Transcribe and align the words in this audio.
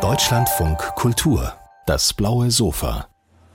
Deutschlandfunk 0.00 0.78
Kultur, 0.94 1.52
das 1.84 2.14
blaue 2.14 2.50
Sofa. 2.50 3.06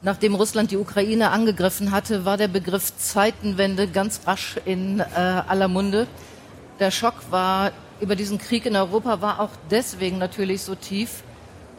Nachdem 0.04 0.36
Russland 0.36 0.70
die 0.70 0.78
Ukraine 0.78 1.32
angegriffen 1.32 1.92
hatte, 1.92 2.24
war 2.24 2.38
der 2.38 2.48
Begriff 2.48 2.96
Zeitenwende 2.98 3.88
ganz 3.88 4.22
rasch 4.28 4.58
in 4.64 5.00
äh, 5.00 5.06
aller 5.16 5.68
Munde. 5.68 6.06
Der 6.80 6.92
Schock 6.92 7.16
war 7.32 7.72
über 8.00 8.16
diesen 8.16 8.38
Krieg 8.38 8.68
in 8.68 8.76
Europa 8.76 9.22
war 9.22 9.40
auch 9.40 9.50
deswegen 9.72 10.20
natürlich 10.20 10.62
so 10.62 10.76
tief, 10.76 11.24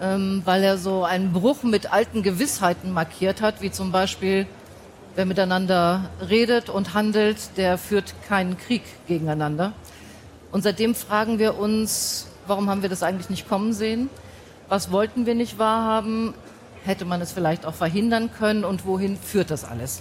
ähm, 0.00 0.42
weil 0.44 0.64
er 0.64 0.78
so 0.78 1.04
einen 1.04 1.32
Bruch 1.32 1.62
mit 1.62 1.92
alten 1.92 2.24
Gewissheiten 2.24 2.90
markiert 2.90 3.40
hat, 3.40 3.62
wie 3.62 3.70
zum 3.70 3.92
Beispiel, 3.92 4.48
wer 5.14 5.26
miteinander 5.26 6.10
redet 6.28 6.70
und 6.70 6.92
handelt, 6.92 7.56
der 7.56 7.78
führt 7.78 8.16
keinen 8.26 8.58
Krieg 8.58 8.82
gegeneinander. 9.06 9.74
Und 10.50 10.62
seitdem 10.62 10.96
fragen 10.96 11.38
wir 11.38 11.56
uns, 11.56 12.27
warum 12.48 12.68
haben 12.68 12.82
wir 12.82 12.88
das 12.88 13.02
eigentlich 13.02 13.30
nicht 13.30 13.48
kommen 13.48 13.72
sehen? 13.72 14.10
Was 14.68 14.90
wollten 14.90 15.26
wir 15.26 15.34
nicht 15.34 15.58
wahrhaben? 15.58 16.34
Hätte 16.84 17.04
man 17.04 17.20
es 17.20 17.32
vielleicht 17.32 17.66
auch 17.66 17.74
verhindern 17.74 18.30
können? 18.36 18.64
Und 18.64 18.86
wohin 18.86 19.16
führt 19.16 19.50
das 19.50 19.64
alles? 19.64 20.00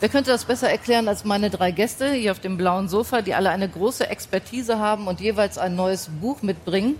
Wer 0.00 0.08
könnte 0.08 0.30
das 0.30 0.44
besser 0.44 0.68
erklären 0.68 1.06
als 1.06 1.24
meine 1.24 1.50
drei 1.50 1.70
Gäste 1.70 2.12
hier 2.12 2.32
auf 2.32 2.40
dem 2.40 2.56
blauen 2.56 2.88
Sofa, 2.88 3.22
die 3.22 3.34
alle 3.34 3.50
eine 3.50 3.68
große 3.68 4.08
Expertise 4.08 4.78
haben 4.78 5.06
und 5.06 5.20
jeweils 5.20 5.58
ein 5.58 5.76
neues 5.76 6.08
Buch 6.20 6.42
mitbringen? 6.42 6.96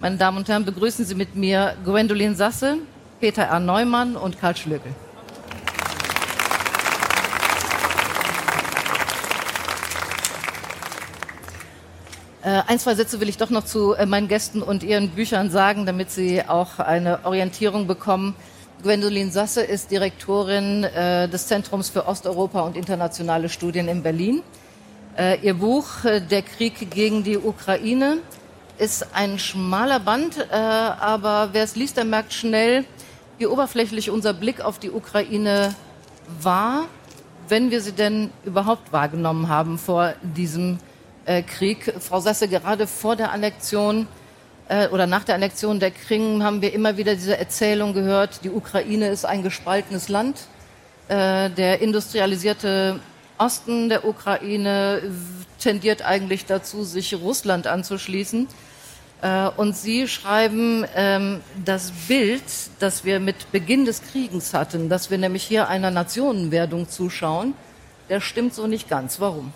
Meine 0.00 0.16
Damen 0.16 0.38
und 0.38 0.48
Herren, 0.48 0.64
begrüßen 0.64 1.04
Sie 1.04 1.14
mit 1.14 1.36
mir 1.36 1.76
Gwendolin 1.84 2.34
Sasse, 2.34 2.78
Peter 3.20 3.44
R. 3.44 3.60
Neumann 3.60 4.16
und 4.16 4.38
Karl 4.40 4.56
Schlögel. 4.56 4.92
Äh, 12.44 12.62
ein, 12.66 12.80
zwei 12.80 12.96
Sätze 12.96 13.20
will 13.20 13.28
ich 13.28 13.36
doch 13.36 13.50
noch 13.50 13.64
zu 13.64 13.92
äh, 13.92 14.04
meinen 14.04 14.26
Gästen 14.26 14.62
und 14.62 14.82
ihren 14.82 15.10
Büchern 15.10 15.48
sagen, 15.50 15.86
damit 15.86 16.10
Sie 16.10 16.42
auch 16.42 16.80
eine 16.80 17.24
Orientierung 17.24 17.86
bekommen. 17.86 18.34
Gwendolin 18.82 19.30
Sasse 19.30 19.62
ist 19.62 19.92
Direktorin 19.92 20.82
äh, 20.82 21.28
des 21.28 21.46
Zentrums 21.46 21.88
für 21.88 22.08
Osteuropa 22.08 22.62
und 22.62 22.76
internationale 22.76 23.48
Studien 23.48 23.86
in 23.88 24.02
Berlin. 24.02 24.42
Ihr 25.42 25.52
Buch 25.52 25.86
Der 26.04 26.40
Krieg 26.40 26.90
gegen 26.90 27.22
die 27.22 27.36
Ukraine 27.36 28.16
ist 28.78 29.14
ein 29.14 29.38
schmaler 29.38 30.00
Band, 30.00 30.50
aber 30.50 31.50
wer 31.52 31.64
es 31.64 31.76
liest, 31.76 31.98
der 31.98 32.06
merkt 32.06 32.32
schnell, 32.32 32.86
wie 33.36 33.46
oberflächlich 33.46 34.08
unser 34.08 34.32
Blick 34.32 34.62
auf 34.62 34.78
die 34.78 34.90
Ukraine 34.90 35.74
war, 36.40 36.86
wenn 37.46 37.70
wir 37.70 37.82
sie 37.82 37.92
denn 37.92 38.30
überhaupt 38.46 38.90
wahrgenommen 38.90 39.50
haben 39.50 39.76
vor 39.76 40.14
diesem 40.22 40.76
äh, 40.76 40.91
Krieg. 41.24 41.94
Frau 42.00 42.20
Sasse, 42.20 42.48
gerade 42.48 42.86
vor 42.86 43.16
der 43.16 43.32
Annexion 43.32 44.06
äh, 44.68 44.88
oder 44.88 45.06
nach 45.06 45.24
der 45.24 45.34
Annexion 45.34 45.80
der 45.80 45.90
Krim 45.90 46.42
haben 46.42 46.62
wir 46.62 46.72
immer 46.72 46.96
wieder 46.96 47.14
diese 47.14 47.36
Erzählung 47.36 47.92
gehört, 47.92 48.44
die 48.44 48.50
Ukraine 48.50 49.08
ist 49.08 49.24
ein 49.24 49.42
gespaltenes 49.42 50.08
Land. 50.08 50.46
Äh, 51.08 51.50
der 51.50 51.80
industrialisierte 51.80 53.00
Osten 53.38 53.88
der 53.88 54.06
Ukraine 54.06 55.02
tendiert 55.58 56.02
eigentlich 56.02 56.46
dazu, 56.46 56.84
sich 56.84 57.14
Russland 57.14 57.66
anzuschließen. 57.66 58.48
Äh, 59.20 59.48
und 59.56 59.76
Sie 59.76 60.08
schreiben, 60.08 60.86
ähm, 60.94 61.40
das 61.64 61.90
Bild, 62.08 62.42
das 62.78 63.04
wir 63.04 63.20
mit 63.20 63.52
Beginn 63.52 63.84
des 63.84 64.02
Krieges 64.02 64.54
hatten, 64.54 64.88
dass 64.88 65.10
wir 65.10 65.18
nämlich 65.18 65.42
hier 65.42 65.68
einer 65.68 65.90
Nationenwerdung 65.90 66.88
zuschauen, 66.88 67.54
der 68.08 68.20
stimmt 68.20 68.54
so 68.54 68.66
nicht 68.66 68.88
ganz. 68.88 69.20
Warum? 69.20 69.52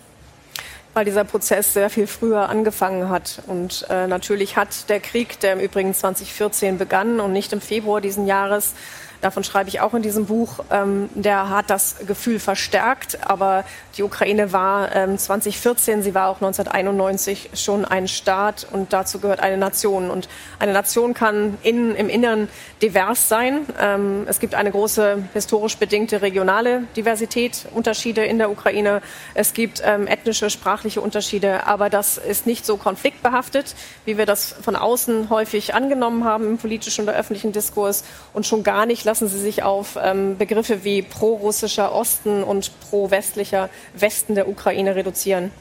Weil 0.97 1.05
dieser 1.05 1.25
Prozess 1.25 1.75
sehr 1.75 1.91
viel 1.91 2.06
früher 2.06 2.48
angefangen 2.48 3.11
hat. 3.11 3.42
Und 3.47 3.84
äh, 3.91 4.06
natürlich 4.06 4.56
hat 4.56 4.89
der 4.89 4.98
Krieg, 4.98 5.39
der 5.41 5.52
im 5.52 5.61
Übrigen 5.61 5.92
2014 5.92 6.78
begann 6.78 7.20
und 7.20 7.34
nicht 7.34 7.52
im 7.52 7.61
Februar 7.61 8.00
diesen 8.00 8.27
Jahres, 8.27 8.72
davon 9.20 9.45
schreibe 9.45 9.69
ich 9.69 9.81
auch 9.81 9.95
in 9.95 10.03
diesem 10.03 10.27
Buch, 10.27 10.61
ähm, 10.70 11.09
der 11.14 11.48
hat 11.48 11.70
das 11.70 11.97
Gefühl 12.06 12.39
verstärkt. 12.39 13.18
Aber 13.29 13.64
die 13.96 14.02
Ukraine 14.02 14.52
war 14.52 14.95
ähm, 14.95 15.18
2014, 15.18 16.02
sie 16.02 16.14
war 16.14 16.29
auch 16.29 16.36
1991 16.36 17.51
schon 17.55 17.85
ein 17.85 18.08
Staat 18.08 18.67
und 18.70 18.92
dazu 18.92 19.20
gehört 19.20 19.40
eine 19.40 19.57
Nation. 19.57 20.11
Und 20.11 20.29
eine 20.58 20.73
Nation 20.73 21.14
kann 21.14 21.57
innen, 21.63 21.95
im 21.95 22.08
Inneren 22.08 22.48
divers 22.83 23.29
sein. 23.29 23.67
Ähm, 23.80 24.27
es 24.29 24.39
gibt 24.39 24.55
eine 24.55 24.70
große 24.70 25.24
historisch 25.33 25.79
bedingte 25.79 26.20
regionale 26.23 26.85
Diversität, 26.96 27.67
Unterschiede 27.74 28.24
in 28.24 28.39
der 28.39 28.51
Ukraine. 28.51 29.01
Es 29.35 29.55
gibt 29.55 29.83
ähm, 29.85 30.07
ethnische, 30.07 30.51
sprachliche 30.51 31.01
Unterschiede, 31.01 31.67
aber 31.67 31.89
das 31.89 32.19
ist 32.19 32.46
nicht 32.46 32.67
so 32.67 32.77
konfliktbehaftet, 32.77 33.74
wie 34.05 34.19
wir 34.19 34.27
das 34.27 34.55
von 34.61 34.77
außen 34.77 35.30
häufig 35.30 35.74
angenommen 35.74 36.24
haben 36.24 36.46
im 36.46 36.58
politischen 36.58 37.05
oder 37.05 37.17
öffentlichen 37.17 37.52
Diskurs. 37.52 38.05
Und 38.35 38.46
schon 38.46 38.63
gar 38.63 38.85
nicht 38.85 39.05
lassen 39.06 39.28
sie 39.28 39.39
sich 39.39 39.62
auf 39.62 39.96
ähm, 40.02 40.36
Begriffe 40.36 40.84
wie 40.84 41.00
pro-russischer 41.00 41.94
Osten 41.94 42.42
und 42.42 42.72
pro-westlicher 42.80 43.70
Westen 43.94 44.34
der 44.34 44.48
Ukraine 44.48 44.96
reduzieren. 44.96 45.52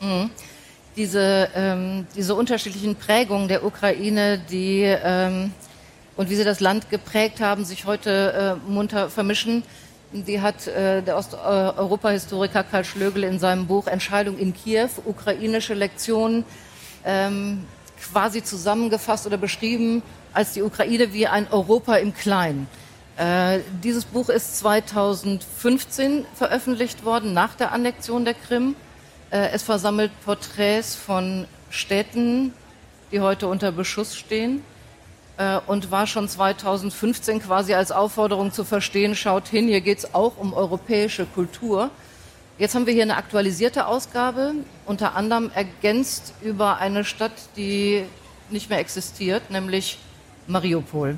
Mhm. 0.00 0.30
Diese, 0.94 1.48
ähm, 1.56 2.06
diese 2.14 2.34
unterschiedlichen 2.34 2.94
Prägungen 2.96 3.48
der 3.48 3.64
Ukraine, 3.64 4.38
die 4.50 4.82
ähm, 4.82 5.52
und 6.18 6.28
wie 6.28 6.34
sie 6.34 6.44
das 6.44 6.60
Land 6.60 6.90
geprägt 6.90 7.40
haben, 7.40 7.64
sich 7.64 7.86
heute 7.86 8.58
äh, 8.66 8.70
munter 8.70 9.08
vermischen, 9.08 9.62
die 10.12 10.42
hat 10.42 10.66
äh, 10.66 11.00
der 11.00 11.16
Osteuropa-Historiker 11.16 12.62
Karl 12.62 12.84
Schlögel 12.84 13.24
in 13.24 13.38
seinem 13.38 13.66
Buch 13.66 13.86
Entscheidung 13.86 14.36
in 14.38 14.52
Kiew, 14.52 14.90
ukrainische 15.06 15.72
Lektionen, 15.72 16.44
ähm, 17.06 17.64
quasi 17.98 18.44
zusammengefasst 18.44 19.26
oder 19.26 19.38
beschrieben 19.38 20.02
als 20.34 20.52
die 20.52 20.60
Ukraine 20.60 21.14
wie 21.14 21.26
ein 21.26 21.46
Europa 21.50 21.94
im 21.96 22.12
Kleinen. 22.12 22.68
Äh, 23.16 23.60
dieses 23.82 24.04
Buch 24.06 24.28
ist 24.28 24.58
2015 24.58 26.24
veröffentlicht 26.34 27.04
worden, 27.04 27.34
nach 27.34 27.54
der 27.54 27.72
Annexion 27.72 28.24
der 28.24 28.34
Krim. 28.34 28.74
Äh, 29.30 29.50
es 29.52 29.62
versammelt 29.62 30.10
Porträts 30.24 30.94
von 30.94 31.46
Städten, 31.70 32.54
die 33.10 33.20
heute 33.20 33.48
unter 33.48 33.70
Beschuss 33.70 34.16
stehen 34.16 34.62
äh, 35.36 35.58
und 35.66 35.90
war 35.90 36.06
schon 36.06 36.26
2015 36.26 37.42
quasi 37.42 37.74
als 37.74 37.92
Aufforderung 37.92 38.50
zu 38.50 38.64
verstehen, 38.64 39.14
schaut 39.14 39.48
hin, 39.48 39.68
hier 39.68 39.82
geht 39.82 39.98
es 39.98 40.14
auch 40.14 40.38
um 40.38 40.54
europäische 40.54 41.26
Kultur. 41.26 41.90
Jetzt 42.58 42.74
haben 42.74 42.86
wir 42.86 42.94
hier 42.94 43.02
eine 43.02 43.16
aktualisierte 43.16 43.86
Ausgabe, 43.86 44.54
unter 44.86 45.14
anderem 45.16 45.50
ergänzt 45.54 46.32
über 46.42 46.78
eine 46.78 47.04
Stadt, 47.04 47.32
die 47.56 48.04
nicht 48.50 48.70
mehr 48.70 48.78
existiert, 48.78 49.50
nämlich 49.50 49.98
Mariupol. 50.46 51.16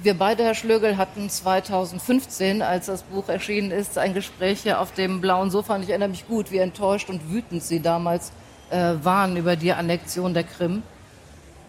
Wir 0.00 0.14
beide, 0.14 0.44
Herr 0.44 0.54
Schlögel, 0.54 0.96
hatten 0.96 1.28
2015, 1.28 2.62
als 2.62 2.86
das 2.86 3.02
Buch 3.02 3.28
erschienen 3.28 3.72
ist, 3.72 3.98
ein 3.98 4.14
Gespräch 4.14 4.60
hier 4.60 4.80
auf 4.80 4.92
dem 4.92 5.20
blauen 5.20 5.50
Sofa. 5.50 5.74
Und 5.74 5.82
ich 5.82 5.88
erinnere 5.88 6.10
mich 6.10 6.28
gut, 6.28 6.52
wie 6.52 6.58
enttäuscht 6.58 7.08
und 7.10 7.32
wütend 7.32 7.64
Sie 7.64 7.80
damals 7.80 8.30
äh, 8.70 8.94
waren 9.02 9.36
über 9.36 9.56
die 9.56 9.72
Annexion 9.72 10.34
der 10.34 10.44
Krim. 10.44 10.84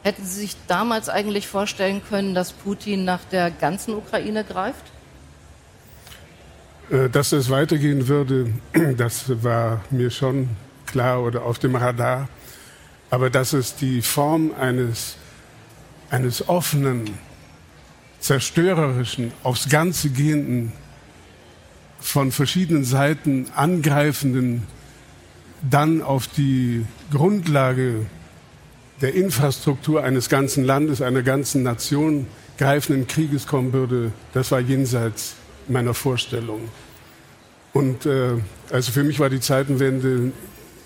Hätten 0.04 0.24
Sie 0.26 0.42
sich 0.42 0.56
damals 0.68 1.10
eigentlich 1.10 1.48
vorstellen 1.48 2.04
können, 2.08 2.36
dass 2.36 2.52
Putin 2.52 3.04
nach 3.04 3.22
der 3.32 3.50
ganzen 3.50 3.96
Ukraine 3.96 4.44
greift? 4.44 4.86
Äh, 6.92 7.10
dass 7.10 7.32
es 7.32 7.50
weitergehen 7.50 8.08
würde, 8.08 8.54
das 8.98 9.44
war 9.44 9.82
mir 9.90 10.12
schon 10.12 10.50
klar 10.86 11.24
oder 11.24 11.44
auf 11.44 11.58
dem 11.58 11.76
Radar. 11.76 12.30
Aber 13.10 13.32
dass 13.32 13.54
es 13.54 13.76
die 13.76 14.04
Form 14.04 14.54
eines, 14.60 15.16
eines 16.12 16.48
offenen, 16.48 17.18
zerstörerischen, 18.20 19.32
aufs 19.44 19.70
Ganze 19.70 20.10
gehenden, 20.10 20.72
von 22.00 22.32
verschiedenen 22.32 22.84
Seiten 22.84 23.48
angreifenden, 23.56 24.64
dann 25.70 26.02
auf 26.02 26.28
die 26.28 26.86
Grundlage 27.12 28.06
der 29.02 29.14
Infrastruktur 29.16 30.04
eines 30.04 30.30
ganzen 30.30 30.64
Landes, 30.64 31.02
einer 31.02 31.24
ganzen 31.24 31.64
Nation 31.64 32.28
greifenden 32.58 33.08
Krieges 33.08 33.48
kommen 33.48 33.72
würde, 33.74 34.12
das 34.34 34.52
war 34.52 34.60
jenseits 34.60 35.36
meiner 35.68 35.94
Vorstellung. 35.94 36.62
Und 37.72 38.06
äh, 38.06 38.34
also 38.72 38.92
für 38.92 39.04
mich 39.04 39.20
war 39.20 39.30
die 39.30 39.40
Zeitenwende, 39.40 40.32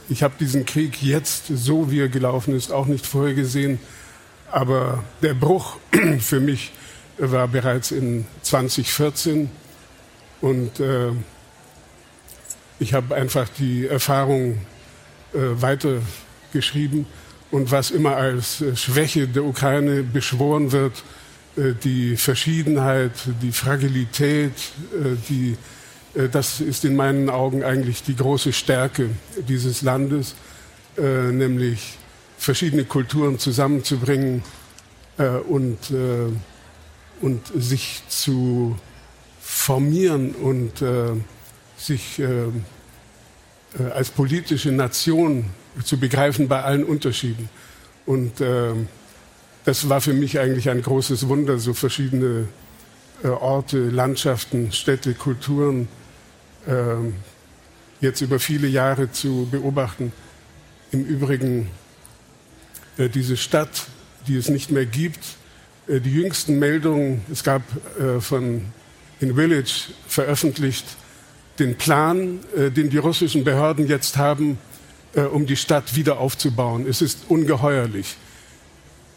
ich 0.09 0.21
habe 0.21 0.33
diesen 0.39 0.65
Krieg 0.65 1.01
jetzt, 1.01 1.47
so 1.47 1.89
wie 1.89 2.01
er 2.01 2.09
gelaufen 2.09 2.55
ist, 2.55 2.71
auch 2.71 2.85
nicht 2.85 3.05
vorhergesehen. 3.05 3.79
Aber 4.51 5.03
der 5.21 5.33
Bruch 5.33 5.77
für 6.19 6.39
mich 6.39 6.71
war 7.31 7.47
bereits 7.47 7.91
in 7.91 8.25
2014 8.41 9.49
und 10.41 10.79
äh, 10.79 11.11
ich 12.79 12.93
habe 12.93 13.15
einfach 13.15 13.47
die 13.47 13.87
Erfahrung 13.87 14.57
äh, 15.33 15.61
weitergeschrieben. 15.61 17.05
Und 17.49 17.71
was 17.71 17.91
immer 17.91 18.15
als 18.17 18.61
äh, 18.61 18.75
Schwäche 18.75 19.27
der 19.27 19.43
Ukraine 19.43 20.03
beschworen 20.03 20.71
wird, 20.71 21.03
äh, 21.55 21.73
die 21.83 22.17
Verschiedenheit, 22.17 23.11
die 23.41 23.51
Fragilität, 23.51 24.51
äh, 24.91 25.15
die, 25.29 25.57
das 26.31 26.61
ist 26.61 26.83
in 26.85 26.95
meinen 26.95 27.29
Augen 27.29 27.63
eigentlich 27.63 28.03
die 28.03 28.15
große 28.15 28.53
Stärke 28.53 29.09
dieses 29.47 29.81
Landes, 29.81 30.35
nämlich 30.95 31.97
verschiedene 32.37 32.85
Kulturen 32.85 33.39
zusammenzubringen 33.39 34.43
und, 35.49 35.79
und 37.23 37.41
sich 37.55 38.03
zu 38.09 38.77
formieren 39.41 40.35
und 40.35 40.81
äh, 40.81 41.11
sich 41.77 42.19
äh, 42.19 42.25
äh, 42.27 43.91
als 43.93 44.09
politische 44.09 44.71
Nation 44.71 45.45
zu 45.83 45.97
begreifen 45.97 46.49
bei 46.49 46.61
allen 46.63 46.83
Unterschieden. 46.83 47.49
Und 48.05 48.41
äh, 48.41 48.73
das 49.63 49.87
war 49.87 50.01
für 50.01 50.13
mich 50.13 50.37
eigentlich 50.39 50.69
ein 50.69 50.81
großes 50.81 51.29
Wunder, 51.29 51.57
so 51.57 51.73
verschiedene 51.73 52.49
Orte, 53.23 53.89
Landschaften, 53.89 54.73
Städte, 54.73 55.13
Kulturen 55.13 55.87
jetzt 58.01 58.19
über 58.19 58.37
viele 58.39 58.67
Jahre 58.67 59.13
zu 59.13 59.47
beobachten. 59.49 60.11
Im 60.91 61.05
Übrigen 61.05 61.69
äh, 62.97 63.07
diese 63.07 63.37
Stadt, 63.37 63.87
die 64.27 64.35
es 64.35 64.49
nicht 64.49 64.71
mehr 64.71 64.85
gibt. 64.85 65.23
Äh, 65.87 65.99
die 65.99 66.11
jüngsten 66.11 66.59
Meldungen, 66.59 67.21
es 67.31 67.43
gab 67.43 67.61
äh, 67.99 68.19
von 68.19 68.63
in 69.19 69.35
Village 69.35 69.93
veröffentlicht 70.07 70.85
den 71.59 71.77
Plan, 71.77 72.39
den 72.55 72.89
die 72.89 72.97
russischen 72.97 73.43
Behörden 73.43 73.87
jetzt 73.87 74.17
haben, 74.17 74.57
um 75.31 75.45
die 75.45 75.55
Stadt 75.55 75.95
wieder 75.95 76.17
aufzubauen. 76.17 76.87
Es 76.89 77.01
ist 77.01 77.19
ungeheuerlich. 77.29 78.17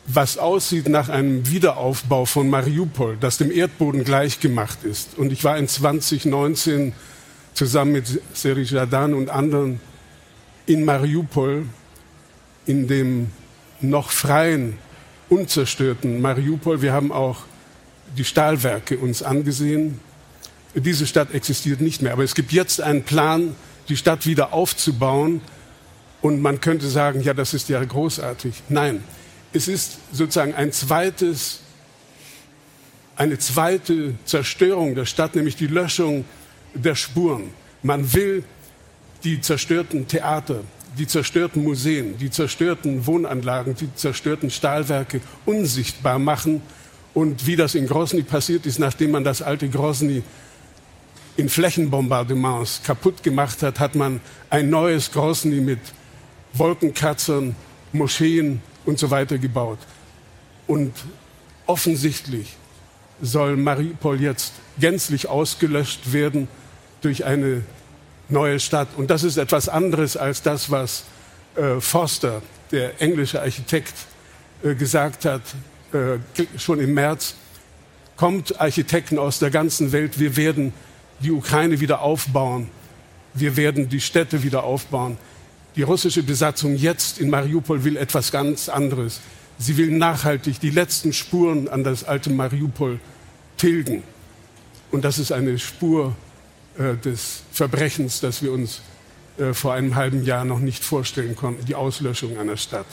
Was 0.07 0.37
aussieht 0.39 0.89
nach 0.89 1.09
einem 1.09 1.49
Wiederaufbau 1.51 2.27
von 2.27 2.49
Mariupol, 2.51 3.17
das 3.19 3.39
dem 3.39 3.51
Erdboden 3.51 4.05
gleichgemacht 4.05 4.85
ist. 4.85 5.19
Und 5.19 5.33
ich 5.33 5.43
war 5.43 5.57
in 5.57 5.67
2019 5.67 6.93
zusammen 7.55 7.93
mit 7.93 8.21
Seri 8.35 8.63
Jadan 8.63 9.15
und 9.15 9.31
anderen 9.31 9.81
in 10.67 10.85
Mariupol, 10.85 11.65
in 12.67 12.87
dem 12.87 13.31
noch 13.81 14.11
freien, 14.11 14.79
unzerstörten 15.28 16.20
Mariupol. 16.20 16.82
Wir 16.82 16.93
haben 16.93 17.12
auch 17.12 17.44
die 18.17 18.25
Stahlwerke 18.25 18.99
uns 18.99 19.23
angesehen. 19.23 20.00
Diese 20.75 21.06
Stadt 21.06 21.32
existiert 21.32 21.81
nicht 21.81 22.02
mehr. 22.02 22.12
Aber 22.12 22.25
es 22.25 22.34
gibt 22.34 22.52
jetzt 22.52 22.81
einen 22.81 23.02
Plan, 23.02 23.55
die 23.88 23.96
Stadt 23.96 24.26
wieder 24.26 24.52
aufzubauen. 24.52 25.40
Und 26.23 26.40
man 26.40 26.61
könnte 26.61 26.88
sagen, 26.88 27.20
ja, 27.23 27.34
das 27.34 27.55
ist 27.55 27.69
ja 27.69 27.82
großartig. 27.82 28.62
Nein, 28.69 29.05
es 29.52 29.69
ist 29.69 29.99
sozusagen 30.12 30.55
ein 30.55 30.73
zweites, 30.73 31.61
eine 33.17 33.38
zweite 33.38 34.14
Zerstörung 34.25 34.94
der 34.94 35.06
Stadt, 35.06 35.34
nämlich 35.34 35.56
die 35.56 35.67
Löschung 35.67 36.25
der 36.75 36.94
Spuren. 36.94 37.50
Man 37.82 38.12
will 38.12 38.44
die 39.25 39.40
zerstörten 39.40 40.08
Theater, 40.08 40.61
die 40.98 41.06
zerstörten 41.06 41.62
Museen, 41.62 42.16
die 42.19 42.31
zerstörten 42.31 43.06
Wohnanlagen, 43.06 43.75
die 43.75 43.94
zerstörten 43.94 44.50
Stahlwerke 44.50 45.20
unsichtbar 45.44 46.19
machen. 46.19 46.62
Und 47.14 47.46
wie 47.46 47.56
das 47.56 47.75
in 47.75 47.87
Grozny 47.87 48.22
passiert 48.22 48.66
ist, 48.66 48.78
nachdem 48.78 49.10
man 49.10 49.25
das 49.25 49.43
alte 49.43 49.69
Grozny 49.69 50.22
in 51.37 51.48
Flächenbombardements 51.48 52.82
kaputt 52.82 53.22
gemacht 53.22 53.62
hat, 53.62 53.78
hat 53.78 53.94
man 53.94 54.20
ein 54.48 54.70
neues 54.70 55.12
Grozny 55.12 55.60
mit 55.60 55.81
Wolkenkratzern, 56.54 57.54
Moscheen 57.93 58.60
und 58.87 58.98
so 58.98 59.10
weiter 59.10 59.38
gebaut. 59.38 59.78
Und 60.66 60.93
offensichtlich 61.66 62.56
soll 63.20 63.56
Mariupol 63.56 64.20
jetzt 64.20 64.52
gänzlich 64.78 65.28
ausgelöscht 65.28 66.12
werden 66.12 66.48
durch 67.02 67.25
eine 67.25 67.62
neue 68.28 68.61
Stadt. 68.61 68.88
Und 68.96 69.11
das 69.11 69.23
ist 69.23 69.37
etwas 69.37 69.69
anderes 69.69 70.17
als 70.17 70.43
das, 70.43 70.70
was 70.70 71.05
äh, 71.56 71.81
Forster, 71.81 72.43
der 72.70 73.00
englische 73.00 73.40
Architekt, 73.40 73.94
äh, 74.62 74.75
gesagt 74.75 75.25
hat, 75.25 75.43
äh, 75.93 76.19
schon 76.58 76.81
im 76.81 76.94
März. 76.94 77.34
Kommt 78.17 78.61
Architekten 78.61 79.19
aus 79.19 79.38
der 79.38 79.50
ganzen 79.50 79.93
Welt, 79.93 80.19
wir 80.19 80.37
werden 80.37 80.73
die 81.20 81.31
Ukraine 81.31 81.81
wieder 81.81 82.00
aufbauen, 82.00 82.70
wir 83.34 83.56
werden 83.56 83.88
die 83.88 84.00
Städte 84.00 84.43
wieder 84.43 84.64
aufbauen. 84.64 85.19
Die 85.76 85.82
russische 85.82 86.22
Besatzung 86.22 86.75
jetzt 86.76 87.19
in 87.19 87.29
Mariupol 87.29 87.84
will 87.84 87.99
etwas 87.99 88.32
ganz 88.32 88.70
anderes. 88.70 89.20
Sie 89.58 89.76
will 89.76 89.90
nachhaltig 89.90 90.61
die 90.61 90.70
letzten 90.70 91.12
Spuren 91.12 91.69
an 91.69 91.84
das 91.84 92.05
alte 92.05 92.31
Mariupol 92.31 92.99
tilgen. 93.58 94.02
Und 94.90 95.05
das 95.05 95.19
ist 95.19 95.32
eine 95.32 95.58
Spur 95.58 96.17
äh, 96.78 96.96
des 96.96 97.43
Verbrechens, 97.52 98.20
das 98.20 98.43
wir 98.43 98.52
uns 98.52 98.81
äh, 99.38 99.52
vor 99.52 99.75
einem 99.75 99.94
halben 99.94 100.25
Jahr 100.25 100.44
noch 100.44 100.58
nicht 100.58 100.84
vorstellen 100.84 101.37
konnten, 101.37 101.64
die 101.64 101.75
Auslöschung 101.75 102.38
einer 102.38 102.56
Stadt. 102.56 102.87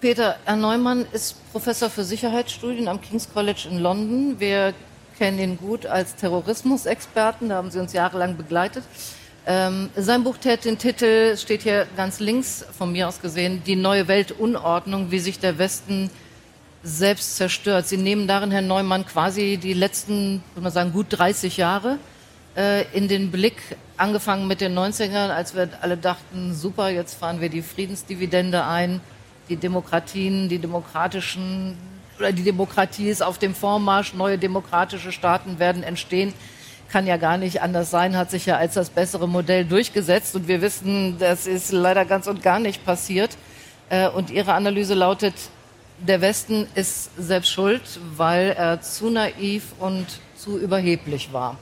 Peter 0.00 0.36
Herr 0.44 0.56
Neumann 0.56 1.06
ist 1.12 1.36
Professor 1.52 1.88
für 1.90 2.04
Sicherheitsstudien 2.04 2.86
am 2.86 3.00
King's 3.00 3.28
College 3.32 3.66
in 3.70 3.78
London. 3.78 4.38
Wir 4.38 4.74
kennen 5.18 5.38
ihn 5.38 5.56
gut 5.56 5.86
als 5.86 6.16
Terrorismusexperten, 6.16 7.48
da 7.48 7.56
haben 7.56 7.70
Sie 7.70 7.80
uns 7.80 7.92
jahrelang 7.92 8.36
begleitet. 8.36 8.84
Ähm, 9.46 9.90
sein 9.96 10.24
Buch 10.24 10.36
trägt 10.38 10.64
den 10.64 10.76
Titel, 10.76 11.36
steht 11.36 11.62
hier 11.62 11.86
ganz 11.96 12.20
links 12.20 12.64
von 12.76 12.92
mir 12.92 13.08
aus 13.08 13.20
gesehen, 13.20 13.62
Die 13.64 13.76
neue 13.76 14.08
Weltunordnung, 14.08 15.10
wie 15.10 15.20
sich 15.20 15.38
der 15.38 15.56
Westen 15.58 16.10
selbst 16.86 17.36
zerstört. 17.36 17.88
Sie 17.88 17.96
nehmen 17.96 18.28
darin, 18.28 18.52
Herr 18.52 18.62
Neumann, 18.62 19.04
quasi 19.04 19.56
die 19.56 19.74
letzten, 19.74 20.42
würde 20.54 20.62
man 20.62 20.72
sagen, 20.72 20.92
gut 20.92 21.06
30 21.10 21.56
Jahre 21.56 21.98
äh, 22.56 22.84
in 22.92 23.08
den 23.08 23.32
Blick, 23.32 23.56
angefangen 23.96 24.46
mit 24.46 24.60
den 24.60 24.78
90ern, 24.78 25.30
als 25.30 25.56
wir 25.56 25.68
alle 25.80 25.96
dachten, 25.96 26.54
super, 26.54 26.88
jetzt 26.88 27.14
fahren 27.14 27.40
wir 27.40 27.48
die 27.48 27.62
Friedensdividende 27.62 28.64
ein, 28.64 29.00
die 29.48 29.56
Demokratien, 29.56 30.48
die 30.48 30.60
demokratischen, 30.60 31.76
oder 32.18 32.30
die 32.30 32.44
Demokratie 32.44 33.10
ist 33.10 33.22
auf 33.22 33.38
dem 33.38 33.54
Vormarsch, 33.54 34.14
neue 34.14 34.38
demokratische 34.38 35.10
Staaten 35.10 35.58
werden 35.58 35.82
entstehen. 35.82 36.32
Kann 36.88 37.08
ja 37.08 37.16
gar 37.16 37.36
nicht 37.36 37.62
anders 37.62 37.90
sein, 37.90 38.16
hat 38.16 38.30
sich 38.30 38.46
ja 38.46 38.58
als 38.58 38.74
das 38.74 38.90
bessere 38.90 39.26
Modell 39.26 39.64
durchgesetzt 39.64 40.36
und 40.36 40.46
wir 40.46 40.62
wissen, 40.62 41.18
das 41.18 41.48
ist 41.48 41.72
leider 41.72 42.04
ganz 42.04 42.28
und 42.28 42.44
gar 42.44 42.60
nicht 42.60 42.84
passiert. 42.84 43.36
Äh, 43.88 44.08
und 44.08 44.30
Ihre 44.30 44.52
Analyse 44.52 44.94
lautet, 44.94 45.34
der 45.98 46.20
Westen 46.20 46.66
ist 46.74 47.10
selbst 47.16 47.50
schuld, 47.50 47.82
weil 48.16 48.50
er 48.50 48.80
zu 48.80 49.10
naiv 49.10 49.72
und 49.78 50.06
zu 50.36 50.58
überheblich 50.58 51.32
war. 51.32 51.56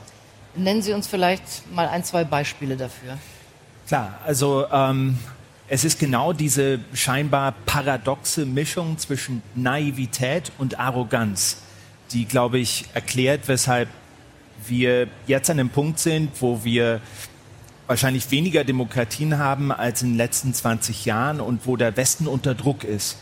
Nennen 0.56 0.82
Sie 0.82 0.92
uns 0.92 1.06
vielleicht 1.06 1.70
mal 1.72 1.88
ein, 1.88 2.04
zwei 2.04 2.24
Beispiele 2.24 2.76
dafür. 2.76 3.18
Klar, 3.86 4.18
also 4.24 4.66
ähm, 4.72 5.18
es 5.68 5.84
ist 5.84 5.98
genau 5.98 6.32
diese 6.32 6.80
scheinbar 6.92 7.54
paradoxe 7.66 8.46
Mischung 8.46 8.98
zwischen 8.98 9.42
Naivität 9.54 10.52
und 10.58 10.78
Arroganz, 10.78 11.58
die, 12.12 12.24
glaube 12.24 12.58
ich, 12.58 12.86
erklärt, 12.94 13.48
weshalb 13.48 13.88
wir 14.66 15.08
jetzt 15.26 15.50
an 15.50 15.58
dem 15.58 15.70
Punkt 15.70 15.98
sind, 15.98 16.30
wo 16.40 16.64
wir 16.64 17.00
wahrscheinlich 17.86 18.30
weniger 18.30 18.64
Demokratien 18.64 19.38
haben 19.38 19.70
als 19.72 20.02
in 20.02 20.10
den 20.10 20.16
letzten 20.16 20.54
20 20.54 21.04
Jahren 21.04 21.40
und 21.40 21.66
wo 21.66 21.76
der 21.76 21.96
Westen 21.96 22.26
unter 22.26 22.54
Druck 22.54 22.84
ist. 22.84 23.18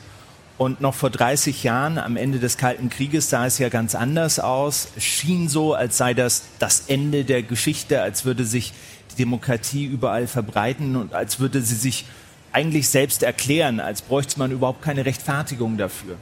Und 0.62 0.80
noch 0.80 0.94
vor 0.94 1.10
30 1.10 1.64
Jahren, 1.64 1.98
am 1.98 2.16
Ende 2.16 2.38
des 2.38 2.56
Kalten 2.56 2.88
Krieges, 2.88 3.28
sah 3.28 3.46
es 3.46 3.58
ja 3.58 3.68
ganz 3.68 3.96
anders 3.96 4.38
aus. 4.38 4.86
Es 4.96 5.02
schien 5.02 5.48
so, 5.48 5.74
als 5.74 5.96
sei 5.96 6.14
das 6.14 6.44
das 6.60 6.84
Ende 6.86 7.24
der 7.24 7.42
Geschichte, 7.42 8.00
als 8.00 8.24
würde 8.24 8.44
sich 8.44 8.72
die 9.10 9.16
Demokratie 9.16 9.86
überall 9.86 10.28
verbreiten 10.28 10.94
und 10.94 11.14
als 11.14 11.40
würde 11.40 11.62
sie 11.62 11.74
sich 11.74 12.04
eigentlich 12.52 12.88
selbst 12.88 13.24
erklären, 13.24 13.80
als 13.80 14.02
bräuchte 14.02 14.38
man 14.38 14.52
überhaupt 14.52 14.82
keine 14.82 15.04
Rechtfertigung 15.04 15.78
dafür. 15.78 16.16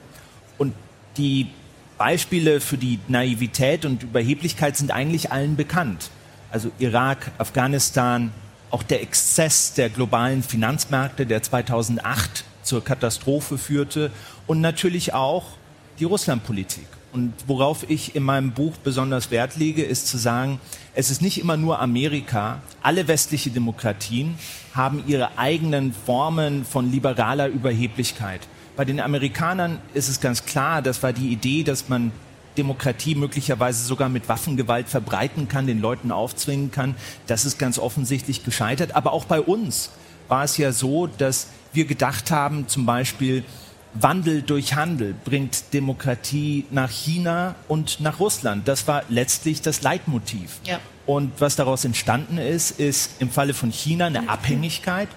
Und 0.56 0.72
die 1.18 1.48
Beispiele 1.98 2.62
für 2.62 2.78
die 2.78 2.98
Naivität 3.08 3.84
und 3.84 4.04
Überheblichkeit 4.04 4.74
sind 4.74 4.90
eigentlich 4.90 5.30
allen 5.32 5.56
bekannt. 5.56 6.08
Also 6.50 6.70
Irak, 6.78 7.30
Afghanistan, 7.36 8.32
auch 8.70 8.84
der 8.84 9.02
Exzess 9.02 9.74
der 9.74 9.90
globalen 9.90 10.42
Finanzmärkte, 10.42 11.26
der 11.26 11.42
2008 11.42 12.44
zur 12.62 12.84
Katastrophe 12.84 13.58
führte 13.58 14.10
und 14.50 14.60
natürlich 14.60 15.14
auch 15.14 15.44
die 16.00 16.04
Russlandpolitik. 16.04 16.86
Und 17.12 17.32
worauf 17.46 17.88
ich 17.88 18.16
in 18.16 18.24
meinem 18.24 18.50
Buch 18.50 18.72
besonders 18.82 19.30
Wert 19.30 19.54
lege, 19.54 19.84
ist 19.84 20.08
zu 20.08 20.18
sagen, 20.18 20.58
es 20.92 21.08
ist 21.08 21.22
nicht 21.22 21.40
immer 21.40 21.56
nur 21.56 21.78
Amerika. 21.78 22.60
Alle 22.82 23.06
westliche 23.06 23.50
Demokratien 23.50 24.34
haben 24.74 25.04
ihre 25.06 25.38
eigenen 25.38 25.94
Formen 25.94 26.64
von 26.64 26.90
liberaler 26.90 27.46
Überheblichkeit. 27.46 28.40
Bei 28.74 28.84
den 28.84 28.98
Amerikanern 28.98 29.78
ist 29.94 30.08
es 30.08 30.20
ganz 30.20 30.44
klar, 30.44 30.82
das 30.82 31.00
war 31.04 31.12
die 31.12 31.28
Idee, 31.28 31.62
dass 31.62 31.88
man 31.88 32.10
Demokratie 32.58 33.14
möglicherweise 33.14 33.84
sogar 33.84 34.08
mit 34.08 34.28
Waffengewalt 34.28 34.88
verbreiten 34.88 35.46
kann, 35.46 35.68
den 35.68 35.80
Leuten 35.80 36.10
aufzwingen 36.10 36.72
kann. 36.72 36.96
Das 37.28 37.44
ist 37.44 37.60
ganz 37.60 37.78
offensichtlich 37.78 38.44
gescheitert. 38.44 38.96
Aber 38.96 39.12
auch 39.12 39.26
bei 39.26 39.40
uns 39.40 39.90
war 40.26 40.42
es 40.42 40.56
ja 40.56 40.72
so, 40.72 41.06
dass 41.06 41.46
wir 41.72 41.84
gedacht 41.84 42.32
haben, 42.32 42.66
zum 42.66 42.84
Beispiel, 42.84 43.44
Wandel 43.94 44.42
durch 44.42 44.74
Handel 44.74 45.14
bringt 45.24 45.72
Demokratie 45.72 46.64
nach 46.70 46.90
China 46.90 47.56
und 47.66 48.00
nach 48.00 48.20
Russland. 48.20 48.68
Das 48.68 48.86
war 48.86 49.02
letztlich 49.08 49.62
das 49.62 49.82
Leitmotiv. 49.82 50.60
Ja. 50.64 50.78
Und 51.06 51.32
was 51.40 51.56
daraus 51.56 51.84
entstanden 51.84 52.38
ist, 52.38 52.78
ist 52.78 53.20
im 53.20 53.30
Falle 53.30 53.52
von 53.52 53.72
China 53.72 54.06
eine 54.06 54.28
Abhängigkeit, 54.28 55.08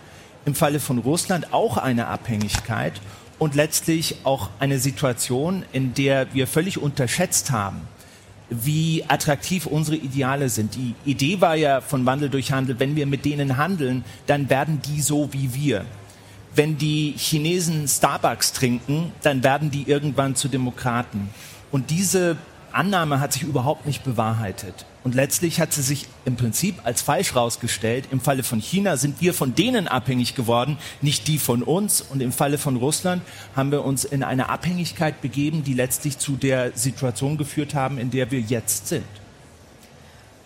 im 0.45 0.55
Falle 0.55 0.79
von 0.79 0.97
Russland 0.97 1.53
auch 1.53 1.77
eine 1.77 2.07
Abhängigkeit 2.07 2.93
und 3.37 3.53
letztlich 3.53 4.15
auch 4.23 4.49
eine 4.59 4.79
Situation, 4.79 5.63
in 5.71 5.93
der 5.93 6.33
wir 6.33 6.47
völlig 6.47 6.79
unterschätzt 6.79 7.51
haben, 7.51 7.81
wie 8.49 9.03
attraktiv 9.07 9.65
unsere 9.67 9.97
Ideale 9.97 10.49
sind. 10.49 10.75
Die 10.75 10.95
Idee 11.05 11.41
war 11.41 11.55
ja 11.55 11.81
von 11.81 12.05
Wandel 12.05 12.29
durch 12.29 12.51
Handel, 12.51 12.79
wenn 12.79 12.95
wir 12.95 13.05
mit 13.05 13.25
denen 13.25 13.57
handeln, 13.57 14.03
dann 14.25 14.49
werden 14.49 14.81
die 14.81 15.01
so 15.01 15.31
wie 15.31 15.53
wir. 15.53 15.85
Wenn 16.55 16.77
die 16.77 17.13
Chinesen 17.17 17.87
Starbucks 17.87 18.53
trinken, 18.53 19.11
dann 19.23 19.43
werden 19.43 19.71
die 19.71 19.83
irgendwann 19.89 20.35
zu 20.35 20.47
Demokraten. 20.47 21.29
Und 21.71 21.89
diese 21.89 22.37
Annahme 22.71 23.19
hat 23.19 23.33
sich 23.33 23.43
überhaupt 23.43 23.85
nicht 23.85 24.03
bewahrheitet. 24.03 24.85
Und 25.03 25.15
letztlich 25.15 25.59
hat 25.59 25.73
sie 25.73 25.81
sich 25.81 26.07
im 26.25 26.37
Prinzip 26.37 26.75
als 26.85 27.01
falsch 27.01 27.33
herausgestellt. 27.33 28.07
Im 28.11 28.21
Falle 28.21 28.43
von 28.43 28.59
China 28.59 28.95
sind 28.95 29.19
wir 29.19 29.33
von 29.33 29.53
denen 29.53 29.87
abhängig 29.87 30.33
geworden, 30.33 30.77
nicht 31.01 31.27
die 31.27 31.39
von 31.39 31.61
uns. 31.61 32.01
Und 32.01 32.21
im 32.21 32.31
Falle 32.31 32.57
von 32.57 32.77
Russland 32.77 33.21
haben 33.55 33.71
wir 33.71 33.83
uns 33.83 34.05
in 34.05 34.23
eine 34.23 34.49
Abhängigkeit 34.49 35.21
begeben, 35.21 35.63
die 35.63 35.73
letztlich 35.73 36.19
zu 36.19 36.33
der 36.33 36.71
Situation 36.73 37.37
geführt 37.37 37.75
haben, 37.75 37.97
in 37.97 38.11
der 38.11 38.31
wir 38.31 38.39
jetzt 38.39 38.87
sind. 38.87 39.03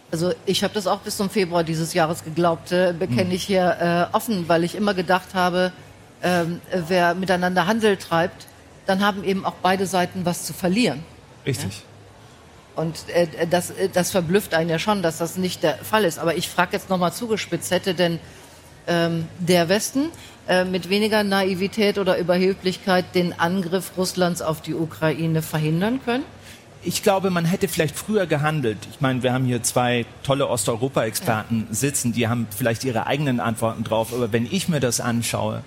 Also 0.10 0.34
ich 0.46 0.64
habe 0.64 0.74
das 0.74 0.88
auch 0.88 1.02
bis 1.02 1.18
zum 1.18 1.30
Februar 1.30 1.64
dieses 1.64 1.94
Jahres 1.94 2.24
geglaubt, 2.24 2.72
äh, 2.72 2.94
bekenne 2.98 3.30
hm. 3.30 3.36
ich 3.36 3.44
hier 3.44 4.10
äh, 4.12 4.16
offen, 4.16 4.48
weil 4.48 4.64
ich 4.64 4.74
immer 4.74 4.94
gedacht 4.94 5.34
habe, 5.34 5.74
äh, 6.22 6.46
wer 6.88 7.16
miteinander 7.16 7.68
Handel 7.68 7.98
treibt, 7.98 8.48
dann 8.86 9.04
haben 9.04 9.24
eben 9.24 9.46
auch 9.46 9.56
beide 9.62 9.86
Seiten 9.86 10.26
was 10.26 10.44
zu 10.44 10.54
verlieren. 10.54 11.04
Richtig. 11.46 11.84
Ja? 12.76 12.82
Und 12.84 13.10
äh, 13.10 13.48
das, 13.50 13.72
äh, 13.72 13.90
das 13.90 14.12
verblüfft 14.12 14.54
einen 14.54 14.70
ja 14.70 14.80
schon, 14.80 15.02
dass 15.02 15.18
das 15.18 15.36
nicht 15.38 15.64
der 15.64 15.78
Fall 15.80 16.06
ist. 16.06 16.20
Aber 16.20 16.36
ich 16.36 16.48
frage 16.48 16.74
jetzt 16.74 16.90
nochmal 16.90 17.12
zugespitzt, 17.12 17.72
hätte 17.72 17.94
denn 17.94 18.20
ähm, 18.88 19.28
der 19.40 19.68
Westen 19.68 20.10
äh, 20.48 20.64
mit 20.64 20.90
weniger 20.90 21.24
Naivität 21.24 21.98
oder 21.98 22.18
Überheblichkeit 22.18 23.16
den 23.16 23.38
Angriff 23.40 23.92
Russlands 23.98 24.42
auf 24.42 24.62
die 24.62 24.76
Ukraine 24.76 25.42
verhindern 25.42 26.00
können? 26.06 26.24
Ich 26.84 27.04
glaube, 27.04 27.32
man 27.32 27.44
hätte 27.44 27.68
vielleicht 27.68 27.98
früher 27.98 28.28
gehandelt. 28.28 28.78
Ich 28.92 29.02
meine, 29.02 29.24
wir 29.24 29.34
haben 29.34 29.46
hier 29.46 29.64
zwei 29.64 30.06
tolle 30.24 30.48
Osteuropa-Experten 30.48 31.68
sitzen, 31.72 32.14
die 32.14 32.28
haben 32.28 32.48
vielleicht 32.56 32.84
ihre 32.84 33.08
eigenen 33.08 33.40
Antworten 33.40 33.84
drauf. 33.84 34.14
Aber 34.14 34.32
wenn 34.32 34.46
ich 34.46 34.70
mir 34.70 34.80
das 34.80 35.02
anschaue, 35.02 35.64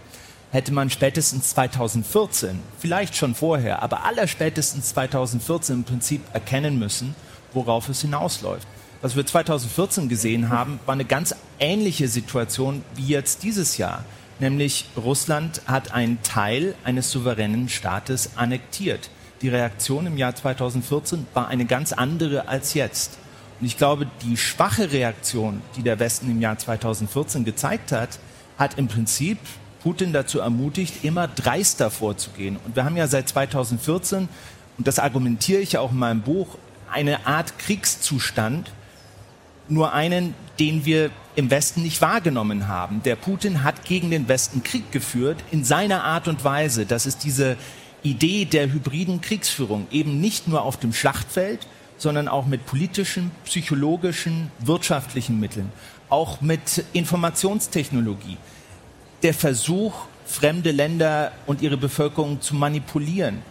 hätte 0.51 0.73
man 0.73 0.91
spätestens 0.91 1.51
2014, 1.51 2.59
vielleicht 2.79 3.17
schon 3.17 3.35
vorher, 3.35 3.83
aber 3.83 4.05
allerspätestens 4.05 4.91
2014 4.95 5.77
im 5.77 5.85
Prinzip 5.85 6.23
erkennen 6.33 6.79
müssen, 6.79 7.15
worauf 7.53 7.89
es 7.89 8.03
hinausläuft. 8.03 8.67
Was 9.03 9.17
wir 9.17 9.25
2014 9.25 10.09
gesehen 10.09 10.51
haben, 10.51 10.79
war 10.85 10.93
eine 10.93 11.05
ganz 11.05 11.35
ähnliche 11.59 12.09
Situation 12.09 12.85
wie 12.97 13.07
jetzt 13.07 13.43
dieses 13.43 13.79
Jahr. 13.79 14.05
Nämlich 14.41 14.87
Russland 14.97 15.63
hat 15.67 15.93
einen 15.93 16.23
Teil 16.23 16.75
eines 16.85 17.11
souveränen 17.11 17.69
Staates 17.69 18.31
annektiert. 18.37 19.11
Die 19.43 19.49
Reaktion 19.49 20.07
im 20.07 20.19
Jahr 20.19 20.35
2014 20.35 21.27
war 21.33 21.49
eine 21.49 21.65
ganz 21.65 21.93
andere 21.93 22.49
als 22.49 22.75
jetzt. 22.75 23.19
Und 23.61 23.67
ich 23.67 23.79
glaube, 23.79 24.07
die 24.23 24.37
schwache 24.37 24.93
Reaktion, 24.93 25.63
die 25.77 25.83
der 25.83 25.99
Westen 25.99 26.31
im 26.31 26.41
Jahr 26.41 26.59
2014 26.59 27.45
gezeigt 27.45 27.93
hat, 27.93 28.19
hat 28.59 28.79
im 28.79 28.89
Prinzip 28.89 29.39
Putin 29.83 30.13
dazu 30.13 30.41
ermutigt, 30.41 31.05
immer 31.05 31.29
dreister 31.29 31.91
vorzugehen. 31.91 32.59
Und 32.65 32.77
wir 32.77 32.85
haben 32.85 32.97
ja 32.97 33.07
seit 33.07 33.29
2014, 33.29 34.29
und 34.79 34.87
das 34.87 34.99
argumentiere 34.99 35.61
ich 35.61 35.73
ja 35.73 35.81
auch 35.81 35.93
in 35.93 35.99
meinem 35.99 36.23
Buch, 36.23 36.59
eine 36.91 37.27
Art 37.27 37.59
Kriegszustand, 37.59 38.73
nur 39.69 39.93
einen, 39.93 40.35
den 40.59 40.85
wir 40.85 41.11
im 41.37 41.51
Westen 41.51 41.83
nicht 41.83 42.03
wahrgenommen 42.03 42.69
haben. 42.69 43.03
Der 43.05 43.17
Putin 43.17 43.63
hat 43.63 43.85
gegen 43.85 44.11
den 44.11 44.29
Westen 44.29 44.63
Krieg 44.63 44.91
geführt 44.91 45.39
in 45.51 45.65
seiner 45.65 46.05
Art 46.05 46.29
und 46.29 46.45
Weise. 46.45 46.87
Das 46.87 47.07
ist 47.07 47.25
diese 47.25 47.57
Idee 48.03 48.45
der 48.45 48.73
hybriden 48.73 49.21
Kriegsführung, 49.21 49.87
eben 49.91 50.21
nicht 50.21 50.49
nur 50.49 50.63
auf 50.63 50.77
dem 50.79 50.93
Schlachtfeld, 50.93 51.67
sondern 51.97 52.29
auch 52.29 52.47
mit 52.47 52.67
politischen, 52.67 53.31
psychologischen, 53.45 54.51
wirtschaftlichen 54.59 55.39
Mitteln, 55.39 55.71
auch 56.09 56.41
mit 56.41 56.85
Informationstechnologie 56.93 58.39
der 59.23 59.35
Versuch, 59.35 60.07
fremde 60.27 60.71
Länder 60.71 61.33
und 61.47 61.63
ihre 61.63 61.77
Bevölkerung 61.77 62.41
zu 62.41 62.55
manipulieren, 62.55 63.43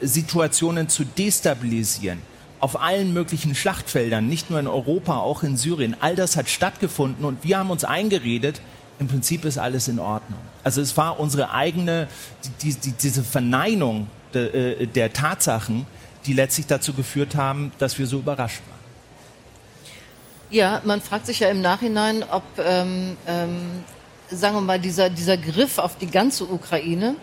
Situationen 0.00 0.88
zu 0.88 1.04
destabilisieren, 1.04 2.20
auf 2.60 2.80
allen 2.80 3.12
möglichen 3.12 3.54
Schlachtfeldern, 3.54 4.26
nicht 4.26 4.50
nur 4.50 4.58
in 4.58 4.66
Europa, 4.66 5.18
auch 5.18 5.42
in 5.42 5.56
Syrien. 5.56 5.96
All 6.00 6.16
das 6.16 6.36
hat 6.36 6.48
stattgefunden 6.48 7.24
und 7.24 7.44
wir 7.44 7.58
haben 7.58 7.70
uns 7.70 7.84
eingeredet, 7.84 8.60
im 8.98 9.08
Prinzip 9.08 9.44
ist 9.44 9.58
alles 9.58 9.88
in 9.88 9.98
Ordnung. 9.98 10.38
Also 10.62 10.80
es 10.80 10.96
war 10.96 11.18
unsere 11.18 11.50
eigene, 11.50 12.08
die, 12.62 12.74
die, 12.74 12.92
diese 12.92 13.24
Verneinung 13.24 14.06
de, 14.32 14.82
äh, 14.82 14.86
der 14.86 15.12
Tatsachen, 15.12 15.86
die 16.26 16.32
letztlich 16.32 16.66
dazu 16.66 16.92
geführt 16.94 17.34
haben, 17.34 17.72
dass 17.78 17.98
wir 17.98 18.06
so 18.06 18.18
überrascht 18.18 18.62
waren. 18.68 18.74
Ja, 20.50 20.80
man 20.84 21.00
fragt 21.00 21.26
sich 21.26 21.40
ja 21.40 21.48
im 21.48 21.60
Nachhinein, 21.60 22.22
ob 22.30 22.44
ähm, 22.58 23.16
ähm, 23.26 23.82
sagen 24.34 24.56
wir 24.56 24.60
mal, 24.60 24.78
dieser, 24.78 25.10
dieser 25.10 25.36
Griff 25.36 25.78
auf 25.78 25.96
die 25.96 26.10
ganze 26.10 26.44
Ukraine, 26.44 27.16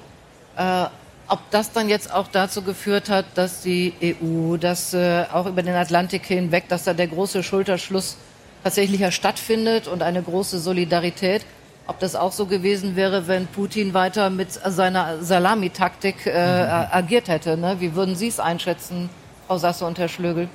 äh, 0.58 0.86
ob 1.28 1.40
das 1.50 1.72
dann 1.72 1.88
jetzt 1.88 2.14
auch 2.14 2.28
dazu 2.28 2.62
geführt 2.62 3.10
hat, 3.10 3.26
dass 3.36 3.62
die 3.62 3.94
EU, 4.04 4.58
dass 4.58 4.94
äh, 4.94 5.26
auch 5.32 5.46
über 5.46 5.64
den 5.64 5.76
Atlantik 5.76 6.26
hinweg, 6.26 6.68
dass 6.68 6.84
da 6.84 6.94
der 6.94 7.08
große 7.08 7.42
Schulterschluss 7.44 8.18
tatsächlich 8.64 9.00
ja 9.00 9.12
stattfindet 9.12 9.88
und 9.88 10.04
eine 10.04 10.22
große 10.22 10.60
Solidarität. 10.60 11.46
Ob 11.88 12.00
das 12.00 12.16
auch 12.16 12.32
so 12.32 12.46
gewesen 12.46 12.96
wäre, 12.96 13.28
wenn 13.28 13.48
Putin 13.48 13.94
weiter 13.94 14.30
mit 14.30 14.52
seiner 14.52 15.24
Salamitaktik 15.24 16.26
äh, 16.26 16.32
mhm. 16.66 16.88
agiert 16.92 17.28
hätte. 17.28 17.58
Ne? 17.58 17.78
Wie 17.80 17.96
würden 17.96 18.16
Sie 18.16 18.28
es 18.28 18.40
einschätzen, 18.40 19.10
Frau 19.48 19.58
Sasse 19.58 19.86
und 19.86 19.98
Herr 20.00 20.10
Schlögel? 20.10 20.50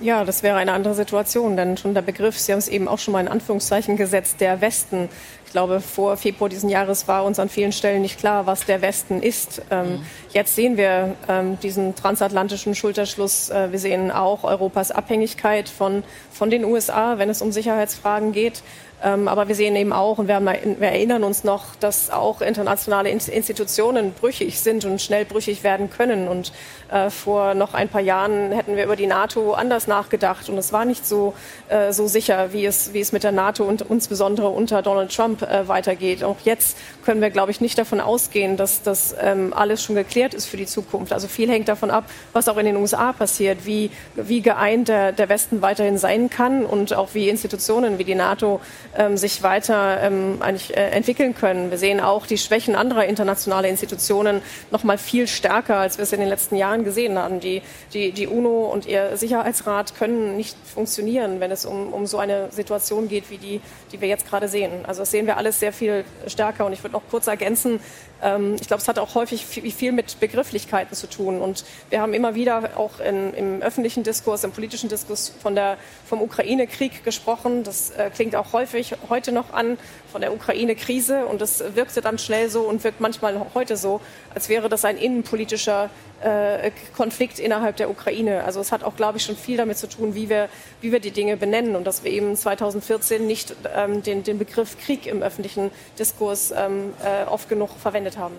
Ja, 0.00 0.24
das 0.24 0.42
wäre 0.42 0.56
eine 0.56 0.72
andere 0.72 0.94
Situation, 0.94 1.56
denn 1.56 1.76
schon 1.76 1.94
der 1.94 2.02
Begriff, 2.02 2.38
Sie 2.38 2.52
haben 2.52 2.58
es 2.58 2.68
eben 2.68 2.86
auch 2.86 2.98
schon 2.98 3.12
mal 3.12 3.20
in 3.20 3.28
Anführungszeichen 3.28 3.96
gesetzt, 3.96 4.40
der 4.40 4.60
Westen. 4.60 5.08
Ich 5.46 5.52
glaube, 5.52 5.80
vor 5.80 6.16
Februar 6.16 6.50
diesen 6.50 6.68
Jahres 6.68 7.08
war 7.08 7.24
uns 7.24 7.38
an 7.38 7.48
vielen 7.48 7.72
Stellen 7.72 8.02
nicht 8.02 8.18
klar, 8.18 8.46
was 8.46 8.66
der 8.66 8.82
Westen 8.82 9.22
ist. 9.22 9.62
Ähm, 9.70 9.86
mhm. 9.86 10.06
Jetzt 10.32 10.54
sehen 10.54 10.76
wir 10.76 11.14
ähm, 11.28 11.58
diesen 11.60 11.94
transatlantischen 11.94 12.74
Schulterschluss. 12.74 13.48
Äh, 13.48 13.72
wir 13.72 13.78
sehen 13.78 14.10
auch 14.10 14.44
Europas 14.44 14.90
Abhängigkeit 14.90 15.68
von, 15.68 16.02
von 16.30 16.50
den 16.50 16.64
USA, 16.64 17.18
wenn 17.18 17.30
es 17.30 17.40
um 17.40 17.52
Sicherheitsfragen 17.52 18.32
geht. 18.32 18.62
Ähm, 19.02 19.28
aber 19.28 19.46
wir 19.48 19.54
sehen 19.54 19.76
eben 19.76 19.92
auch, 19.92 20.18
und 20.18 20.26
wir, 20.26 20.36
haben, 20.36 20.46
wir, 20.46 20.88
erinnern 20.88 21.22
uns 21.22 21.44
noch, 21.44 21.76
dass 21.76 22.10
auch 22.10 22.40
internationale 22.40 23.10
Institutionen 23.10 24.14
brüchig 24.14 24.58
sind 24.58 24.84
und 24.84 25.02
schnell 25.02 25.26
brüchig 25.26 25.62
werden 25.62 25.90
können. 25.90 26.28
Und 26.28 26.52
äh, 26.90 27.10
vor 27.10 27.54
noch 27.54 27.74
ein 27.74 27.88
paar 27.88 28.00
Jahren 28.00 28.52
hätten 28.52 28.76
wir 28.76 28.84
über 28.84 28.96
die 28.96 29.06
NATO 29.06 29.54
anders 29.54 29.86
nachgedacht. 29.86 30.48
Und 30.48 30.58
es 30.58 30.72
war 30.72 30.84
nicht 30.84 31.06
so, 31.06 31.34
äh, 31.68 31.92
so 31.92 32.06
sicher, 32.06 32.52
wie 32.52 32.64
es, 32.64 32.92
wie 32.92 33.00
es 33.00 33.12
mit 33.12 33.24
der 33.24 33.32
NATO 33.32 33.64
und 33.64 33.82
insbesondere 33.82 34.48
unter 34.48 34.82
Donald 34.82 35.14
Trump 35.14 35.42
äh, 35.42 35.66
weitergeht. 35.68 36.22
Auch 36.22 36.36
jetzt 36.44 36.76
können 37.04 37.20
wir, 37.20 37.30
glaube 37.30 37.50
ich, 37.50 37.60
nicht 37.60 37.78
davon 37.78 38.00
ausgehen, 38.00 38.56
dass 38.56 38.82
das 38.82 39.14
ähm, 39.20 39.52
alles 39.54 39.82
schon 39.82 39.96
geklärt 39.96 40.34
ist 40.34 40.46
für 40.46 40.56
die 40.56 40.66
Zukunft. 40.66 41.12
Also 41.12 41.28
viel 41.28 41.50
hängt 41.50 41.68
davon 41.68 41.90
ab, 41.90 42.04
was 42.32 42.48
auch 42.48 42.56
in 42.56 42.66
den 42.66 42.76
USA 42.76 43.12
passiert, 43.12 43.66
wie, 43.66 43.90
wie 44.14 44.40
geeint 44.40 44.88
der, 44.88 45.12
der 45.12 45.28
Westen 45.28 45.62
weiterhin 45.62 45.98
sein 45.98 46.30
kann 46.30 46.64
und 46.64 46.94
auch 46.94 47.14
wie 47.14 47.28
Institutionen 47.28 47.98
wie 47.98 48.04
die 48.04 48.14
NATO 48.14 48.60
ähm, 48.96 49.16
sich 49.16 49.42
weiter 49.42 50.00
ähm, 50.02 50.38
eigentlich, 50.40 50.76
entwickeln 50.76 51.34
können. 51.34 51.70
Wir 51.70 51.78
sehen 51.78 52.00
auch 52.00 52.26
die 52.26 52.38
Schwächen 52.38 52.76
anderer 52.76 53.06
internationaler 53.06 53.68
Institutionen 53.68 54.42
noch 54.70 54.84
mal 54.84 54.98
viel 54.98 55.26
stärker, 55.26 55.76
als 55.76 55.98
wir 55.98 56.02
es 56.02 56.12
in 56.12 56.20
den 56.20 56.28
letzten 56.28 56.56
Jahren 56.56 56.75
gesehen 56.84 57.18
haben. 57.18 57.40
Die, 57.40 57.62
die, 57.92 58.12
die 58.12 58.26
UNO 58.26 58.66
und 58.66 58.86
ihr 58.86 59.16
Sicherheitsrat 59.16 59.96
können 59.96 60.36
nicht 60.36 60.56
funktionieren, 60.64 61.40
wenn 61.40 61.50
es 61.50 61.64
um, 61.64 61.92
um 61.92 62.06
so 62.06 62.18
eine 62.18 62.50
Situation 62.50 63.08
geht, 63.08 63.30
wie 63.30 63.38
die, 63.38 63.60
die 63.92 64.00
wir 64.00 64.08
jetzt 64.08 64.28
gerade 64.28 64.48
sehen. 64.48 64.84
Also 64.86 65.02
das 65.02 65.10
sehen 65.10 65.26
wir 65.26 65.36
alles 65.36 65.60
sehr 65.60 65.72
viel 65.72 66.04
stärker. 66.26 66.66
Und 66.66 66.72
ich 66.72 66.82
würde 66.82 66.94
noch 66.94 67.02
kurz 67.10 67.26
ergänzen, 67.26 67.80
ähm, 68.22 68.56
ich 68.60 68.66
glaube, 68.66 68.80
es 68.80 68.88
hat 68.88 68.98
auch 68.98 69.14
häufig 69.14 69.44
viel 69.46 69.92
mit 69.92 70.20
Begrifflichkeiten 70.20 70.94
zu 70.94 71.06
tun. 71.08 71.40
Und 71.40 71.64
wir 71.90 72.00
haben 72.00 72.14
immer 72.14 72.34
wieder 72.34 72.70
auch 72.76 73.00
in, 73.00 73.34
im 73.34 73.62
öffentlichen 73.62 74.02
Diskurs, 74.02 74.44
im 74.44 74.52
politischen 74.52 74.88
Diskurs 74.88 75.32
von 75.40 75.54
der, 75.54 75.76
vom 76.04 76.22
Ukraine-Krieg 76.22 77.04
gesprochen. 77.04 77.62
Das 77.64 77.90
äh, 77.90 78.10
klingt 78.14 78.36
auch 78.36 78.52
häufig 78.52 78.94
heute 79.08 79.32
noch 79.32 79.52
an 79.52 79.78
von 80.16 80.22
der 80.22 80.32
Ukraine-Krise. 80.32 81.26
Und 81.26 81.42
das 81.42 81.62
wirkte 81.74 82.00
dann 82.00 82.16
schnell 82.16 82.48
so 82.48 82.62
und 82.62 82.82
wirkt 82.84 83.02
manchmal 83.02 83.38
heute 83.52 83.76
so, 83.76 84.00
als 84.34 84.48
wäre 84.48 84.70
das 84.70 84.86
ein 84.86 84.96
innenpolitischer 84.96 85.90
äh, 86.22 86.70
Konflikt 86.96 87.38
innerhalb 87.38 87.76
der 87.76 87.90
Ukraine. 87.90 88.44
Also 88.44 88.60
es 88.60 88.72
hat 88.72 88.82
auch, 88.82 88.96
glaube 88.96 89.18
ich, 89.18 89.24
schon 89.24 89.36
viel 89.36 89.58
damit 89.58 89.76
zu 89.76 89.86
tun, 89.86 90.14
wie 90.14 90.30
wir, 90.30 90.48
wie 90.80 90.90
wir 90.90 91.00
die 91.00 91.10
Dinge 91.10 91.36
benennen 91.36 91.76
und 91.76 91.86
dass 91.86 92.02
wir 92.02 92.10
eben 92.10 92.34
2014 92.34 93.26
nicht 93.26 93.54
ähm, 93.76 94.02
den, 94.02 94.22
den 94.22 94.38
Begriff 94.38 94.78
Krieg 94.78 95.06
im 95.06 95.22
öffentlichen 95.22 95.70
Diskurs 95.98 96.50
ähm, 96.56 96.94
äh, 97.04 97.28
oft 97.28 97.50
genug 97.50 97.68
verwendet 97.78 98.16
haben. 98.16 98.36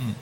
Hm. 0.00 0.16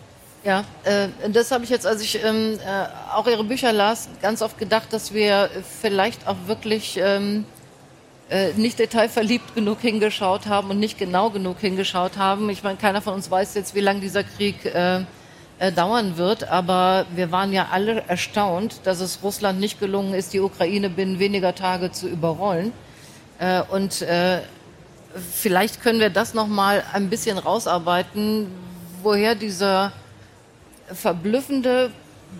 Ja, 0.44 0.62
äh, 0.84 1.08
das 1.30 1.52
habe 1.52 1.64
ich 1.64 1.70
jetzt, 1.70 1.86
als 1.86 2.02
ich 2.02 2.22
ähm, 2.22 2.58
äh, 2.60 3.14
auch 3.14 3.26
Ihre 3.26 3.44
Bücher 3.44 3.72
las, 3.72 4.10
ganz 4.20 4.42
oft 4.42 4.58
gedacht, 4.58 4.92
dass 4.92 5.14
wir 5.14 5.48
vielleicht 5.80 6.28
auch 6.28 6.36
wirklich 6.46 7.00
ähm, 7.02 7.46
äh, 8.28 8.52
nicht 8.54 8.78
detailverliebt 8.78 9.54
genug 9.54 9.80
hingeschaut 9.80 10.46
haben 10.46 10.70
und 10.70 10.80
nicht 10.80 10.98
genau 10.98 11.30
genug 11.30 11.60
hingeschaut 11.60 12.16
haben. 12.16 12.50
Ich 12.50 12.62
meine, 12.62 12.76
keiner 12.76 13.00
von 13.00 13.14
uns 13.14 13.30
weiß 13.30 13.54
jetzt, 13.54 13.74
wie 13.74 13.80
lange 13.80 14.00
dieser 14.00 14.24
Krieg 14.24 14.64
äh, 14.64 15.04
äh, 15.58 15.72
dauern 15.72 16.16
wird, 16.16 16.48
aber 16.48 17.06
wir 17.14 17.30
waren 17.32 17.52
ja 17.52 17.68
alle 17.70 18.02
erstaunt, 18.08 18.80
dass 18.84 19.00
es 19.00 19.22
Russland 19.22 19.60
nicht 19.60 19.80
gelungen 19.80 20.12
ist, 20.12 20.32
die 20.32 20.40
Ukraine 20.40 20.90
binnen 20.90 21.18
weniger 21.18 21.54
Tage 21.54 21.92
zu 21.92 22.08
überrollen. 22.08 22.72
Äh, 23.38 23.62
und 23.70 24.02
äh, 24.02 24.40
vielleicht 25.32 25.80
können 25.82 26.00
wir 26.00 26.10
das 26.10 26.34
noch 26.34 26.46
mal 26.46 26.82
ein 26.92 27.08
bisschen 27.08 27.38
rausarbeiten, 27.38 28.48
woher 29.02 29.34
dieser 29.34 29.92
verblüffende, 30.92 31.90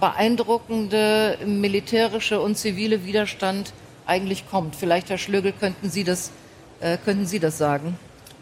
beeindruckende 0.00 1.38
militärische 1.46 2.40
und 2.40 2.56
zivile 2.58 3.06
Widerstand 3.06 3.72
eigentlich 4.06 4.48
kommt. 4.48 4.76
Vielleicht, 4.76 5.10
Herr 5.10 5.18
Schlögel, 5.18 5.52
könnten 5.52 5.90
Sie 5.90 6.04
das, 6.04 6.30
äh, 6.80 6.96
könnten 7.04 7.26
Sie 7.26 7.38
das 7.38 7.58
sagen? 7.58 7.98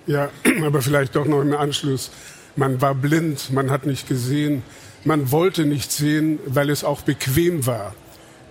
Ja, 0.07 0.31
aber 0.65 0.83
vielleicht 0.83 1.17
doch 1.17 1.27
noch 1.27 1.41
im 1.41 1.55
Anschluss. 1.55 2.11
Man 2.57 2.81
war 2.81 2.95
blind, 2.95 3.53
man 3.53 3.71
hat 3.71 3.87
nicht 3.87 4.09
gesehen, 4.09 4.63
man 5.05 5.31
wollte 5.31 5.65
nicht 5.65 5.91
sehen, 5.91 6.39
weil 6.47 6.71
es 6.71 6.85
auch 6.85 7.03
bequem 7.03 7.67
war. 7.67 7.95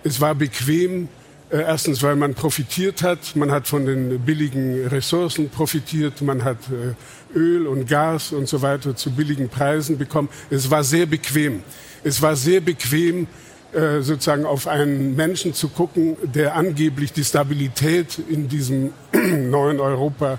Es 0.02 0.20
war 0.20 0.34
bequem, 0.34 1.08
äh, 1.50 1.58
erstens, 1.58 2.02
weil 2.02 2.16
man 2.16 2.34
profitiert 2.34 3.02
hat, 3.02 3.36
man 3.36 3.50
hat 3.50 3.66
von 3.66 3.86
den 3.86 4.20
billigen 4.20 4.86
Ressourcen 4.86 5.48
profitiert, 5.48 6.20
man 6.20 6.44
hat 6.44 6.58
äh, 6.70 7.38
Öl 7.38 7.66
und 7.66 7.88
Gas 7.88 8.32
und 8.32 8.48
so 8.48 8.60
weiter 8.62 8.94
zu 8.96 9.10
billigen 9.10 9.48
Preisen 9.48 9.98
bekommen. 9.98 10.28
Es 10.50 10.70
war 10.70 10.84
sehr 10.84 11.06
bequem. 11.06 11.62
Es 12.02 12.20
war 12.20 12.36
sehr 12.36 12.60
bequem, 12.60 13.26
äh, 13.74 14.02
sozusagen 14.02 14.46
auf 14.46 14.68
einen 14.68 15.16
Menschen 15.16 15.52
zu 15.52 15.68
gucken, 15.68 16.16
der 16.22 16.54
angeblich 16.54 17.12
die 17.12 17.24
Stabilität 17.24 18.18
in 18.28 18.48
diesem 18.48 18.92
neuen 19.12 19.80
Europa 19.80 20.38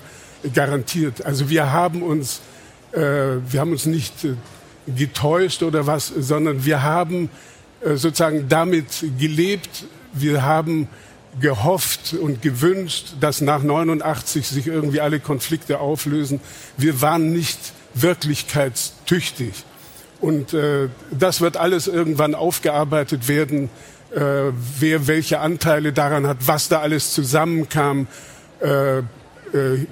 garantiert. 0.53 1.25
Also 1.25 1.49
wir 1.49 1.71
haben 1.71 2.01
uns, 2.01 2.41
äh, 2.93 2.99
wir 2.99 3.59
haben 3.59 3.71
uns 3.71 3.85
nicht 3.85 4.23
äh, 4.23 4.35
getäuscht 4.95 5.63
oder 5.63 5.85
was, 5.85 6.07
sondern 6.07 6.65
wir 6.65 6.83
haben 6.83 7.29
äh, 7.81 7.95
sozusagen 7.95 8.47
damit 8.47 9.05
gelebt. 9.19 9.85
Wir 10.13 10.43
haben 10.43 10.87
gehofft 11.39 12.13
und 12.13 12.41
gewünscht, 12.41 13.15
dass 13.19 13.41
nach 13.41 13.61
89 13.61 14.47
sich 14.47 14.67
irgendwie 14.67 15.01
alle 15.01 15.19
Konflikte 15.19 15.79
auflösen. 15.79 16.39
Wir 16.77 17.01
waren 17.01 17.33
nicht 17.33 17.59
wirklichkeitstüchtig. 17.93 19.65
Und 20.21 20.53
äh, 20.53 20.89
das 21.11 21.41
wird 21.41 21.57
alles 21.57 21.87
irgendwann 21.87 22.35
aufgearbeitet 22.35 23.27
werden, 23.27 23.69
äh, 24.13 24.19
wer 24.79 25.07
welche 25.07 25.39
Anteile 25.39 25.93
daran 25.93 26.25
hat, 26.27 26.37
was 26.45 26.69
da 26.69 26.79
alles 26.79 27.13
zusammenkam, 27.13 28.07
äh, 28.61 28.99
äh, 28.99 29.03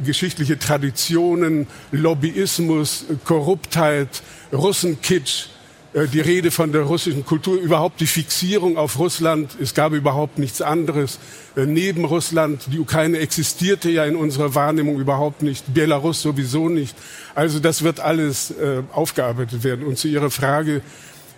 geschichtliche 0.04 0.58
Traditionen, 0.58 1.68
Lobbyismus, 1.92 3.06
Korruptheit, 3.26 4.24
Russenkitsch, 4.52 5.48
die 5.94 6.22
Rede 6.22 6.50
von 6.50 6.72
der 6.72 6.82
russischen 6.82 7.24
Kultur, 7.24 7.60
überhaupt 7.60 8.02
die 8.02 8.08
Fixierung 8.08 8.78
auf 8.78 8.98
Russland. 8.98 9.56
Es 9.62 9.76
gab 9.76 9.94
überhaupt 9.94 10.40
nichts 10.40 10.62
anderes 10.62 11.20
äh, 11.56 11.66
neben 11.66 12.06
Russland. 12.06 12.64
Die 12.72 12.80
Ukraine 12.80 13.20
existierte 13.20 13.92
ja 13.92 14.04
in 14.06 14.16
unserer 14.16 14.56
Wahrnehmung 14.56 15.00
überhaupt 15.00 15.44
nicht, 15.44 15.74
Belarus 15.74 16.22
sowieso 16.22 16.68
nicht. 16.68 16.96
Also 17.36 17.60
das 17.60 17.84
wird 17.84 18.00
alles 18.00 18.52
äh, 18.52 18.82
aufgearbeitet 18.92 19.64
werden. 19.64 19.86
Und 19.86 19.98
zu 19.98 20.08
Ihrer 20.08 20.32
Frage, 20.32 20.82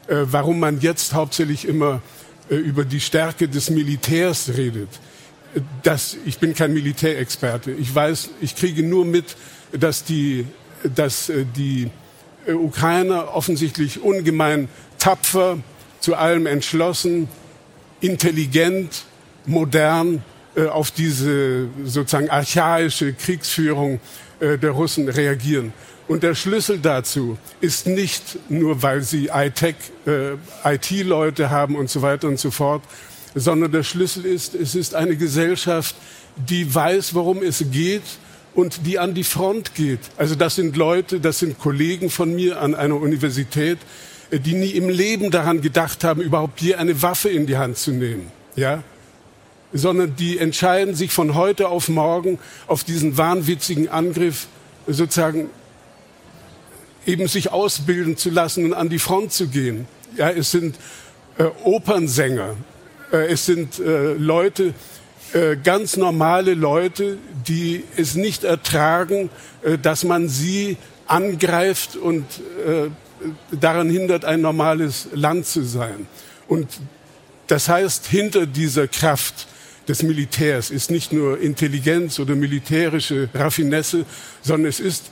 warum 0.07 0.59
man 0.59 0.81
jetzt 0.81 1.15
hauptsächlich 1.15 1.67
immer 1.67 1.99
über 2.49 2.85
die 2.85 2.99
Stärke 2.99 3.47
des 3.47 3.71
Militärs 3.71 4.51
redet. 4.55 4.89
Das, 5.81 6.15
ich 6.25 6.37
bin 6.37 6.53
kein 6.53 6.73
Militärexperte. 6.73 7.71
Ich 7.71 7.93
weiß, 7.93 8.29
ich 8.39 8.55
kriege 8.55 8.83
nur 8.83 9.03
mit, 9.03 9.35
dass 9.71 10.03
die, 10.03 10.45
dass 10.83 11.31
die 11.55 11.85
äh, 11.85 11.89
Ukrainer 12.47 13.33
offensichtlich 13.33 14.01
ungemein 14.01 14.69
tapfer, 14.99 15.57
zu 15.99 16.15
allem 16.15 16.45
entschlossen, 16.45 17.27
intelligent, 18.01 19.05
modern 19.45 20.23
äh, 20.55 20.67
auf 20.67 20.91
diese 20.91 21.67
sozusagen 21.83 22.29
archaische 22.29 23.13
Kriegsführung 23.13 23.99
äh, 24.39 24.57
der 24.57 24.71
Russen 24.71 25.09
reagieren. 25.09 25.73
Und 26.07 26.21
der 26.21 26.35
Schlüssel 26.35 26.79
dazu 26.79 27.37
ist 27.61 27.87
nicht 27.87 28.37
nur, 28.49 28.83
weil 28.83 29.01
sie 29.01 29.31
Hightech, 29.31 29.75
äh, 30.05 30.33
IT-Leute 30.63 31.49
haben 31.49 31.75
und 31.75 31.89
so 31.89 32.01
weiter 32.03 32.27
und 32.27 32.39
so 32.39 32.51
fort, 32.51 32.83
sondern 33.33 33.71
der 33.71 33.83
Schlüssel 33.83 34.25
ist, 34.25 34.53
es 34.53 34.75
ist 34.75 34.93
eine 34.93 35.15
Gesellschaft, 35.15 35.95
die 36.35 36.73
weiß, 36.73 37.15
worum 37.15 37.41
es 37.41 37.63
geht 37.71 38.03
und 38.55 38.87
die 38.87 38.97
an 38.97 39.13
die 39.13 39.23
Front 39.23 39.75
geht. 39.75 39.99
Also 40.17 40.33
das 40.33 40.55
sind 40.55 40.75
Leute, 40.77 41.19
das 41.19 41.39
sind 41.39 41.59
Kollegen 41.59 42.09
von 42.09 42.33
mir 42.33 42.61
an 42.61 42.73
einer 42.73 42.95
Universität, 42.95 43.77
äh, 44.31 44.39
die 44.39 44.53
nie 44.53 44.71
im 44.71 44.89
Leben 44.89 45.29
daran 45.29 45.61
gedacht 45.61 46.03
haben, 46.03 46.21
überhaupt 46.21 46.59
hier 46.59 46.79
eine 46.79 47.01
Waffe 47.01 47.29
in 47.29 47.45
die 47.45 47.57
Hand 47.57 47.77
zu 47.77 47.91
nehmen. 47.91 48.31
Ja? 48.55 48.83
Sondern 49.73 50.15
die 50.15 50.39
entscheiden 50.39 50.95
sich 50.95 51.11
von 51.11 51.35
heute 51.35 51.67
auf 51.67 51.89
morgen 51.89 52.39
auf 52.65 52.83
diesen 52.85 53.17
wahnwitzigen 53.17 53.89
Angriff 53.89 54.47
sozusagen 54.87 55.49
eben 57.05 57.27
sich 57.27 57.51
ausbilden 57.51 58.17
zu 58.17 58.29
lassen 58.29 58.65
und 58.65 58.73
an 58.73 58.89
die 58.89 58.99
Front 58.99 59.33
zu 59.33 59.47
gehen. 59.47 59.87
Ja, 60.15 60.29
es 60.31 60.51
sind 60.51 60.77
äh, 61.37 61.43
Opernsänger, 61.63 62.55
äh, 63.11 63.27
es 63.27 63.45
sind 63.45 63.79
äh, 63.79 64.13
Leute, 64.13 64.73
äh, 65.33 65.57
ganz 65.57 65.97
normale 65.97 66.53
Leute, 66.53 67.17
die 67.47 67.83
es 67.97 68.15
nicht 68.15 68.43
ertragen, 68.43 69.29
äh, 69.63 69.77
dass 69.77 70.03
man 70.03 70.29
sie 70.29 70.77
angreift 71.07 71.95
und 71.95 72.25
äh, 72.65 72.89
daran 73.51 73.89
hindert, 73.89 74.25
ein 74.25 74.41
normales 74.41 75.07
Land 75.13 75.45
zu 75.45 75.63
sein. 75.63 76.07
Und 76.47 76.67
das 77.47 77.69
heißt, 77.69 78.07
hinter 78.07 78.45
dieser 78.45 78.87
Kraft 78.87 79.47
des 79.87 80.03
Militärs 80.03 80.71
ist 80.71 80.89
nicht 80.89 81.13
nur 81.13 81.39
Intelligenz 81.39 82.19
oder 82.19 82.35
militärische 82.35 83.29
Raffinesse, 83.33 84.05
sondern 84.41 84.69
es 84.69 84.79
ist 84.79 85.11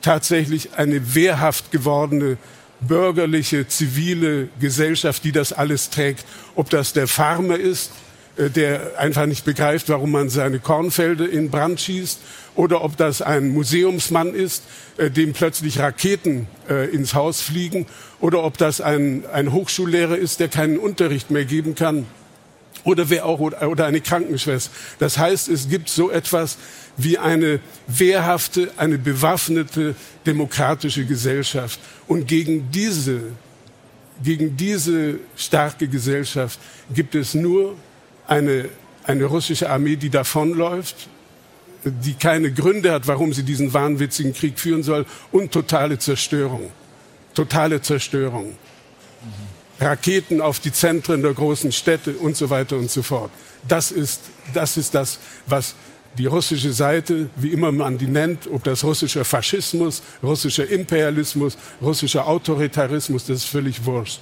tatsächlich 0.00 0.74
eine 0.76 1.14
wehrhaft 1.14 1.70
gewordene 1.70 2.38
bürgerliche, 2.80 3.66
zivile 3.66 4.48
Gesellschaft, 4.60 5.24
die 5.24 5.32
das 5.32 5.52
alles 5.52 5.90
trägt. 5.90 6.24
Ob 6.54 6.70
das 6.70 6.92
der 6.92 7.08
Farmer 7.08 7.58
ist, 7.58 7.90
der 8.38 8.98
einfach 8.98 9.26
nicht 9.26 9.44
begreift, 9.44 9.88
warum 9.88 10.12
man 10.12 10.28
seine 10.28 10.60
Kornfelder 10.60 11.28
in 11.28 11.50
Brand 11.50 11.80
schießt, 11.80 12.20
oder 12.54 12.82
ob 12.82 12.96
das 12.96 13.22
ein 13.22 13.48
Museumsmann 13.50 14.34
ist, 14.34 14.62
äh, 14.96 15.10
dem 15.10 15.32
plötzlich 15.32 15.78
Raketen 15.78 16.46
äh, 16.68 16.88
ins 16.90 17.14
Haus 17.14 17.40
fliegen, 17.40 17.86
oder 18.20 18.44
ob 18.44 18.58
das 18.58 18.80
ein, 18.80 19.24
ein 19.32 19.52
Hochschullehrer 19.52 20.16
ist, 20.16 20.40
der 20.40 20.48
keinen 20.48 20.78
Unterricht 20.78 21.30
mehr 21.30 21.44
geben 21.44 21.74
kann, 21.74 22.06
oder 22.84 23.10
wer 23.10 23.26
auch, 23.26 23.40
oder 23.40 23.86
eine 23.86 24.00
Krankenschwester. 24.00 24.70
Das 24.98 25.18
heißt, 25.18 25.48
es 25.48 25.68
gibt 25.68 25.88
so 25.88 26.10
etwas 26.10 26.58
wie 26.96 27.18
eine 27.18 27.60
wehrhafte, 27.86 28.70
eine 28.76 28.98
bewaffnete 28.98 29.94
demokratische 30.26 31.04
Gesellschaft. 31.04 31.80
Und 32.06 32.26
gegen 32.26 32.70
diese, 32.70 33.20
gegen 34.22 34.56
diese 34.56 35.18
starke 35.36 35.88
Gesellschaft 35.88 36.58
gibt 36.94 37.14
es 37.14 37.34
nur 37.34 37.76
eine, 38.28 38.68
eine 39.04 39.24
russische 39.24 39.68
Armee, 39.68 39.96
die 39.96 40.10
davonläuft, 40.10 41.08
die 41.84 42.14
keine 42.14 42.52
Gründe 42.52 42.92
hat, 42.92 43.06
warum 43.08 43.32
sie 43.32 43.42
diesen 43.42 43.72
wahnwitzigen 43.72 44.32
Krieg 44.32 44.58
führen 44.60 44.82
soll, 44.82 45.06
und 45.32 45.50
totale 45.50 45.98
Zerstörung. 45.98 46.70
Totale 47.34 47.80
Zerstörung. 47.80 48.56
Raketen 49.80 50.40
auf 50.40 50.60
die 50.60 50.72
Zentren 50.72 51.22
der 51.22 51.32
großen 51.32 51.72
Städte 51.72 52.12
und 52.12 52.36
so 52.36 52.50
weiter 52.50 52.76
und 52.76 52.90
so 52.90 53.02
fort. 53.02 53.30
Das 53.66 53.90
ist, 53.90 54.22
das 54.52 54.76
ist 54.76 54.94
das, 54.94 55.18
was 55.46 55.74
die 56.16 56.26
russische 56.26 56.72
Seite, 56.72 57.30
wie 57.36 57.48
immer 57.48 57.70
man 57.70 57.96
die 57.96 58.06
nennt, 58.06 58.48
ob 58.48 58.64
das 58.64 58.82
russischer 58.82 59.24
Faschismus, 59.24 60.02
russischer 60.22 60.68
Imperialismus, 60.68 61.56
russischer 61.80 62.26
Autoritarismus, 62.26 63.26
das 63.26 63.38
ist 63.38 63.44
völlig 63.44 63.84
wurscht. 63.84 64.20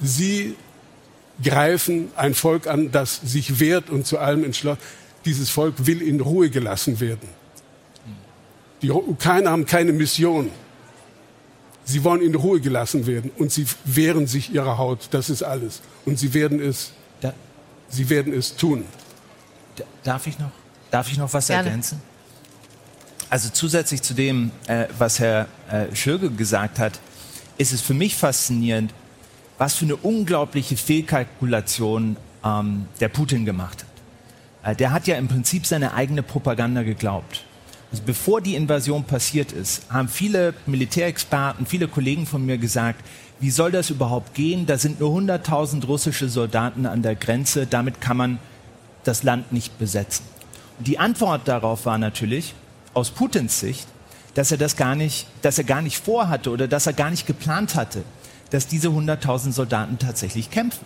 Sie 0.00 0.54
greifen 1.42 2.10
ein 2.16 2.34
Volk 2.34 2.66
an, 2.66 2.90
das 2.90 3.20
sich 3.22 3.60
wehrt 3.60 3.90
und 3.90 4.06
zu 4.06 4.18
allem 4.18 4.44
entschlossen. 4.44 4.80
Dieses 5.24 5.50
Volk 5.50 5.86
will 5.86 6.02
in 6.02 6.20
Ruhe 6.20 6.50
gelassen 6.50 7.00
werden. 7.00 7.28
Die 8.82 8.90
Ukrainer 8.90 9.50
haben 9.50 9.66
keine 9.66 9.92
Mission. 9.92 10.50
Sie 11.84 12.04
wollen 12.04 12.22
in 12.22 12.34
Ruhe 12.34 12.60
gelassen 12.60 13.06
werden 13.06 13.30
und 13.38 13.50
sie 13.50 13.66
wehren 13.84 14.26
sich 14.26 14.52
ihrer 14.52 14.78
Haut. 14.78 15.08
Das 15.10 15.30
ist 15.30 15.42
alles. 15.42 15.80
Und 16.04 16.18
sie 16.18 16.34
werden 16.34 16.60
es, 16.60 16.92
da, 17.20 17.32
sie 17.88 18.08
werden 18.10 18.32
es 18.32 18.56
tun. 18.56 18.84
Darf 20.04 20.26
ich 20.26 20.38
noch, 20.38 20.50
darf 20.90 21.10
ich 21.10 21.18
noch 21.18 21.32
was 21.32 21.46
Gerne. 21.46 21.68
ergänzen? 21.68 22.00
Also 23.30 23.50
zusätzlich 23.50 24.02
zu 24.02 24.14
dem, 24.14 24.50
äh, 24.66 24.86
was 24.98 25.18
Herr 25.18 25.48
äh, 25.70 25.94
Schöge 25.94 26.30
gesagt 26.30 26.78
hat, 26.78 26.98
ist 27.58 27.72
es 27.72 27.80
für 27.80 27.94
mich 27.94 28.16
faszinierend, 28.16 28.92
was 29.58 29.74
für 29.74 29.84
eine 29.84 29.96
unglaubliche 29.96 30.76
Fehlkalkulation 30.76 32.16
ähm, 32.44 32.86
der 33.00 33.08
Putin 33.08 33.44
gemacht 33.44 33.84
hat. 34.62 34.72
äh, 34.72 34.76
der 34.76 34.92
hat 34.92 35.06
ja 35.06 35.16
im 35.16 35.28
Prinzip 35.28 35.66
seine 35.66 35.94
eigene 35.94 36.22
Propaganda 36.22 36.82
geglaubt. 36.82 37.44
Also 37.90 38.02
bevor 38.04 38.40
die 38.40 38.54
Invasion 38.54 39.04
passiert 39.04 39.52
ist, 39.52 39.90
haben 39.90 40.08
viele 40.08 40.54
Militärexperten, 40.66 41.66
viele 41.66 41.88
Kollegen 41.88 42.26
von 42.26 42.44
mir 42.44 42.58
gesagt, 42.58 43.02
wie 43.40 43.50
soll 43.50 43.70
das 43.70 43.90
überhaupt 43.90 44.34
gehen? 44.34 44.66
Da 44.66 44.78
sind 44.78 45.00
nur 45.00 45.16
100.000 45.16 45.86
russische 45.86 46.28
Soldaten 46.28 46.86
an 46.86 47.02
der 47.02 47.14
Grenze, 47.14 47.66
damit 47.66 48.00
kann 48.00 48.16
man 48.16 48.38
das 49.04 49.22
Land 49.22 49.52
nicht 49.52 49.78
besetzen. 49.78 50.24
Und 50.78 50.86
die 50.86 50.98
Antwort 50.98 51.48
darauf 51.48 51.86
war 51.86 51.98
natürlich, 51.98 52.54
aus 52.94 53.10
Putins 53.10 53.60
Sicht, 53.60 53.86
dass 54.34 54.50
er 54.52 54.58
das 54.58 54.76
gar 54.76 54.94
nicht, 54.94 55.26
dass 55.42 55.56
er 55.58 55.64
gar 55.64 55.82
nicht 55.82 55.98
vorhatte 55.98 56.50
oder 56.50 56.68
dass 56.68 56.86
er 56.86 56.92
gar 56.92 57.10
nicht 57.10 57.26
geplant 57.26 57.74
hatte, 57.74 58.02
dass 58.50 58.66
diese 58.66 58.88
100.000 58.88 59.52
Soldaten 59.52 59.98
tatsächlich 59.98 60.50
kämpfen. 60.50 60.84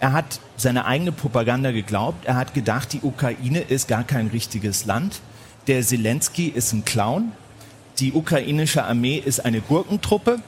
Er 0.00 0.12
hat 0.12 0.40
seine 0.56 0.84
eigene 0.84 1.12
Propaganda 1.12 1.70
geglaubt. 1.70 2.26
Er 2.26 2.36
hat 2.36 2.52
gedacht, 2.54 2.92
die 2.92 3.00
Ukraine 3.02 3.60
ist 3.60 3.88
gar 3.88 4.04
kein 4.04 4.28
richtiges 4.28 4.84
Land 4.84 5.20
der 5.66 5.82
Zelensky 5.82 6.46
ist 6.46 6.72
ein 6.72 6.84
Clown, 6.84 7.32
die 7.98 8.12
ukrainische 8.12 8.84
Armee 8.84 9.16
ist 9.16 9.44
eine 9.44 9.60
Gurkentruppe 9.60 10.40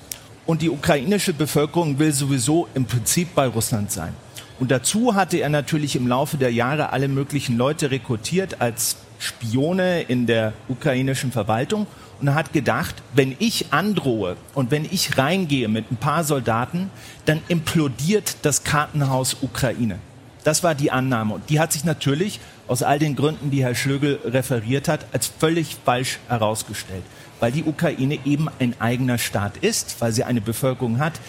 und 0.46 0.62
die 0.62 0.70
ukrainische 0.70 1.32
Bevölkerung 1.32 1.98
will 1.98 2.12
sowieso 2.12 2.68
im 2.74 2.84
Prinzip 2.84 3.34
bei 3.34 3.46
Russland 3.46 3.90
sein. 3.90 4.14
Und 4.60 4.70
dazu 4.70 5.14
hatte 5.14 5.38
er 5.38 5.48
natürlich 5.48 5.96
im 5.96 6.06
Laufe 6.06 6.36
der 6.36 6.52
Jahre 6.52 6.92
alle 6.92 7.08
möglichen 7.08 7.56
Leute 7.56 7.90
rekrutiert 7.90 8.60
als 8.60 8.96
Spione 9.18 10.02
in 10.02 10.26
der 10.26 10.52
ukrainischen 10.68 11.32
Verwaltung 11.32 11.86
und 12.20 12.34
hat 12.34 12.52
gedacht, 12.52 12.96
wenn 13.14 13.36
ich 13.38 13.72
androhe 13.72 14.36
und 14.54 14.70
wenn 14.70 14.84
ich 14.84 15.18
reingehe 15.18 15.68
mit 15.68 15.90
ein 15.90 15.96
paar 15.96 16.24
Soldaten, 16.24 16.90
dann 17.24 17.40
implodiert 17.48 18.36
das 18.42 18.64
Kartenhaus 18.64 19.36
Ukraine. 19.42 19.98
Das 20.44 20.62
war 20.62 20.74
die 20.74 20.90
Annahme. 20.90 21.34
Und 21.34 21.50
die 21.50 21.60
hat 21.60 21.72
sich 21.72 21.84
natürlich 21.84 22.40
aus 22.66 22.82
all 22.82 22.98
den 22.98 23.16
Gründen, 23.16 23.50
die 23.50 23.62
Herr 23.62 23.74
Schlögel 23.74 24.18
referiert 24.24 24.88
hat, 24.88 25.06
als 25.12 25.26
völlig 25.26 25.76
falsch 25.84 26.18
herausgestellt. 26.28 27.04
Weil 27.40 27.52
die 27.52 27.64
Ukraine 27.64 28.18
eben 28.24 28.48
ein 28.58 28.74
eigener 28.80 29.18
Staat 29.18 29.58
ist, 29.58 30.00
weil 30.00 30.12
sie 30.12 30.24
eine 30.24 30.40
Bevölkerung 30.40 30.98
hat, 30.98 31.20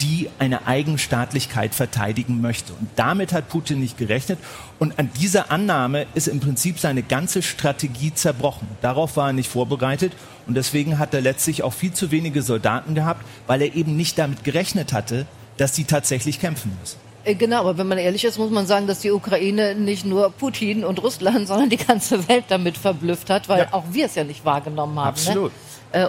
die 0.00 0.30
eine 0.38 0.66
Eigenstaatlichkeit 0.66 1.74
verteidigen 1.74 2.40
möchte. 2.40 2.72
Und 2.72 2.88
damit 2.96 3.32
hat 3.32 3.48
Putin 3.48 3.80
nicht 3.80 3.98
gerechnet. 3.98 4.38
Und 4.78 4.98
an 4.98 5.10
dieser 5.20 5.50
Annahme 5.50 6.06
ist 6.14 6.28
im 6.28 6.40
Prinzip 6.40 6.78
seine 6.78 7.02
ganze 7.02 7.42
Strategie 7.42 8.14
zerbrochen. 8.14 8.66
Darauf 8.80 9.16
war 9.16 9.28
er 9.28 9.32
nicht 9.32 9.50
vorbereitet. 9.50 10.12
Und 10.46 10.54
deswegen 10.54 10.98
hat 10.98 11.14
er 11.14 11.20
letztlich 11.20 11.62
auch 11.62 11.72
viel 11.72 11.92
zu 11.92 12.10
wenige 12.10 12.42
Soldaten 12.42 12.94
gehabt, 12.94 13.24
weil 13.46 13.62
er 13.62 13.74
eben 13.74 13.96
nicht 13.96 14.18
damit 14.18 14.42
gerechnet 14.44 14.92
hatte, 14.92 15.26
dass 15.56 15.76
sie 15.76 15.84
tatsächlich 15.84 16.40
kämpfen 16.40 16.76
müssen. 16.80 16.96
Äh, 17.24 17.34
genau, 17.34 17.60
aber 17.60 17.76
wenn 17.76 17.86
man 17.86 17.98
ehrlich 17.98 18.24
ist, 18.24 18.38
muss 18.38 18.50
man 18.50 18.66
sagen, 18.66 18.86
dass 18.86 19.00
die 19.00 19.10
Ukraine 19.10 19.74
nicht 19.74 20.06
nur 20.06 20.30
Putin 20.30 20.84
und 20.84 21.02
Russland, 21.02 21.46
sondern 21.48 21.68
die 21.68 21.76
ganze 21.76 22.26
Welt 22.28 22.44
damit 22.48 22.78
verblüfft 22.78 23.30
hat, 23.30 23.48
weil 23.48 23.60
ja. 23.60 23.72
auch 23.72 23.84
wir 23.90 24.06
es 24.06 24.14
ja 24.14 24.24
nicht 24.24 24.44
wahrgenommen 24.44 24.98
haben. 24.98 25.16
Ne? 25.16 25.28
Absolut. 25.28 25.52
Ne? 25.52 25.58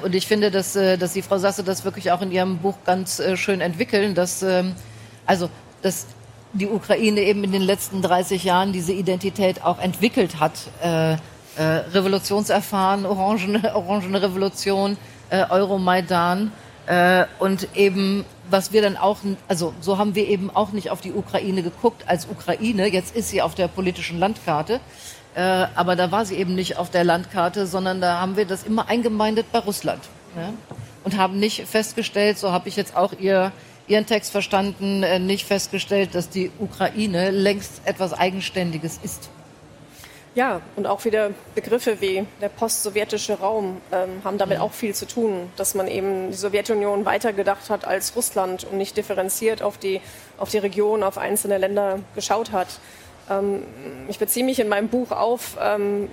Und 0.03 0.13
ich 0.13 0.27
finde, 0.27 0.51
dass, 0.51 0.75
äh, 0.75 0.97
dass 0.97 1.13
die 1.13 1.23
Frau 1.23 1.39
Sasse 1.39 1.63
das 1.63 1.83
wirklich 1.83 2.11
auch 2.11 2.21
in 2.21 2.31
ihrem 2.31 2.59
Buch 2.59 2.75
ganz 2.85 3.21
schön 3.35 3.61
entwickeln, 3.61 4.13
dass, 4.13 4.43
ähm, 4.43 4.75
also, 5.25 5.49
dass 5.81 6.05
die 6.53 6.67
Ukraine 6.67 7.21
eben 7.21 7.43
in 7.43 7.51
den 7.51 7.61
letzten 7.61 8.01
30 8.01 8.43
Jahren 8.43 8.73
diese 8.73 8.93
Identität 8.93 9.63
auch 9.63 9.79
entwickelt 9.79 10.39
hat. 10.39 10.53
Äh, 10.83 11.17
äh, 11.57 11.63
Revolutionserfahren, 11.63 13.05
Orangene, 13.05 13.75
Orangene 13.75 14.21
Revolution, 14.21 14.97
äh, 15.29 15.45
Euromaidan 15.49 16.51
äh, 16.87 17.25
und 17.39 17.67
eben 17.75 18.25
was 18.49 18.73
wir 18.73 18.81
dann 18.81 18.97
auch, 18.97 19.19
also 19.47 19.73
so 19.79 19.97
haben 19.97 20.13
wir 20.13 20.27
eben 20.27 20.49
auch 20.49 20.73
nicht 20.73 20.89
auf 20.89 20.99
die 20.99 21.13
Ukraine 21.13 21.63
geguckt 21.63 22.03
als 22.07 22.27
Ukraine. 22.29 22.87
Jetzt 22.87 23.15
ist 23.15 23.29
sie 23.29 23.41
auf 23.41 23.55
der 23.55 23.69
politischen 23.69 24.19
Landkarte. 24.19 24.81
Äh, 25.35 25.67
aber 25.75 25.95
da 25.95 26.11
war 26.11 26.25
sie 26.25 26.35
eben 26.35 26.55
nicht 26.55 26.77
auf 26.77 26.89
der 26.89 27.03
Landkarte, 27.03 27.65
sondern 27.65 28.01
da 28.01 28.19
haben 28.19 28.35
wir 28.35 28.45
das 28.45 28.63
immer 28.63 28.89
eingemeindet 28.89 29.51
bei 29.51 29.59
Russland. 29.59 30.01
Ne? 30.35 30.53
Und 31.03 31.17
haben 31.17 31.39
nicht 31.39 31.65
festgestellt, 31.67 32.37
so 32.37 32.51
habe 32.51 32.69
ich 32.69 32.75
jetzt 32.75 32.95
auch 32.95 33.13
ihr, 33.19 33.51
Ihren 33.87 34.05
Text 34.05 34.31
verstanden, 34.31 35.03
äh, 35.03 35.19
nicht 35.19 35.45
festgestellt, 35.45 36.15
dass 36.15 36.29
die 36.29 36.51
Ukraine 36.59 37.31
längst 37.31 37.81
etwas 37.85 38.13
Eigenständiges 38.13 38.99
ist. 39.03 39.29
Ja, 40.33 40.61
und 40.77 40.87
auch 40.87 41.03
wieder 41.03 41.31
Begriffe 41.55 41.99
wie 41.99 42.25
der 42.39 42.47
postsowjetische 42.47 43.39
Raum 43.39 43.81
ähm, 43.91 44.21
haben 44.23 44.37
damit 44.37 44.59
mhm. 44.59 44.63
auch 44.63 44.71
viel 44.71 44.95
zu 44.95 45.05
tun, 45.05 45.49
dass 45.57 45.75
man 45.75 45.87
eben 45.87 46.31
die 46.31 46.37
Sowjetunion 46.37 47.03
weitergedacht 47.03 47.69
hat 47.69 47.83
als 47.83 48.15
Russland 48.15 48.63
und 48.63 48.77
nicht 48.77 48.95
differenziert 48.95 49.61
auf 49.61 49.77
die, 49.77 49.99
auf 50.37 50.49
die 50.49 50.59
Region, 50.59 51.03
auf 51.03 51.17
einzelne 51.17 51.57
Länder 51.57 51.99
geschaut 52.15 52.53
hat. 52.53 52.67
Ähm, 53.29 53.63
ich 54.07 54.19
beziehe 54.19 54.45
mich 54.45 54.59
in 54.59 54.69
meinem 54.69 54.89
Buch 54.89 55.11
auf 55.11 55.57
ähm, 55.61 56.09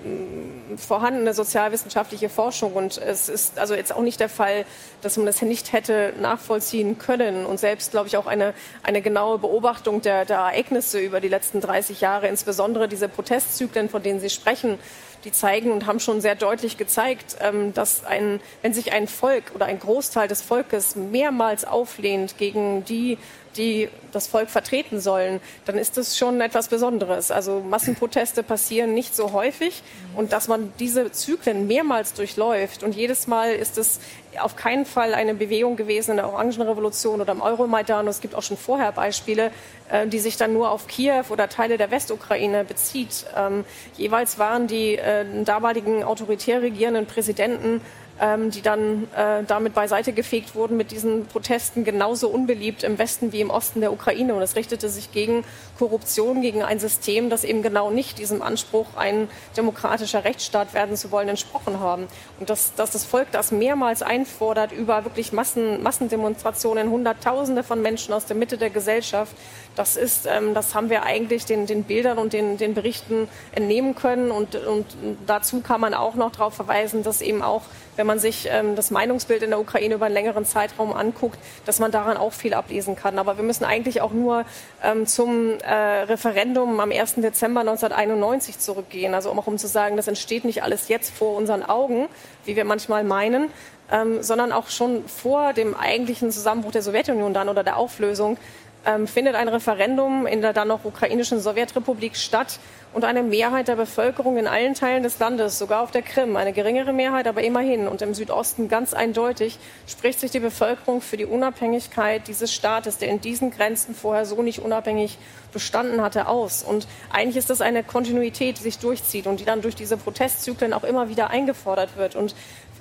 vorhandene 0.77 1.33
sozialwissenschaftliche 1.33 2.29
Forschung. 2.29 2.73
Und 2.73 2.97
es 2.97 3.29
ist 3.29 3.59
also 3.59 3.75
jetzt 3.75 3.93
auch 3.93 4.01
nicht 4.01 4.19
der 4.19 4.29
Fall, 4.29 4.65
dass 5.01 5.17
man 5.17 5.25
das 5.25 5.41
nicht 5.41 5.73
hätte 5.73 6.13
nachvollziehen 6.21 6.97
können. 6.97 7.45
Und 7.45 7.59
selbst, 7.59 7.91
glaube 7.91 8.07
ich, 8.07 8.17
auch 8.17 8.27
eine, 8.27 8.53
eine 8.83 9.01
genaue 9.01 9.39
Beobachtung 9.39 10.01
der, 10.01 10.25
der 10.25 10.37
Ereignisse 10.37 10.99
über 10.99 11.19
die 11.19 11.27
letzten 11.27 11.61
30 11.61 12.01
Jahre, 12.01 12.27
insbesondere 12.27 12.87
diese 12.87 13.09
Protestzyklen, 13.09 13.89
von 13.89 14.03
denen 14.03 14.19
Sie 14.19 14.29
sprechen, 14.29 14.77
die 15.23 15.31
zeigen 15.31 15.71
und 15.71 15.85
haben 15.85 15.99
schon 15.99 16.21
sehr 16.21 16.35
deutlich 16.35 16.77
gezeigt, 16.77 17.37
ähm, 17.41 17.73
dass 17.73 18.05
ein, 18.05 18.39
wenn 18.61 18.73
sich 18.73 18.93
ein 18.93 19.07
Volk 19.07 19.51
oder 19.55 19.65
ein 19.65 19.79
Großteil 19.79 20.27
des 20.27 20.41
Volkes 20.41 20.95
mehrmals 20.95 21.65
auflehnt 21.65 22.37
gegen 22.37 22.85
die 22.85 23.17
die 23.57 23.89
das 24.11 24.27
Volk 24.27 24.49
vertreten 24.49 24.99
sollen, 24.99 25.39
dann 25.65 25.77
ist 25.77 25.97
das 25.97 26.17
schon 26.17 26.41
etwas 26.41 26.67
Besonderes. 26.67 27.31
Also 27.31 27.59
Massenproteste 27.59 28.43
passieren 28.43 28.93
nicht 28.93 29.15
so 29.15 29.33
häufig 29.33 29.83
und 30.15 30.31
dass 30.33 30.47
man 30.47 30.73
diese 30.79 31.11
Zyklen 31.11 31.67
mehrmals 31.67 32.13
durchläuft 32.13 32.83
und 32.83 32.95
jedes 32.95 33.27
Mal 33.27 33.51
ist 33.51 33.77
es 33.77 33.99
auf 34.39 34.55
keinen 34.55 34.85
Fall 34.85 35.13
eine 35.13 35.33
Bewegung 35.33 35.75
gewesen 35.75 36.11
in 36.11 36.17
der 36.17 36.27
Orangenrevolution 36.27 37.19
oder 37.21 37.31
im 37.31 37.41
Euromaidan. 37.41 38.07
Es 38.07 38.21
gibt 38.21 38.35
auch 38.35 38.43
schon 38.43 38.57
vorher 38.57 38.91
Beispiele, 38.91 39.51
äh, 39.89 40.07
die 40.07 40.19
sich 40.19 40.37
dann 40.37 40.53
nur 40.53 40.69
auf 40.69 40.87
Kiew 40.87 41.25
oder 41.29 41.49
Teile 41.49 41.77
der 41.77 41.91
Westukraine 41.91 42.63
bezieht. 42.63 43.25
Ähm, 43.35 43.65
jeweils 43.97 44.37
waren 44.37 44.67
die 44.67 44.97
äh, 44.97 45.25
damaligen 45.43 46.03
autoritär 46.03 46.61
regierenden 46.61 47.05
Präsidenten 47.05 47.81
ähm, 48.19 48.51
die 48.51 48.61
dann 48.61 49.07
äh, 49.15 49.43
damit 49.45 49.73
beiseite 49.73 50.13
gefegt 50.13 50.55
wurden 50.55 50.77
mit 50.77 50.91
diesen 50.91 51.25
Protesten, 51.25 51.83
genauso 51.83 52.29
unbeliebt 52.29 52.83
im 52.83 52.97
Westen 52.97 53.31
wie 53.31 53.41
im 53.41 53.49
Osten 53.49 53.81
der 53.81 53.93
Ukraine. 53.93 54.33
Und 54.33 54.41
es 54.41 54.55
richtete 54.55 54.89
sich 54.89 55.11
gegen 55.11 55.43
Korruption, 55.77 56.41
gegen 56.41 56.63
ein 56.63 56.79
System, 56.79 57.29
das 57.29 57.43
eben 57.43 57.61
genau 57.61 57.91
nicht 57.91 58.17
diesem 58.19 58.41
Anspruch, 58.41 58.87
ein 58.95 59.27
demokratischer 59.55 60.23
Rechtsstaat 60.23 60.73
werden 60.73 60.95
zu 60.95 61.11
wollen, 61.11 61.29
entsprochen 61.29 61.79
haben. 61.79 62.07
Und 62.39 62.49
dass, 62.49 62.73
dass 62.75 62.91
das 62.91 63.05
Volk 63.05 63.31
das 63.31 63.51
mehrmals 63.51 64.01
einfordert 64.01 64.71
über 64.71 65.05
wirklich 65.05 65.31
Massen, 65.31 65.81
Massendemonstrationen, 65.81 66.89
Hunderttausende 66.89 67.63
von 67.63 67.81
Menschen 67.81 68.13
aus 68.13 68.25
der 68.25 68.35
Mitte 68.35 68.57
der 68.57 68.69
Gesellschaft, 68.69 69.33
das 69.79 69.95
ist, 69.95 70.27
ähm, 70.29 70.53
das 70.53 70.75
haben 70.75 70.89
wir 70.89 71.03
eigentlich 71.03 71.45
den, 71.45 71.65
den 71.65 71.83
Bildern 71.85 72.17
und 72.17 72.33
den, 72.33 72.57
den 72.57 72.73
Berichten 72.73 73.29
entnehmen 73.53 73.95
können. 73.95 74.29
Und, 74.29 74.55
und 74.55 74.85
dazu 75.25 75.61
kann 75.61 75.79
man 75.79 75.93
auch 75.93 76.15
noch 76.15 76.33
darauf 76.33 76.53
verweisen, 76.53 77.01
dass 77.01 77.21
eben 77.21 77.41
auch, 77.41 77.61
wenn 77.95 78.05
man 78.05 78.19
sich 78.19 78.49
ähm, 78.51 78.75
das 78.75 78.91
Meinungsbild 78.91 79.41
in 79.41 79.51
der 79.51 79.59
Ukraine 79.61 79.95
über 79.95 80.07
einen 80.07 80.15
längeren 80.15 80.43
Zeitraum 80.43 80.91
anguckt, 80.91 81.39
dass 81.65 81.79
man 81.79 81.91
daran 81.91 82.17
auch 82.17 82.33
viel 82.33 82.53
ablesen 82.53 82.97
kann. 82.97 83.17
Aber 83.17 83.37
wir 83.37 83.45
müssen 83.45 83.63
eigentlich 83.63 84.01
auch 84.01 84.11
nur 84.11 84.43
ähm, 84.83 85.07
zum 85.07 85.57
äh, 85.61 85.73
Referendum 85.73 86.77
am 86.81 86.91
1. 86.91 87.15
Dezember 87.15 87.61
1991 87.61 88.59
zurückgehen. 88.59 89.13
Also 89.13 89.31
um 89.31 89.39
auch 89.39 89.47
um 89.47 89.57
zu 89.57 89.67
sagen, 89.67 89.95
das 89.95 90.09
entsteht 90.09 90.43
nicht 90.43 90.61
alles 90.61 90.89
jetzt 90.89 91.15
vor 91.15 91.37
unseren 91.37 91.63
Augen, 91.63 92.09
wie 92.43 92.57
wir 92.57 92.65
manchmal 92.65 93.05
meinen, 93.05 93.49
ähm, 93.89 94.21
sondern 94.23 94.51
auch 94.51 94.67
schon 94.67 95.07
vor 95.07 95.53
dem 95.53 95.73
eigentlichen 95.73 96.31
Zusammenbruch 96.31 96.73
der 96.73 96.81
Sowjetunion 96.81 97.33
dann 97.33 97.47
oder 97.47 97.63
der 97.63 97.77
Auflösung 97.77 98.37
ähm, 98.85 99.07
findet 99.07 99.35
ein 99.35 99.47
Referendum 99.47 100.25
in 100.25 100.41
der 100.41 100.53
dann 100.53 100.67
noch 100.67 100.85
ukrainischen 100.85 101.39
Sowjetrepublik 101.39 102.15
statt 102.15 102.59
und 102.93 103.05
eine 103.05 103.21
Mehrheit 103.21 103.67
der 103.67 103.75
Bevölkerung 103.75 104.37
in 104.37 104.47
allen 104.47 104.73
Teilen 104.73 105.03
des 105.03 105.19
Landes, 105.19 105.59
sogar 105.59 105.83
auf 105.83 105.91
der 105.91 106.01
Krim, 106.01 106.35
eine 106.35 106.53
geringere 106.53 106.91
Mehrheit, 106.91 107.27
aber 107.27 107.43
immerhin 107.43 107.87
und 107.87 108.01
im 108.01 108.15
Südosten 108.15 108.67
ganz 108.67 108.93
eindeutig, 108.93 109.59
spricht 109.87 110.19
sich 110.19 110.31
die 110.31 110.39
Bevölkerung 110.39 111.01
für 111.01 111.17
die 111.17 111.25
Unabhängigkeit 111.25 112.27
dieses 112.27 112.53
Staates, 112.53 112.97
der 112.97 113.09
in 113.09 113.21
diesen 113.21 113.51
Grenzen 113.51 113.93
vorher 113.93 114.25
so 114.25 114.41
nicht 114.41 114.59
unabhängig 114.59 115.19
bestanden 115.53 116.01
hatte, 116.01 116.27
aus. 116.27 116.63
Und 116.63 116.87
eigentlich 117.11 117.37
ist 117.37 117.49
das 117.49 117.61
eine 117.61 117.83
Kontinuität, 117.83 118.57
die 118.57 118.63
sich 118.63 118.79
durchzieht 118.79 119.27
und 119.27 119.39
die 119.39 119.45
dann 119.45 119.61
durch 119.61 119.75
diese 119.75 119.97
Protestzyklen 119.97 120.73
auch 120.73 120.83
immer 120.83 121.09
wieder 121.09 121.29
eingefordert 121.29 121.95
wird. 121.95 122.15
Und 122.15 122.33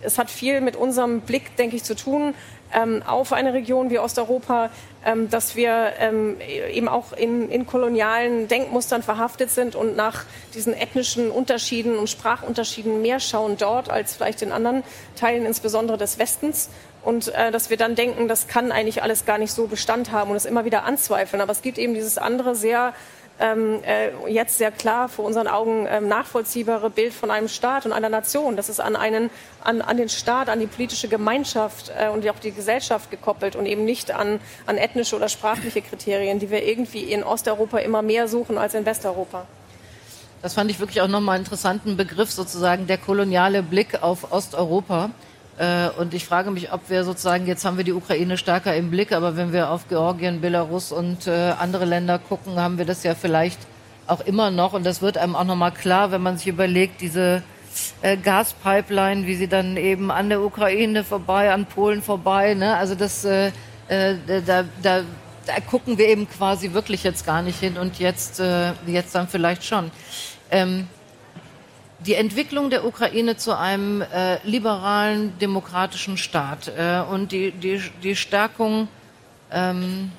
es 0.03 0.19
hat 0.19 0.31
viel 0.31 0.61
mit 0.61 0.77
unserem 0.77 1.21
Blick, 1.21 1.57
denke 1.57 1.77
ich, 1.77 1.85
zu 1.85 1.95
tun 1.95 2.35
ähm, 2.73 3.03
auf 3.07 3.33
eine 3.33 3.53
Region 3.53 3.91
wie 3.91 3.99
Osteuropa, 3.99 4.71
ähm, 5.05 5.31
dass 5.31 5.57
wir 5.57 5.93
ähm, 5.99 6.37
eben 6.73 6.89
auch 6.89 7.13
in, 7.13 7.51
in, 7.51 7.67
kolonialen 7.67 8.49
Denkmustern 8.49 9.03
verhaftet 9.03 9.51
sind 9.51 9.75
und 9.75 9.97
nach 9.97 10.25
diesen 10.55 10.75
ethnischen 10.75 11.31
Unterschieden 11.31 11.97
und 11.97 12.11
Sprachunterschieden 12.11 13.01
mehr 13.03 13.21
schauen 13.21 13.57
dort 13.57 13.91
als 13.91 14.15
vielleicht 14.15 14.43
in 14.43 14.53
anderen 14.53 14.83
Teilen, 15.17 15.47
insbesondere 15.47 15.99
des 15.99 16.19
Westens. 16.19 16.69
Und 17.05 17.29
äh, 17.29 17.51
dass 17.53 17.71
wir 17.71 17.77
dann 17.77 17.95
denken, 17.95 18.29
das 18.29 18.49
kann 18.49 18.73
eigentlich 18.73 19.03
alles 19.03 19.25
gar 19.25 19.39
nicht 19.39 19.53
so 19.53 19.67
Bestand 19.67 20.11
haben 20.11 20.31
und 20.31 20.37
es 20.37 20.45
immer 20.45 20.65
wieder 20.65 20.85
anzweifeln. 20.85 21.41
Aber 21.41 21.53
es 21.53 21.63
gibt 21.63 21.79
eben 21.79 21.95
dieses 21.95 22.19
andere 22.19 22.55
sehr 22.55 22.93
ähm, 23.41 23.83
äh, 23.85 24.11
jetzt 24.29 24.59
sehr 24.59 24.71
klar 24.71 25.09
vor 25.09 25.25
unseren 25.25 25.47
Augen 25.47 25.87
ähm, 25.89 26.09
nachvollziehbare 26.09 26.91
Bild 26.91 27.13
von 27.13 27.31
einem 27.31 27.49
Staat 27.49 27.87
und 27.87 27.93
einer 27.93 28.09
Nation. 28.09 28.57
Das 28.57 28.69
ist 28.69 28.81
an, 28.81 28.97
einen, 28.97 29.31
an, 29.63 29.81
an 29.81 29.97
den 29.97 30.09
Staat, 30.09 30.49
an 30.49 30.61
die 30.61 30.67
politische 30.67 31.09
Gemeinschaft 31.09 31.93
äh, 31.97 32.09
und 32.09 32.29
auch 32.29 32.39
die 32.39 32.53
Gesellschaft 32.53 33.11
gekoppelt 33.11 33.57
und 33.57 33.67
eben 33.67 33.85
nicht 33.85 34.11
an, 34.11 34.41
an 34.67 34.77
ethnische 34.77 35.17
oder 35.17 35.29
sprachliche 35.29 35.83
Kriterien, 35.83 36.39
die 36.39 36.51
wir 36.51 36.67
irgendwie 36.67 37.05
in 37.05 37.23
Osteuropa 37.23 37.79
immer 37.79 38.03
mehr 38.03 38.29
suchen 38.29 38.59
als 38.59 38.75
in 38.75 38.85
Westeuropa. 38.85 39.47
Das 40.43 40.55
fand 40.55 40.71
ich 40.71 40.79
wirklich 40.79 41.01
auch 41.01 41.09
nochmal 41.09 41.37
einen 41.37 41.45
interessanten 41.45 41.97
Begriff, 41.97 42.31
sozusagen 42.31 42.87
der 42.87 42.99
koloniale 42.99 43.63
Blick 43.63 44.03
auf 44.03 44.31
Osteuropa. 44.33 45.11
Äh, 45.59 45.89
und 45.99 46.15
ich 46.15 46.25
frage 46.25 46.51
mich, 46.51 46.73
ob 46.73 46.89
wir 46.89 47.03
sozusagen, 47.05 47.47
jetzt 47.47 47.65
haben 47.65 47.77
wir 47.77 47.85
die 47.85 47.93
Ukraine 47.93 48.39
stärker 48.39 48.77
im 48.77 48.91
Blick, 48.91 49.13
aber 49.13 49.37
wenn 49.37 49.53
wir 49.53 49.71
auf 49.71 49.89
Georgien, 49.89 50.41
Belarus 50.41 50.93
und 50.93 51.27
äh, 51.27 51.53
andere 51.59 51.85
Länder 51.85 52.19
gucken, 52.19 52.61
haben 52.61 52.79
wir 52.79 52.85
das 52.85 53.03
ja 53.03 53.15
vielleicht 53.15 53.59
auch 54.07 54.21
immer 54.21 54.51
noch. 54.51 54.73
Und 54.73 54.87
das 54.87 55.03
wird 55.03 55.19
einem 55.19 55.35
auch 55.35 55.45
nochmal 55.45 55.73
klar, 55.73 56.13
wenn 56.13 56.23
man 56.23 56.39
sich 56.39 56.47
überlegt, 56.47 57.01
diese 57.01 57.43
äh, 58.03 58.17
Gaspipeline, 58.17 59.27
wie 59.27 59.35
sie 59.35 59.49
dann 59.49 59.77
eben 59.77 60.13
an 60.13 60.29
der 60.29 60.43
Ukraine 60.43 61.03
vorbei, 61.03 61.53
an 61.53 61.67
Polen 61.67 62.03
vorbei. 62.03 62.55
Ne? 62.55 62.77
Also 62.77 62.95
das, 62.95 63.23
da, 63.23 63.45
da, 64.47 64.65
da 64.83 65.61
gucken 65.69 65.99
wir 65.99 66.09
eben 66.09 66.29
quasi 66.29 66.73
wirklich 66.73 67.03
jetzt 67.03 67.27
gar 67.27 67.43
nicht 67.43 67.59
hin 67.59 67.79
und 67.79 67.99
jetzt, 67.99 68.41
jetzt 68.87 69.15
dann 69.15 69.29
vielleicht 69.29 69.65
schon. 69.65 69.91
Ähm, 70.51 70.87
die 72.01 72.15
Entwicklung 72.15 72.71
der 72.71 72.85
Ukraine 72.85 73.37
zu 73.37 73.57
einem 73.57 74.03
äh, 74.03 74.39
liberalen, 74.45 75.37
demokratischen 75.39 76.17
Staat 76.17 76.69
äh, 76.69 77.01
und 77.01 77.33
die, 77.33 77.51
die, 77.51 77.83
die, 78.03 78.15
Stärkung, 78.15 78.89
ähm, 79.51 80.13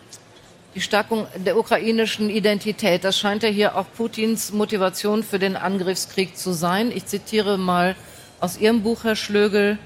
die 0.75 0.81
Stärkung 0.81 1.27
der 1.35 1.57
ukrainischen 1.57 2.29
Identität, 2.29 3.03
das 3.03 3.17
scheint 3.17 3.43
ja 3.43 3.49
hier 3.49 3.77
auch 3.77 3.85
Putins 3.95 4.51
Motivation 4.51 5.23
für 5.23 5.39
den 5.39 5.55
Angriffskrieg 5.55 6.37
zu 6.37 6.51
sein. 6.51 6.91
Ich 6.93 7.05
zitiere 7.05 7.57
mal 7.57 7.95
aus 8.41 8.57
Ihrem 8.57 8.83
Buch, 8.83 9.05
Herr 9.05 9.15
Schlögel, 9.15 9.77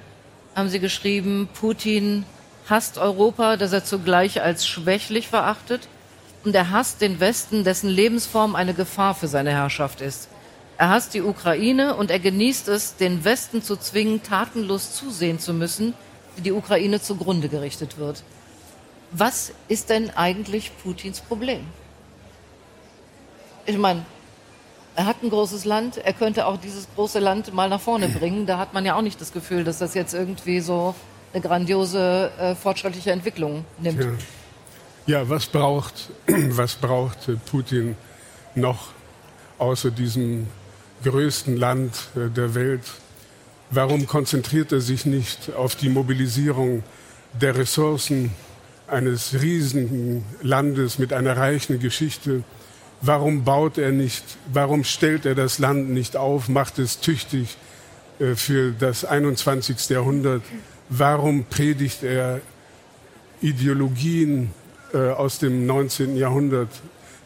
haben 0.56 0.70
Sie 0.70 0.80
geschrieben, 0.80 1.48
Putin 1.54 2.26
hasst 2.70 2.98
Europa, 2.98 3.56
das 3.58 3.72
er 3.72 3.84
zugleich 3.84 4.42
als 4.42 4.66
schwächlich 4.66 5.28
verachtet, 5.28 5.88
und 6.44 6.56
er 6.56 6.72
hasst 6.72 7.02
den 7.02 7.20
Westen, 7.20 7.64
dessen 7.64 7.90
Lebensform 7.90 8.56
eine 8.56 8.74
Gefahr 8.74 9.16
für 9.16 9.28
seine 9.28 9.52
Herrschaft 9.52 10.02
ist. 10.02 10.28
Er 10.78 10.90
hasst 10.90 11.14
die 11.14 11.22
Ukraine 11.22 11.96
und 11.96 12.10
er 12.10 12.20
genießt 12.20 12.68
es, 12.70 12.96
den 12.96 13.24
Westen 13.24 13.62
zu 13.62 13.76
zwingen, 13.76 14.24
tatenlos 14.24 14.94
zusehen 14.94 15.40
zu 15.40 15.54
müssen, 15.54 15.94
wie 16.36 16.42
die 16.42 16.52
Ukraine 16.52 17.02
zugrunde 17.02 17.48
gerichtet 17.48 17.98
wird. 17.98 18.24
Was 19.12 19.52
ist 19.68 19.90
denn 19.90 20.10
eigentlich 20.10 20.72
Putins 20.82 21.22
Problem? 21.22 21.62
Ich 23.66 23.78
meine, 23.78 24.04
er 24.96 25.06
hat 25.06 25.24
ein 25.24 25.30
großes 25.30 25.66
Land, 25.66 25.98
er 25.98 26.14
könnte 26.14 26.48
auch 26.48 26.58
dieses 26.58 26.88
große 26.96 27.20
Land 27.20 27.54
mal 27.54 27.70
nach 27.70 27.82
vorne 27.82 28.10
bringen. 28.10 28.46
Da 28.46 28.58
hat 28.58 28.74
man 28.74 28.86
ja 28.86 28.96
auch 28.96 29.02
nicht 29.02 29.22
das 29.22 29.32
Gefühl, 29.32 29.64
dass 29.64 29.78
das 29.78 29.94
jetzt 29.94 30.14
irgendwie 30.14 30.60
so 30.60 30.96
eine 31.34 31.42
grandiose 31.42 32.32
äh, 32.40 32.56
fortschrittliche 32.56 33.12
Entwicklung 33.12 33.66
nimmt. 33.80 34.04
Ja. 35.08 35.22
ja, 35.22 35.30
was 35.30 35.46
braucht, 35.46 36.10
was 36.28 36.76
braucht 36.76 37.30
Putin 37.46 37.96
noch 38.56 38.90
außer 39.58 39.92
diesem 39.92 40.48
größten 41.04 41.58
Land 41.58 41.94
äh, 42.16 42.30
der 42.30 42.56
Welt. 42.56 42.82
Warum 43.70 44.08
konzentriert 44.08 44.72
er 44.72 44.82
sich 44.82 45.06
nicht 45.06 45.54
auf 45.56 45.76
die 45.76 45.90
Mobilisierung 45.90 46.84
der 47.40 47.58
Ressourcen 47.58 48.32
eines 48.88 49.42
riesigen 49.42 50.24
Landes 50.42 51.00
mit 51.00 51.14
einer 51.14 51.38
reichen 51.38 51.80
Geschichte? 51.80 52.44
Warum 53.02 53.44
baut 53.44 53.78
er 53.78 53.92
nicht, 53.92 54.24
warum 54.52 54.84
stellt 54.84 55.26
er 55.26 55.36
das 55.36 55.60
Land 55.60 55.90
nicht 55.90 56.16
auf, 56.16 56.48
macht 56.48 56.80
es 56.80 57.00
tüchtig 57.00 57.58
äh, 58.20 58.36
für 58.36 58.72
das 58.72 59.06
21. 59.06 59.90
Jahrhundert? 59.90 60.42
Warum 60.90 61.46
predigt 61.46 62.04
er 62.04 62.42
Ideologien 63.42 64.52
äh, 64.94 65.10
aus 65.10 65.40
dem 65.40 65.66
19. 65.66 66.16
Jahrhundert? 66.16 66.70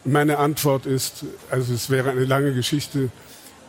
Meine 0.04 0.38
Antwort 0.38 0.86
ist, 0.86 1.24
also 1.50 1.74
es 1.74 1.90
wäre 1.90 2.10
eine 2.10 2.24
lange 2.24 2.54
Geschichte, 2.54 3.10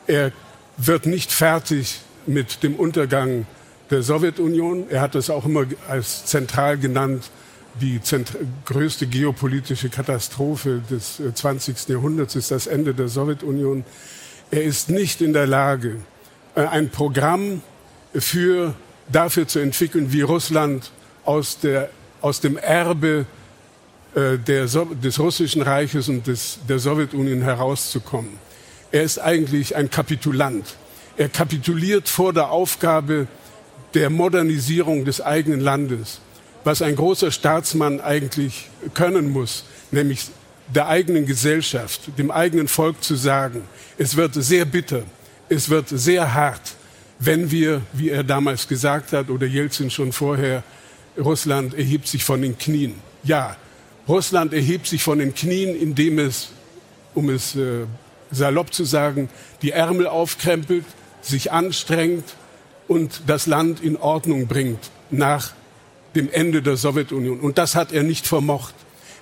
er 0.09 0.31
wird 0.77 1.05
nicht 1.05 1.31
fertig 1.31 2.01
mit 2.25 2.63
dem 2.63 2.75
Untergang 2.75 3.45
der 3.91 4.01
Sowjetunion. 4.01 4.89
Er 4.89 5.01
hat 5.01 5.15
das 5.15 5.29
auch 5.29 5.45
immer 5.45 5.65
als 5.87 6.25
zentral 6.25 6.77
genannt, 6.77 7.29
die 7.79 7.99
größte 8.65 9.07
geopolitische 9.07 9.89
Katastrophe 9.89 10.81
des 10.89 11.21
20. 11.33 11.75
Äh, 11.75 11.93
Jahrhunderts 11.93 12.35
ist 12.35 12.51
das 12.51 12.65
Ende 12.67 12.93
der 12.93 13.07
Sowjetunion. 13.07 13.85
Er 14.51 14.63
ist 14.63 14.89
nicht 14.89 15.21
in 15.21 15.33
der 15.33 15.45
Lage, 15.45 15.97
äh, 16.55 16.65
ein 16.65 16.89
Programm 16.89 17.61
für, 18.15 18.73
dafür 19.11 19.47
zu 19.47 19.59
entwickeln, 19.59 20.11
wie 20.11 20.21
Russland 20.21 20.91
aus, 21.23 21.59
der, 21.59 21.89
aus 22.21 22.41
dem 22.41 22.57
Erbe 22.57 23.27
äh, 24.15 24.39
der, 24.39 24.65
des 24.65 25.19
Russischen 25.19 25.61
Reiches 25.61 26.09
und 26.09 26.25
des, 26.25 26.57
der 26.67 26.79
Sowjetunion 26.79 27.43
herauszukommen. 27.43 28.48
Er 28.91 29.03
ist 29.03 29.19
eigentlich 29.19 29.75
ein 29.75 29.89
Kapitulant. 29.89 30.65
Er 31.17 31.29
kapituliert 31.29 32.09
vor 32.09 32.33
der 32.33 32.49
Aufgabe 32.49 33.27
der 33.93 34.09
Modernisierung 34.09 35.05
des 35.05 35.21
eigenen 35.21 35.59
Landes, 35.59 36.21
was 36.63 36.81
ein 36.81 36.95
großer 36.95 37.31
Staatsmann 37.31 38.01
eigentlich 38.01 38.69
können 38.93 39.31
muss, 39.31 39.65
nämlich 39.91 40.27
der 40.73 40.87
eigenen 40.87 41.25
Gesellschaft, 41.25 42.01
dem 42.17 42.31
eigenen 42.31 42.67
Volk 42.67 43.03
zu 43.03 43.15
sagen, 43.15 43.63
es 43.97 44.15
wird 44.15 44.35
sehr 44.35 44.65
bitter, 44.65 45.03
es 45.49 45.69
wird 45.69 45.89
sehr 45.89 46.33
hart, 46.33 46.61
wenn 47.17 47.51
wir, 47.51 47.81
wie 47.93 48.09
er 48.09 48.23
damals 48.23 48.67
gesagt 48.67 49.11
hat, 49.13 49.29
oder 49.29 49.45
Jelzin 49.45 49.89
schon 49.89 50.11
vorher, 50.11 50.63
Russland 51.17 51.73
erhebt 51.73 52.07
sich 52.07 52.23
von 52.23 52.41
den 52.41 52.57
Knien. 52.57 52.95
Ja, 53.23 53.57
Russland 54.07 54.53
erhebt 54.53 54.87
sich 54.87 55.03
von 55.03 55.19
den 55.19 55.33
Knien, 55.33 55.75
indem 55.75 56.19
es, 56.19 56.49
um 57.13 57.29
es 57.29 57.55
äh, 57.55 57.85
salopp 58.31 58.73
zu 58.73 58.83
sagen, 58.83 59.29
die 59.61 59.71
Ärmel 59.71 60.07
aufkrempelt, 60.07 60.85
sich 61.21 61.51
anstrengt 61.51 62.25
und 62.87 63.21
das 63.27 63.45
Land 63.45 63.81
in 63.81 63.97
Ordnung 63.97 64.47
bringt 64.47 64.91
nach 65.11 65.53
dem 66.15 66.29
Ende 66.31 66.61
der 66.61 66.75
Sowjetunion. 66.75 67.39
Und 67.39 67.57
das 67.57 67.75
hat 67.75 67.91
er 67.91 68.03
nicht 68.03 68.27
vermocht. 68.27 68.73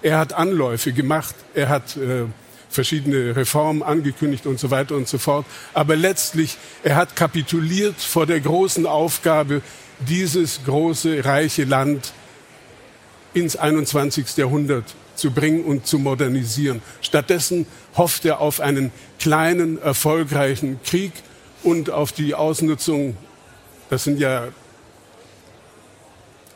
Er 0.02 0.20
hat 0.20 0.34
Anläufe 0.34 0.94
gemacht, 0.94 1.36
er 1.54 1.70
hat 1.70 1.98
äh, 1.98 2.26
verschiedene 2.70 3.36
Reformen 3.36 3.84
angekündigt 3.84 4.46
und 4.46 4.60
so 4.60 4.72
weiter 4.72 4.96
und 4.96 5.08
so 5.08 5.18
fort. 5.18 5.46
Aber 5.74 5.96
letztlich, 5.96 6.58
er 6.84 6.96
hat 6.96 7.16
kapituliert 7.16 8.00
vor 8.00 8.26
der 8.26 8.40
großen 8.40 8.86
Aufgabe, 8.86 9.62
dieses 10.00 10.62
große, 10.66 11.26
reiche 11.26 11.64
Land 11.64 12.14
ins 13.34 13.56
21. 13.56 14.38
Jahrhundert 14.38 14.86
zu 15.18 15.32
bringen 15.32 15.64
und 15.64 15.86
zu 15.86 16.00
modernisieren. 16.00 16.82
Stattdessen 17.02 17.68
hofft 17.96 18.26
er 18.26 18.40
auf 18.40 18.60
einen 18.60 18.92
kleinen, 19.20 19.82
erfolgreichen 19.82 20.80
Krieg 20.84 21.12
und 21.64 21.90
auf 21.90 22.12
die 22.12 22.36
Ausnutzung, 22.36 23.18
das 23.90 24.04
sind 24.04 24.20
ja 24.20 24.48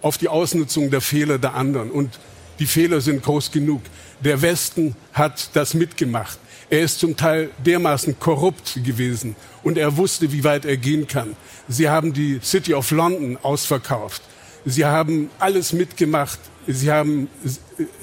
auf 0.02 0.18
die 0.18 0.28
Ausnutzung 0.28 0.90
der 0.90 1.02
Fehler 1.02 1.38
der 1.38 1.54
anderen. 1.54 1.92
Und 1.92 2.20
die 2.60 2.66
Fehler 2.66 3.02
sind 3.02 3.24
groß 3.24 3.52
genug. 3.52 3.82
Der 4.20 4.42
Westen 4.42 4.96
hat 5.14 5.50
das 5.54 5.74
mitgemacht. 5.74 6.38
Er 6.70 6.82
ist 6.82 7.00
zum 7.00 7.18
Teil 7.18 7.50
dermaßen 7.66 8.20
korrupt 8.20 8.80
gewesen 8.84 9.36
und 9.62 9.78
er 9.78 9.98
wusste, 9.98 10.32
wie 10.32 10.44
weit 10.44 10.64
er 10.64 10.78
gehen 10.78 11.06
kann. 11.08 11.36
Sie 11.68 11.90
haben 11.90 12.14
die 12.14 12.40
City 12.42 12.74
of 12.74 12.92
London 12.92 13.38
ausverkauft. 13.42 14.22
Sie 14.66 14.86
haben 14.86 15.30
alles 15.40 15.74
mitgemacht, 15.74 16.40
Sie 16.68 16.92
haben 16.92 17.28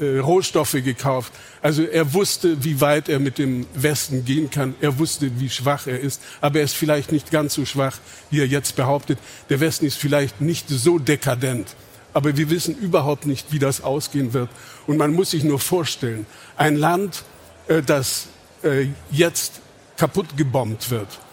äh, 0.01 0.18
Rohstoffe 0.18 0.73
gekauft. 0.73 1.33
Also 1.62 1.85
er 1.85 2.12
wusste, 2.12 2.64
wie 2.64 2.81
weit 2.81 3.09
er 3.09 3.21
mit 3.21 3.38
dem 3.38 3.66
Westen 3.75 4.25
gehen 4.25 4.51
kann. 4.51 4.75
Er 4.81 4.99
wusste, 4.99 5.31
wie 5.38 5.49
schwach 5.49 5.87
er 5.87 6.01
ist. 6.01 6.21
Aber 6.40 6.59
er 6.59 6.64
ist 6.64 6.75
vielleicht 6.75 7.12
nicht 7.12 7.31
ganz 7.31 7.55
so 7.55 7.64
schwach, 7.64 7.99
wie 8.31 8.40
er 8.40 8.47
jetzt 8.47 8.75
behauptet. 8.75 9.18
Der 9.49 9.61
Westen 9.61 9.87
ist 9.87 9.97
vielleicht 9.97 10.40
nicht 10.40 10.68
so 10.68 10.99
dekadent. 10.99 11.77
Aber 12.14 12.37
wir 12.37 12.51
wissen 12.51 12.77
überhaupt 12.77 13.27
nicht, 13.27 13.53
wie 13.53 13.61
das 13.61 13.83
ausgehen 13.83 14.33
wird. 14.33 14.51
Und 14.87 14.97
man 14.97 15.12
muss 15.12 15.31
sich 15.31 15.44
nur 15.44 15.61
vorstellen, 15.61 16.27
ein 16.57 16.75
Land, 16.77 17.23
äh, 17.68 17.83
das 17.83 18.27
äh, 18.64 18.88
jetzt 19.11 19.61
kaputt 19.97 20.37
gebombt 20.37 20.90
wird, 20.90 21.07
äh, 21.07 21.28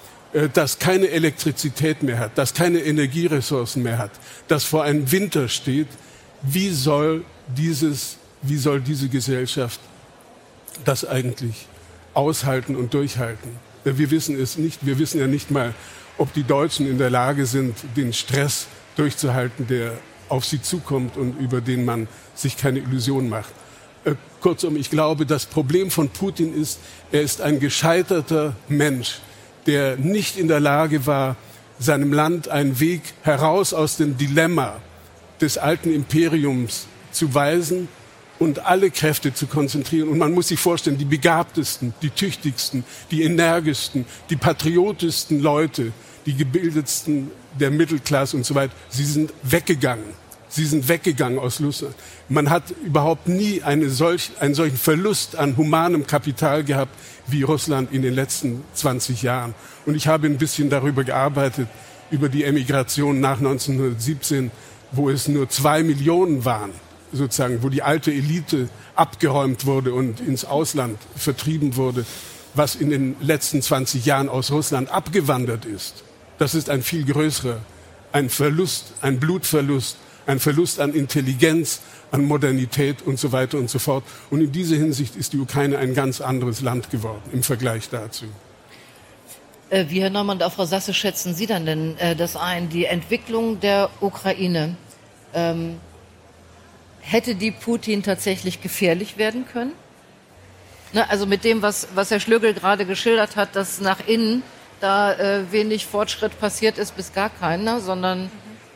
das 0.53 0.79
keine 0.79 1.09
Elektrizität 1.09 2.03
mehr 2.03 2.19
hat, 2.19 2.37
das 2.37 2.53
keine 2.53 2.79
Energieressourcen 2.79 3.83
mehr 3.83 3.97
hat, 3.97 4.11
das 4.47 4.65
vor 4.65 4.83
einem 4.83 5.11
Winter 5.11 5.47
steht, 5.47 5.87
wie 6.41 6.69
soll, 6.69 7.23
dieses, 7.55 8.17
wie 8.41 8.57
soll 8.57 8.81
diese 8.81 9.07
Gesellschaft 9.07 9.79
das 10.83 11.05
eigentlich 11.05 11.67
aushalten 12.13 12.75
und 12.75 12.93
durchhalten? 12.93 13.51
Wir 13.85 14.11
wissen 14.11 14.39
es 14.39 14.57
nicht. 14.57 14.85
Wir 14.85 14.99
wissen 14.99 15.19
ja 15.19 15.27
nicht 15.27 15.51
mal, 15.51 15.73
ob 16.17 16.33
die 16.33 16.43
Deutschen 16.43 16.89
in 16.89 16.97
der 16.97 17.09
Lage 17.09 17.45
sind, 17.45 17.75
den 17.95 18.13
Stress 18.13 18.67
durchzuhalten, 18.95 19.67
der 19.67 19.93
auf 20.27 20.43
sie 20.43 20.61
zukommt 20.61 21.17
und 21.17 21.39
über 21.39 21.61
den 21.61 21.85
man 21.85 22.07
sich 22.33 22.57
keine 22.57 22.79
Illusion 22.79 23.29
macht. 23.29 23.53
Äh, 24.05 24.15
kurzum, 24.41 24.75
ich 24.75 24.89
glaube, 24.89 25.25
das 25.25 25.45
Problem 25.45 25.91
von 25.91 26.09
Putin 26.09 26.53
ist, 26.59 26.79
er 27.11 27.21
ist 27.21 27.41
ein 27.41 27.59
gescheiterter 27.59 28.55
Mensch, 28.67 29.19
der 29.65 29.97
nicht 29.97 30.37
in 30.37 30.47
der 30.47 30.59
Lage 30.59 31.05
war, 31.05 31.35
seinem 31.79 32.13
Land 32.13 32.47
einen 32.47 32.79
Weg 32.79 33.01
heraus 33.23 33.73
aus 33.73 33.97
dem 33.97 34.17
Dilemma 34.17 34.77
des 35.41 35.57
alten 35.57 35.93
Imperiums 35.93 36.87
zu 37.11 37.33
weisen 37.33 37.87
und 38.39 38.65
alle 38.65 38.91
Kräfte 38.91 39.33
zu 39.33 39.47
konzentrieren. 39.47 40.09
Und 40.09 40.17
man 40.17 40.33
muss 40.33 40.49
sich 40.49 40.59
vorstellen, 40.59 40.97
die 40.97 41.05
begabtesten, 41.05 41.93
die 42.01 42.09
tüchtigsten, 42.09 42.83
die 43.11 43.23
energischsten, 43.23 44.05
die 44.29 44.35
patriotischsten 44.35 45.41
Leute, 45.41 45.91
die 46.25 46.35
gebildetsten 46.35 47.31
der 47.59 47.71
Mittelklasse 47.71 48.35
und 48.35 48.45
so 48.45 48.55
weiter, 48.55 48.73
sie 48.89 49.05
sind 49.05 49.33
weggegangen. 49.43 50.25
Sie 50.47 50.65
sind 50.65 50.87
weggegangen 50.87 51.37
aus 51.37 51.59
Russland. 51.59 51.95
Man 52.29 52.49
hat 52.49 52.63
überhaupt 52.85 53.27
nie 53.27 53.61
eine 53.61 53.89
solch, 53.89 54.31
einen 54.39 54.53
solchen 54.53 54.77
Verlust 54.77 55.35
an 55.35 55.57
humanem 55.57 56.07
Kapital 56.07 56.63
gehabt 56.63 56.95
wie 57.27 57.43
Russland 57.43 57.91
in 57.91 58.01
den 58.01 58.13
letzten 58.13 58.63
20 58.73 59.21
Jahren. 59.21 59.53
Und 59.85 59.95
ich 59.95 60.07
habe 60.07 60.27
ein 60.27 60.37
bisschen 60.37 60.69
darüber 60.69 61.03
gearbeitet, 61.03 61.67
über 62.11 62.29
die 62.29 62.43
Emigration 62.43 63.19
nach 63.19 63.37
1917, 63.37 64.51
wo 64.91 65.09
es 65.09 65.27
nur 65.27 65.49
zwei 65.49 65.83
Millionen 65.83 66.45
waren 66.45 66.71
sozusagen, 67.11 67.63
wo 67.63 67.69
die 67.69 67.81
alte 67.81 68.11
Elite 68.11 68.69
abgeräumt 68.95 69.65
wurde 69.65 69.93
und 69.93 70.19
ins 70.19 70.45
Ausland 70.45 70.97
vertrieben 71.15 71.75
wurde, 71.75 72.05
was 72.53 72.75
in 72.75 72.89
den 72.89 73.15
letzten 73.21 73.61
20 73.61 74.05
Jahren 74.05 74.29
aus 74.29 74.51
Russland 74.51 74.89
abgewandert 74.89 75.65
ist. 75.65 76.03
Das 76.37 76.55
ist 76.55 76.69
ein 76.69 76.83
viel 76.83 77.05
größerer, 77.05 77.59
ein 78.11 78.29
Verlust, 78.29 78.93
ein 79.01 79.19
Blutverlust, 79.19 79.97
ein 80.27 80.39
Verlust 80.39 80.79
an 80.79 80.93
Intelligenz, 80.93 81.81
an 82.11 82.25
Modernität 82.25 83.01
und 83.01 83.19
so 83.19 83.31
weiter 83.31 83.57
und 83.57 83.69
so 83.69 83.79
fort. 83.79 84.03
Und 84.29 84.41
in 84.41 84.51
dieser 84.51 84.75
Hinsicht 84.75 85.15
ist 85.15 85.33
die 85.33 85.39
Ukraine 85.39 85.77
ein 85.77 85.93
ganz 85.93 86.21
anderes 86.21 86.61
Land 86.61 86.89
geworden 86.89 87.21
im 87.31 87.43
Vergleich 87.43 87.89
dazu. 87.89 88.25
Äh, 89.69 89.85
wie, 89.89 90.01
Herr 90.01 90.09
Neumann, 90.09 90.41
auch 90.41 90.53
Frau 90.53 90.65
Sasse, 90.65 90.93
schätzen 90.93 91.33
Sie 91.33 91.47
dann 91.47 91.65
denn 91.65 91.97
äh, 91.97 92.15
das 92.15 92.35
ein, 92.35 92.69
die 92.69 92.85
Entwicklung 92.85 93.59
der 93.59 93.89
Ukraine? 93.99 94.75
Ähm, 95.33 95.77
hätte 97.01 97.35
die 97.35 97.51
Putin 97.51 98.03
tatsächlich 98.03 98.61
gefährlich 98.61 99.17
werden 99.17 99.45
können? 99.51 99.73
Ne, 100.93 101.09
also 101.09 101.25
mit 101.25 101.43
dem, 101.43 101.61
was, 101.61 101.87
was 101.95 102.11
Herr 102.11 102.19
Schlögel 102.19 102.53
gerade 102.53 102.85
geschildert 102.85 103.35
hat, 103.35 103.55
dass 103.55 103.81
nach 103.81 104.07
innen 104.07 104.43
da 104.79 105.13
äh, 105.13 105.51
wenig 105.51 105.85
Fortschritt 105.85 106.39
passiert 106.39 106.77
ist, 106.77 106.95
bis 106.95 107.11
gar 107.11 107.29
keiner, 107.29 107.81
sondern 107.81 108.29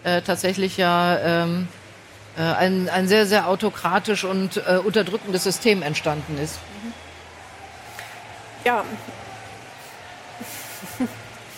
äh, 0.04 0.22
tatsächlich 0.22 0.78
ja 0.78 1.18
ähm, 1.20 1.68
äh, 2.38 2.42
ein, 2.42 2.90
ein 2.90 3.08
sehr, 3.08 3.26
sehr 3.26 3.48
autokratisch 3.48 4.24
und 4.24 4.58
äh, 4.58 4.78
unterdrückendes 4.78 5.44
System 5.44 5.82
entstanden 5.82 6.38
ist. 6.38 6.60
Ja. 8.64 8.84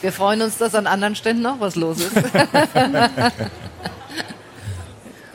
Wir 0.02 0.12
freuen 0.12 0.42
uns, 0.42 0.58
dass 0.58 0.74
an 0.74 0.88
anderen 0.88 1.16
Ständen 1.16 1.46
auch 1.46 1.60
was 1.60 1.76
los 1.76 2.00
ist. 2.00 2.16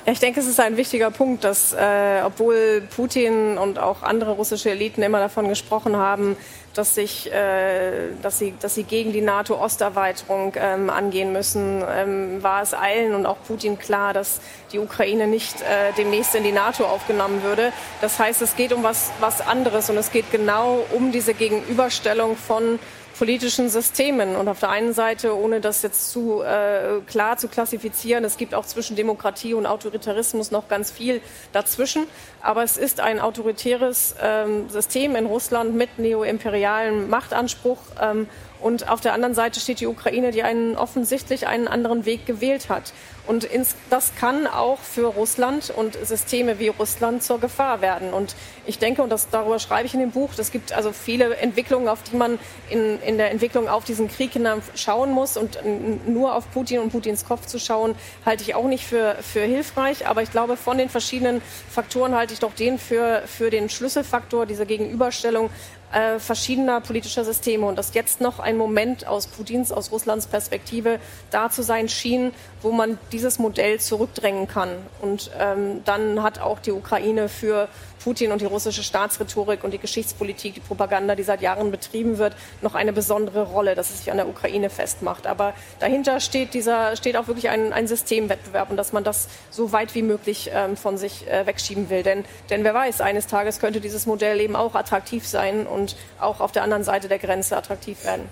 Ich 0.08 0.20
denke, 0.20 0.38
es 0.38 0.46
ist 0.46 0.60
ein 0.60 0.76
wichtiger 0.76 1.10
Punkt, 1.10 1.42
dass 1.42 1.72
äh, 1.72 2.22
obwohl 2.24 2.80
Putin 2.94 3.58
und 3.58 3.80
auch 3.80 4.04
andere 4.04 4.30
russische 4.32 4.70
Eliten 4.70 5.02
immer 5.02 5.18
davon 5.18 5.48
gesprochen 5.48 5.96
haben, 5.96 6.36
dass, 6.74 6.94
sich, 6.94 7.32
äh, 7.32 8.10
dass, 8.22 8.38
sie, 8.38 8.54
dass 8.60 8.76
sie 8.76 8.84
gegen 8.84 9.12
die 9.12 9.20
NATO-Osterweiterung 9.20 10.52
ähm, 10.60 10.90
angehen 10.90 11.32
müssen, 11.32 11.82
ähm, 11.90 12.40
war 12.40 12.62
es 12.62 12.72
allen 12.72 13.16
und 13.16 13.26
auch 13.26 13.38
Putin 13.48 13.80
klar, 13.80 14.12
dass 14.12 14.40
die 14.72 14.78
Ukraine 14.78 15.26
nicht 15.26 15.62
äh, 15.62 15.92
demnächst 15.98 16.36
in 16.36 16.44
die 16.44 16.52
NATO 16.52 16.84
aufgenommen 16.84 17.42
würde. 17.42 17.72
Das 18.00 18.20
heißt, 18.20 18.42
es 18.42 18.54
geht 18.54 18.72
um 18.72 18.84
was, 18.84 19.10
was 19.18 19.40
anderes 19.40 19.90
und 19.90 19.96
es 19.96 20.12
geht 20.12 20.30
genau 20.30 20.84
um 20.92 21.10
diese 21.10 21.34
Gegenüberstellung 21.34 22.36
von 22.36 22.78
politischen 23.18 23.68
Systemen. 23.68 24.36
Und 24.36 24.48
auf 24.48 24.60
der 24.60 24.70
einen 24.70 24.92
Seite, 24.92 25.36
ohne 25.36 25.60
das 25.60 25.82
jetzt 25.82 26.10
zu 26.10 26.42
äh, 26.42 27.00
klar 27.06 27.36
zu 27.36 27.48
klassifizieren, 27.48 28.24
es 28.24 28.36
gibt 28.36 28.54
auch 28.54 28.66
zwischen 28.66 28.96
Demokratie 28.96 29.54
und 29.54 29.66
Autoritarismus 29.66 30.50
noch 30.50 30.68
ganz 30.68 30.90
viel 30.90 31.20
dazwischen. 31.52 32.06
Aber 32.42 32.62
es 32.62 32.76
ist 32.76 33.00
ein 33.00 33.20
autoritäres 33.20 34.14
ähm, 34.22 34.68
System 34.68 35.16
in 35.16 35.26
Russland 35.26 35.74
mit 35.74 35.98
neoimperialem 35.98 37.08
Machtanspruch. 37.08 37.78
Ähm, 38.00 38.28
und 38.60 38.88
auf 38.88 39.00
der 39.00 39.12
anderen 39.12 39.34
Seite 39.34 39.60
steht 39.60 39.80
die 39.80 39.86
Ukraine, 39.86 40.30
die 40.30 40.42
einen 40.42 40.76
offensichtlich 40.76 41.46
einen 41.46 41.68
anderen 41.68 42.04
Weg 42.04 42.26
gewählt 42.26 42.68
hat. 42.68 42.92
Und 43.26 43.44
ins, 43.44 43.74
das 43.90 44.14
kann 44.14 44.46
auch 44.46 44.78
für 44.78 45.06
Russland 45.06 45.72
und 45.74 45.94
Systeme 46.06 46.58
wie 46.58 46.68
Russland 46.68 47.22
zur 47.22 47.40
Gefahr 47.40 47.80
werden. 47.80 48.12
Und 48.12 48.36
ich 48.66 48.78
denke, 48.78 49.02
und 49.02 49.10
das, 49.10 49.28
darüber 49.30 49.58
schreibe 49.58 49.86
ich 49.86 49.94
in 49.94 50.00
dem 50.00 50.10
Buch, 50.10 50.30
es 50.36 50.52
gibt 50.52 50.72
also 50.72 50.92
viele 50.92 51.36
Entwicklungen, 51.36 51.88
auf 51.88 52.02
die 52.02 52.16
man 52.16 52.38
in, 52.70 53.00
in 53.02 53.18
der 53.18 53.30
Entwicklung 53.30 53.68
auf 53.68 53.84
diesen 53.84 54.08
Krieg 54.08 54.32
hinein 54.32 54.62
schauen 54.74 55.10
muss. 55.10 55.36
Und 55.36 55.58
nur 56.06 56.34
auf 56.34 56.50
Putin 56.52 56.80
und 56.80 56.90
Putins 56.90 57.24
Kopf 57.24 57.46
zu 57.46 57.58
schauen, 57.58 57.94
halte 58.24 58.42
ich 58.44 58.54
auch 58.54 58.66
nicht 58.66 58.84
für, 58.84 59.16
für 59.20 59.40
hilfreich. 59.40 60.06
Aber 60.06 60.22
ich 60.22 60.30
glaube, 60.30 60.56
von 60.56 60.78
den 60.78 60.88
verschiedenen 60.88 61.42
Faktoren 61.70 62.14
halte 62.14 62.32
ich 62.32 62.40
doch 62.40 62.54
den 62.54 62.78
für, 62.78 63.22
für 63.26 63.50
den 63.50 63.68
Schlüsselfaktor, 63.68 64.46
diese 64.46 64.66
Gegenüberstellung 64.66 65.50
äh, 65.96 66.18
verschiedener 66.18 66.82
politischer 66.82 67.24
Systeme 67.24 67.66
und 67.66 67.76
dass 67.76 67.94
jetzt 67.94 68.20
noch 68.20 68.38
ein 68.38 68.58
Moment 68.58 69.06
aus 69.06 69.26
Putins, 69.26 69.72
aus 69.72 69.90
Russlands 69.90 70.26
Perspektive 70.26 71.00
da 71.30 71.48
zu 71.48 71.62
sein 71.62 71.88
schien, 71.88 72.32
wo 72.60 72.70
man 72.70 72.98
dieses 73.12 73.38
Modell 73.38 73.80
zurückdrängen 73.80 74.46
kann. 74.46 74.70
Und 75.00 75.30
ähm, 75.38 75.82
dann 75.84 76.22
hat 76.22 76.38
auch 76.38 76.58
die 76.58 76.72
Ukraine 76.72 77.30
für 77.30 77.68
Putin 78.02 78.30
und 78.30 78.40
die 78.40 78.46
russische 78.46 78.82
Staatsrhetorik 78.82 79.64
und 79.64 79.72
die 79.72 79.78
Geschichtspolitik, 79.78 80.54
die 80.54 80.60
Propaganda, 80.60 81.14
die 81.14 81.22
seit 81.22 81.40
Jahren 81.40 81.70
betrieben 81.70 82.18
wird, 82.18 82.36
noch 82.62 82.74
eine 82.74 82.92
besondere 82.92 83.42
Rolle, 83.44 83.74
dass 83.74 83.90
es 83.90 83.98
sich 83.98 84.10
an 84.10 84.16
der 84.16 84.28
Ukraine 84.28 84.70
festmacht. 84.70 85.26
Aber 85.26 85.54
dahinter 85.80 86.20
steht, 86.20 86.54
dieser, 86.54 86.96
steht 86.96 87.16
auch 87.16 87.26
wirklich 87.26 87.48
ein, 87.48 87.72
ein 87.72 87.86
Systemwettbewerb 87.86 88.70
und 88.70 88.76
dass 88.76 88.92
man 88.92 89.04
das 89.04 89.28
so 89.50 89.72
weit 89.72 89.94
wie 89.94 90.02
möglich 90.02 90.50
ähm, 90.52 90.76
von 90.76 90.98
sich 90.98 91.26
äh, 91.28 91.46
wegschieben 91.46 91.88
will. 91.88 92.02
Denn, 92.02 92.24
denn 92.50 92.64
wer 92.64 92.74
weiß, 92.74 93.00
eines 93.00 93.26
Tages 93.26 93.60
könnte 93.60 93.80
dieses 93.80 94.06
Modell 94.06 94.40
eben 94.40 94.56
auch 94.56 94.74
attraktiv 94.74 95.26
sein 95.26 95.66
und 95.66 95.85
auch 96.18 96.40
auf 96.40 96.52
der 96.52 96.62
anderen 96.62 96.82
Seite 96.82 97.08
der 97.08 97.18
Grenze 97.18 97.56
attraktiv 97.56 98.02
werden. 98.04 98.28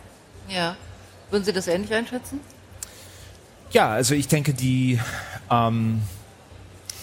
Ja. 0.48 0.76
Würden 1.30 1.44
Sie 1.44 1.52
das 1.52 1.68
ähnlich 1.68 1.92
einschätzen? 1.92 2.40
Ja, 3.70 3.90
also 3.90 4.14
ich 4.14 4.28
denke, 4.28 4.54
die 4.54 4.98
ähm, 5.50 6.02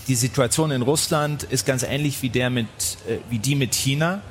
die 0.07 0.15
Situation 0.15 0.71
in 0.71 0.81
Russland 0.81 1.43
ist 1.43 1.65
ganz 1.65 1.83
ähnlich 1.83 2.21
wie, 2.21 2.29
der 2.29 2.49
mit, 2.49 2.67
äh, 3.07 3.17
wie 3.29 3.39
die 3.39 3.55
mit 3.55 3.73
China. 3.75 4.21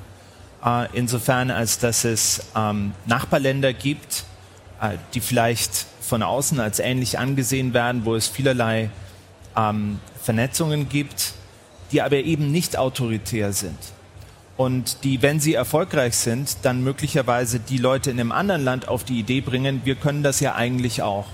Äh, 0.65 0.89
insofern, 0.93 1.51
als 1.51 1.79
dass 1.79 2.05
es 2.05 2.43
ähm, 2.57 2.93
Nachbarländer 3.07 3.73
gibt, 3.73 4.25
äh, 4.81 4.97
die 5.15 5.21
vielleicht 5.21 5.87
von 6.01 6.23
außen 6.23 6.61
als 6.61 6.81
ähnlich 6.81 7.19
angesehen 7.19 7.73
werden, 7.73 8.05
wo 8.05 8.15
es 8.15 8.27
vielerlei 8.27 8.91
ähm, 9.57 10.01
Vernetzungen 10.23 10.89
gibt, 10.89 11.35
die 11.93 12.03
aber 12.03 12.17
eben 12.17 12.51
nicht 12.51 12.77
autoritär 12.77 13.53
sind. 13.53 13.79
Und 14.61 15.05
die, 15.05 15.23
wenn 15.23 15.41
sie 15.41 15.55
erfolgreich 15.55 16.15
sind, 16.15 16.59
dann 16.61 16.85
möglicherweise 16.85 17.61
die 17.61 17.79
Leute 17.79 18.11
in 18.11 18.21
einem 18.21 18.31
anderen 18.31 18.63
Land 18.63 18.89
auf 18.89 19.05
die 19.05 19.19
Idee 19.19 19.41
bringen, 19.41 19.81
wir 19.85 19.95
können 19.95 20.23
das 20.23 20.41
ja 20.41 20.55
eigentlich 20.55 21.01
auch. 21.01 21.25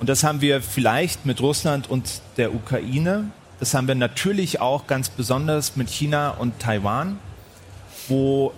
Und 0.00 0.08
das 0.08 0.24
haben 0.24 0.40
wir 0.40 0.60
vielleicht 0.60 1.24
mit 1.26 1.40
Russland 1.40 1.88
und 1.88 2.22
der 2.38 2.52
Ukraine, 2.52 3.30
das 3.60 3.72
haben 3.72 3.86
wir 3.86 3.94
natürlich 3.94 4.60
auch 4.60 4.88
ganz 4.88 5.10
besonders 5.10 5.76
mit 5.76 5.90
China 5.90 6.30
und 6.30 6.58
Taiwan, 6.58 7.20
wo 8.08 8.52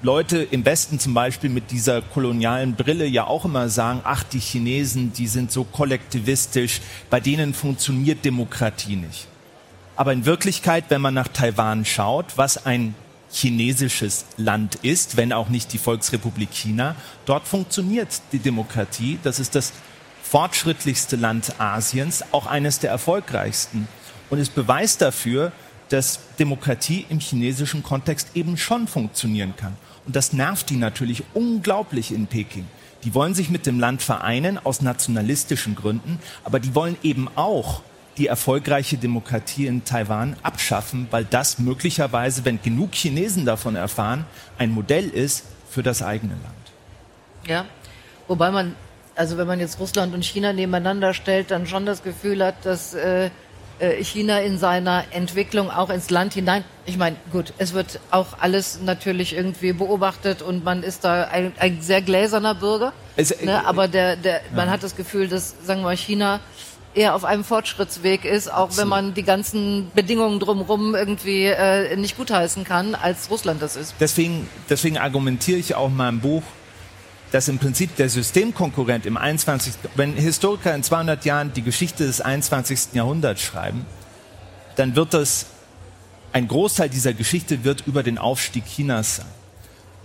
Leute 0.00 0.38
im 0.38 0.64
Westen 0.64 0.98
zum 0.98 1.12
Beispiel 1.12 1.50
mit 1.50 1.70
dieser 1.70 2.00
kolonialen 2.00 2.76
Brille 2.76 3.04
ja 3.04 3.26
auch 3.26 3.44
immer 3.44 3.68
sagen, 3.68 4.00
ach, 4.04 4.22
die 4.22 4.40
Chinesen, 4.40 5.12
die 5.12 5.26
sind 5.26 5.52
so 5.52 5.64
kollektivistisch, 5.64 6.80
bei 7.10 7.20
denen 7.20 7.52
funktioniert 7.52 8.24
Demokratie 8.24 8.96
nicht. 8.96 9.26
Aber 9.96 10.14
in 10.14 10.24
Wirklichkeit, 10.24 10.86
wenn 10.88 11.02
man 11.02 11.12
nach 11.12 11.28
Taiwan 11.28 11.84
schaut, 11.84 12.38
was 12.38 12.64
ein 12.64 12.94
chinesisches 13.34 14.26
Land 14.36 14.76
ist, 14.76 15.16
wenn 15.16 15.32
auch 15.32 15.48
nicht 15.48 15.72
die 15.72 15.78
Volksrepublik 15.78 16.52
China, 16.52 16.94
dort 17.26 17.48
funktioniert 17.48 18.08
die 18.32 18.38
Demokratie. 18.38 19.18
Das 19.22 19.40
ist 19.40 19.54
das 19.54 19.72
fortschrittlichste 20.22 21.16
Land 21.16 21.58
Asiens, 21.58 22.24
auch 22.32 22.46
eines 22.46 22.78
der 22.78 22.90
erfolgreichsten 22.90 23.88
und 24.30 24.38
ist 24.38 24.54
Beweis 24.54 24.96
dafür, 24.98 25.52
dass 25.88 26.20
Demokratie 26.38 27.06
im 27.08 27.20
chinesischen 27.20 27.82
Kontext 27.82 28.28
eben 28.34 28.56
schon 28.56 28.86
funktionieren 28.88 29.54
kann. 29.56 29.76
Und 30.06 30.16
das 30.16 30.32
nervt 30.32 30.70
die 30.70 30.76
natürlich 30.76 31.24
unglaublich 31.34 32.12
in 32.12 32.26
Peking. 32.26 32.66
Die 33.04 33.14
wollen 33.14 33.34
sich 33.34 33.50
mit 33.50 33.66
dem 33.66 33.78
Land 33.78 34.02
vereinen 34.02 34.58
aus 34.58 34.80
nationalistischen 34.80 35.74
Gründen, 35.74 36.18
aber 36.42 36.58
die 36.58 36.74
wollen 36.74 36.96
eben 37.02 37.28
auch 37.36 37.82
die 38.16 38.28
erfolgreiche 38.28 38.96
Demokratie 38.96 39.66
in 39.66 39.84
Taiwan 39.84 40.36
abschaffen, 40.42 41.08
weil 41.10 41.24
das 41.24 41.58
möglicherweise, 41.58 42.44
wenn 42.44 42.60
genug 42.62 42.94
Chinesen 42.94 43.44
davon 43.44 43.76
erfahren, 43.76 44.24
ein 44.58 44.70
Modell 44.70 45.08
ist 45.08 45.44
für 45.70 45.82
das 45.82 46.02
eigene 46.02 46.34
Land. 46.34 46.54
Ja, 47.46 47.64
wobei 48.28 48.50
man, 48.50 48.76
also 49.16 49.36
wenn 49.36 49.46
man 49.46 49.60
jetzt 49.60 49.78
Russland 49.80 50.14
und 50.14 50.24
China 50.24 50.52
nebeneinander 50.52 51.12
stellt, 51.14 51.50
dann 51.50 51.66
schon 51.66 51.86
das 51.86 52.02
Gefühl 52.02 52.44
hat, 52.44 52.64
dass 52.64 52.94
äh, 52.94 53.30
äh, 53.80 54.04
China 54.04 54.38
in 54.38 54.56
seiner 54.56 55.04
Entwicklung 55.10 55.68
auch 55.68 55.90
ins 55.90 56.08
Land 56.08 56.34
hinein. 56.34 56.64
Ich 56.86 56.96
meine, 56.96 57.16
gut, 57.32 57.52
es 57.58 57.74
wird 57.74 57.98
auch 58.12 58.38
alles 58.40 58.80
natürlich 58.84 59.34
irgendwie 59.34 59.72
beobachtet 59.72 60.42
und 60.42 60.62
man 60.62 60.84
ist 60.84 61.04
da 61.04 61.24
ein, 61.24 61.52
ein 61.58 61.82
sehr 61.82 62.00
gläserner 62.00 62.54
Bürger. 62.54 62.92
Es, 63.16 63.32
äh, 63.32 63.46
ne? 63.46 63.66
Aber 63.66 63.88
der, 63.88 64.14
der, 64.14 64.42
man 64.54 64.70
hat 64.70 64.84
das 64.84 64.94
Gefühl, 64.94 65.26
dass, 65.26 65.56
sagen 65.64 65.80
wir 65.80 65.86
mal, 65.86 65.96
China 65.96 66.38
eher 66.94 67.14
auf 67.14 67.24
einem 67.24 67.44
Fortschrittsweg 67.44 68.24
ist, 68.24 68.48
auch 68.48 68.64
Absolut. 68.64 68.78
wenn 68.78 68.88
man 68.88 69.14
die 69.14 69.22
ganzen 69.22 69.90
Bedingungen 69.94 70.40
drumherum 70.40 70.94
irgendwie 70.94 71.46
äh, 71.46 71.96
nicht 71.96 72.16
gutheißen 72.16 72.64
kann, 72.64 72.94
als 72.94 73.30
Russland 73.30 73.60
das 73.60 73.76
ist. 73.76 73.94
Deswegen, 74.00 74.48
deswegen 74.68 74.98
argumentiere 74.98 75.58
ich 75.58 75.74
auch 75.74 75.88
in 75.88 75.96
meinem 75.96 76.20
Buch, 76.20 76.42
dass 77.32 77.48
im 77.48 77.58
Prinzip 77.58 77.96
der 77.96 78.08
Systemkonkurrent 78.08 79.06
im 79.06 79.16
21. 79.16 79.74
Wenn 79.96 80.14
Historiker 80.14 80.72
in 80.74 80.84
200 80.84 81.24
Jahren 81.24 81.52
die 81.52 81.62
Geschichte 81.62 82.06
des 82.06 82.20
21. 82.20 82.94
Jahrhunderts 82.94 83.42
schreiben, 83.42 83.84
dann 84.76 84.94
wird 84.94 85.14
das, 85.14 85.46
ein 86.32 86.46
Großteil 86.46 86.88
dieser 86.88 87.12
Geschichte 87.12 87.64
wird 87.64 87.86
über 87.86 88.02
den 88.02 88.18
Aufstieg 88.18 88.64
Chinas 88.66 89.16
sein 89.16 89.26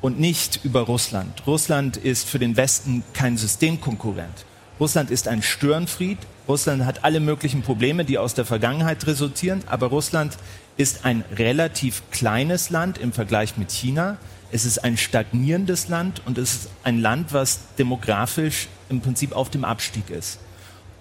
und 0.01 0.19
nicht 0.19 0.61
über 0.63 0.81
Russland. 0.81 1.43
Russland 1.45 1.97
ist 1.97 2.27
für 2.27 2.39
den 2.39 2.57
Westen 2.57 3.03
kein 3.13 3.37
Systemkonkurrent. 3.37 4.45
Russland 4.79 5.11
ist 5.11 5.27
ein 5.27 5.41
Störenfried. 5.41 6.17
Russland 6.49 6.83
hat 6.83 7.03
alle 7.03 7.19
möglichen 7.19 7.61
Probleme, 7.61 8.03
die 8.03 8.17
aus 8.17 8.33
der 8.33 8.43
Vergangenheit 8.43 9.05
resultieren. 9.05 9.63
Aber 9.67 9.87
Russland 9.87 10.35
ist 10.77 11.05
ein 11.05 11.23
relativ 11.37 12.01
kleines 12.09 12.71
Land 12.71 12.97
im 12.97 13.13
Vergleich 13.13 13.55
mit 13.55 13.71
China. 13.71 14.17
Es 14.51 14.65
ist 14.65 14.83
ein 14.83 14.97
stagnierendes 14.97 15.89
Land 15.89 16.23
und 16.25 16.39
es 16.39 16.53
ist 16.53 16.69
ein 16.83 16.99
Land, 16.99 17.33
was 17.33 17.59
demografisch 17.77 18.67
im 18.89 18.99
Prinzip 18.99 19.33
auf 19.33 19.51
dem 19.51 19.63
Abstieg 19.63 20.09
ist. 20.09 20.39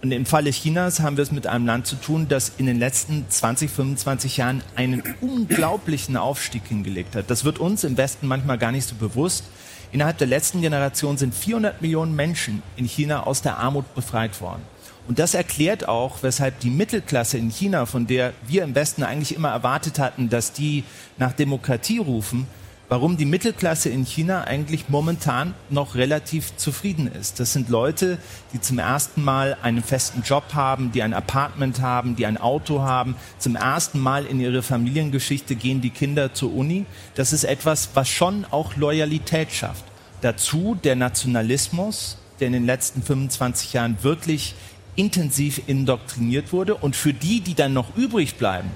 Und 0.03 0.13
im 0.13 0.27
Falle 0.27 0.51
Chinas 0.51 1.01
haben 1.01 1.17
wir 1.17 1.23
es 1.23 1.33
mit 1.33 1.47
einem 1.47 1.65
Land 1.65 1.87
zu 1.87 1.97
tun, 1.97 2.29
das 2.29 2.53
in 2.59 2.67
den 2.67 2.79
letzten 2.79 3.25
20, 3.29 3.71
25 3.71 4.37
Jahren 4.37 4.63
einen 4.77 5.03
unglaublichen 5.23 6.19
Aufstieg 6.19 6.67
hingelegt 6.69 7.17
hat. 7.17 7.31
Das 7.31 7.45
wird 7.45 7.59
uns 7.59 7.85
im 7.85 7.97
Westen 7.97 8.27
manchmal 8.27 8.59
gar 8.59 8.71
nicht 8.71 8.87
so 8.87 8.95
bewusst. 8.95 9.45
Innerhalb 9.93 10.19
der 10.19 10.27
letzten 10.27 10.61
Generation 10.61 11.17
sind 11.17 11.35
400 11.35 11.81
Millionen 11.81 12.15
Menschen 12.15 12.63
in 12.77 12.85
China 12.85 13.23
aus 13.23 13.41
der 13.41 13.57
Armut 13.57 13.95
befreit 13.95 14.41
worden. 14.43 14.63
Und 15.09 15.19
das 15.19 15.33
erklärt 15.33 15.89
auch, 15.89 16.23
weshalb 16.23 16.61
die 16.61 16.69
Mittelklasse 16.69 17.39
in 17.39 17.49
China, 17.49 17.87
von 17.87 18.07
der 18.07 18.35
wir 18.47 18.63
im 18.63 18.75
Westen 18.75 19.03
eigentlich 19.03 19.35
immer 19.35 19.49
erwartet 19.49 19.99
hatten, 19.99 20.29
dass 20.29 20.53
die 20.53 20.85
nach 21.17 21.33
Demokratie 21.33 21.97
rufen, 21.97 22.47
warum 22.91 23.17
die 23.17 23.25
Mittelklasse 23.25 23.89
in 23.89 24.05
China 24.05 24.45
eigentlich 24.45 24.91
momentan 24.91 25.55
noch 25.71 25.95
relativ 25.95 26.55
zufrieden 26.57 27.11
ist. 27.11 27.41
Das 27.41 27.55
sind 27.55 27.71
Leute, 27.71 28.19
die 28.53 28.61
zum 28.61 28.79
ersten 28.79 29.25
Mal 29.25 29.57
einen 29.63 29.83
festen 29.83 30.23
Job 30.23 30.45
haben, 30.53 30.93
die 30.93 31.03
ein 31.03 31.15
Apartment 31.15 31.81
haben, 31.81 32.15
die 32.15 32.27
ein 32.27 32.37
Auto 32.37 32.83
haben. 32.83 33.17
Zum 33.39 33.57
ersten 33.57 34.01
Mal 34.01 34.27
in 34.27 34.41
ihre 34.41 34.63
Familiengeschichte 34.63 35.55
gehen 35.57 35.81
die 35.81 35.91
Kinder 35.91 36.35
zur 36.35 36.55
Uni. 36.55 36.85
Das 37.15 37.33
ist 37.33 37.45
etwas, 37.45 37.89
was 37.95 38.11
schon 38.11 38.45
auch 38.51 38.77
Loyalität 38.77 39.53
schafft. 39.53 39.85
Dazu 40.21 40.75
der 40.85 40.97
Nationalismus, 40.97 42.19
der 42.41 42.49
in 42.49 42.53
den 42.53 42.67
letzten 42.67 43.03
25 43.03 43.73
Jahren 43.73 43.97
wirklich 44.03 44.55
intensiv 44.99 45.63
indoktriniert 45.67 46.53
wurde. 46.53 46.75
Und 46.75 46.97
für 46.97 47.15
die, 47.15 47.41
die 47.41 47.55
dann 47.55 47.73
noch 47.73 47.97
übrig 47.97 48.35
bleiben, 48.35 48.71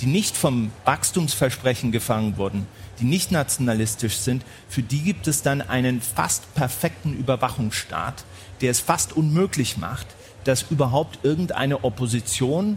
die 0.00 0.06
nicht 0.06 0.36
vom 0.36 0.70
Wachstumsversprechen 0.84 1.92
gefangen 1.92 2.36
wurden, 2.36 2.66
die 3.00 3.04
nicht 3.04 3.30
nationalistisch 3.30 4.16
sind, 4.16 4.44
für 4.68 4.82
die 4.82 5.00
gibt 5.00 5.28
es 5.28 5.42
dann 5.42 5.62
einen 5.62 6.00
fast 6.00 6.54
perfekten 6.54 7.16
Überwachungsstaat, 7.16 8.24
der 8.60 8.72
es 8.72 8.80
fast 8.80 9.16
unmöglich 9.16 9.76
macht, 9.76 10.06
dass 10.44 10.66
überhaupt 10.70 11.20
irgendeine 11.22 11.84
Opposition 11.84 12.76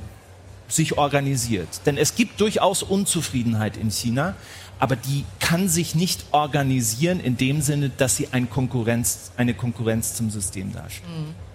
sich 0.68 0.98
organisiert. 0.98 1.82
Denn 1.86 1.98
es 1.98 2.16
gibt 2.16 2.40
durchaus 2.40 2.84
Unzufriedenheit 2.84 3.78
in 3.78 3.90
China, 3.90 4.36
aber 4.80 4.96
die 4.96 5.26
kann 5.40 5.68
sich 5.68 5.96
nicht 5.96 6.26
organisieren 6.32 7.20
in 7.20 7.38
dem 7.38 7.62
Sinne, 7.62 7.90
dass 7.90 8.16
sie 8.16 8.30
ein 8.32 8.50
Konkurrenz, 8.50 9.32
eine 9.38 9.54
Konkurrenz 9.54 10.16
zum 10.16 10.30
System 10.30 10.72
darstellt. 10.72 11.10
Mhm. 11.10 11.51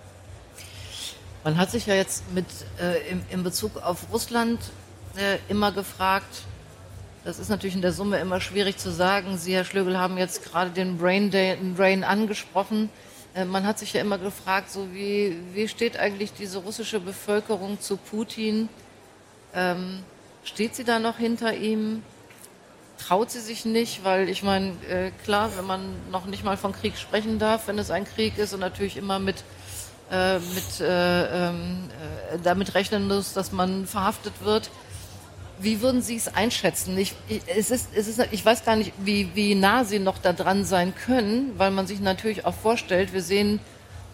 Man 1.47 1.59
hat 1.59 1.71
sich 1.71 1.87
ja 1.87 1.95
jetzt 1.95 2.25
mit, 2.33 2.45
äh, 2.81 3.09
im, 3.09 3.23
in 3.31 3.45
Bezug 3.45 3.77
auf 3.77 4.13
Russland 4.13 4.59
äh, 5.17 5.39
immer 5.49 5.71
gefragt, 5.71 6.43
das 7.23 7.39
ist 7.39 7.51
natürlich 7.51 7.77
in 7.77 7.83
der 7.83 7.93
Summe 7.93 8.19
immer 8.19 8.41
schwierig 8.41 8.79
zu 8.79 8.91
sagen. 8.91 9.39
Sie, 9.39 9.55
Herr 9.55 9.65
Schlögel, 9.65 9.97
haben 9.97 10.19
jetzt 10.19 10.43
gerade 10.45 10.71
den 10.71 10.99
Brain 10.99 11.31
Drain 11.31 12.03
angesprochen. 12.03 12.91
Äh, 13.33 13.45
man 13.45 13.65
hat 13.65 13.79
sich 13.79 13.93
ja 13.93 14.01
immer 14.01 14.19
gefragt, 14.19 14.73
so 14.73 14.93
wie, 14.93 15.37
wie 15.55 15.69
steht 15.69 15.97
eigentlich 15.97 16.33
diese 16.33 16.59
russische 16.59 16.99
Bevölkerung 16.99 17.81
zu 17.81 17.97
Putin? 17.97 18.69
Ähm, 19.55 20.03
steht 20.43 20.75
sie 20.75 20.83
da 20.83 20.99
noch 20.99 21.19
hinter 21.19 21.55
ihm? 21.55 22.03
Traut 22.99 23.31
sie 23.31 23.39
sich 23.41 23.65
nicht? 23.65 24.03
Weil 24.03 24.29
ich 24.29 24.43
meine, 24.43 24.73
äh, 24.91 25.13
klar, 25.23 25.53
wenn 25.57 25.67
man 25.67 25.95
noch 26.11 26.27
nicht 26.27 26.43
mal 26.43 26.57
von 26.57 26.73
Krieg 26.73 26.97
sprechen 26.97 27.39
darf, 27.39 27.69
wenn 27.69 27.79
es 27.79 27.93
ein 27.93 28.05
Krieg 28.05 28.37
ist 28.37 28.53
und 28.53 28.59
natürlich 28.59 28.97
immer 28.97 29.21
mit, 29.21 29.45
äh, 30.11 30.39
mit 30.39 30.81
äh, 30.81 31.49
ähm, 31.49 31.89
äh, 32.33 32.39
damit 32.43 32.75
rechnen 32.75 33.09
muss, 33.09 33.33
dass 33.33 33.53
man 33.53 33.87
verhaftet 33.87 34.35
wird, 34.43 34.71
wie 35.59 35.81
würden 35.81 36.03
Sie 36.03 36.17
es 36.17 36.29
einschätzen? 36.29 36.99
Ich, 36.99 37.15
es 37.47 37.71
ist, 37.71 37.89
es 37.95 38.09
ist, 38.09 38.21
ich 38.31 38.45
weiß 38.45 38.65
gar 38.65 38.77
nicht, 38.77 38.93
wie, 38.99 39.31
wie 39.35 39.55
nah 39.55 39.85
Sie 39.85 39.99
noch 39.99 40.19
da 40.19 40.33
dran 40.33 40.65
sein 40.65 40.95
können, 40.95 41.53
weil 41.57 41.71
man 41.71 41.87
sich 41.87 42.01
natürlich 42.01 42.45
auch 42.45 42.55
vorstellt, 42.55 43.13
wir 43.13 43.23
sehen, 43.23 43.61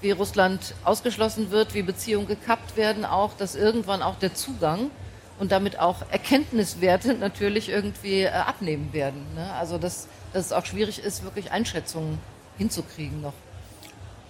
wie 0.00 0.12
Russland 0.12 0.74
ausgeschlossen 0.84 1.50
wird, 1.50 1.74
wie 1.74 1.82
Beziehungen 1.82 2.26
gekappt 2.26 2.76
werden, 2.76 3.04
auch, 3.04 3.34
dass 3.34 3.54
irgendwann 3.54 4.02
auch 4.02 4.16
der 4.18 4.34
Zugang 4.34 4.90
und 5.38 5.52
damit 5.52 5.78
auch 5.78 6.02
Erkenntniswerte 6.10 7.14
natürlich 7.20 7.68
irgendwie 7.68 8.22
äh, 8.22 8.28
abnehmen 8.28 8.92
werden. 8.92 9.24
Ne? 9.34 9.52
Also, 9.54 9.78
dass, 9.78 10.08
dass 10.32 10.46
es 10.46 10.52
auch 10.52 10.64
schwierig 10.66 11.00
ist, 11.00 11.24
wirklich 11.24 11.50
Einschätzungen 11.50 12.18
hinzukriegen 12.58 13.20
noch. 13.20 13.34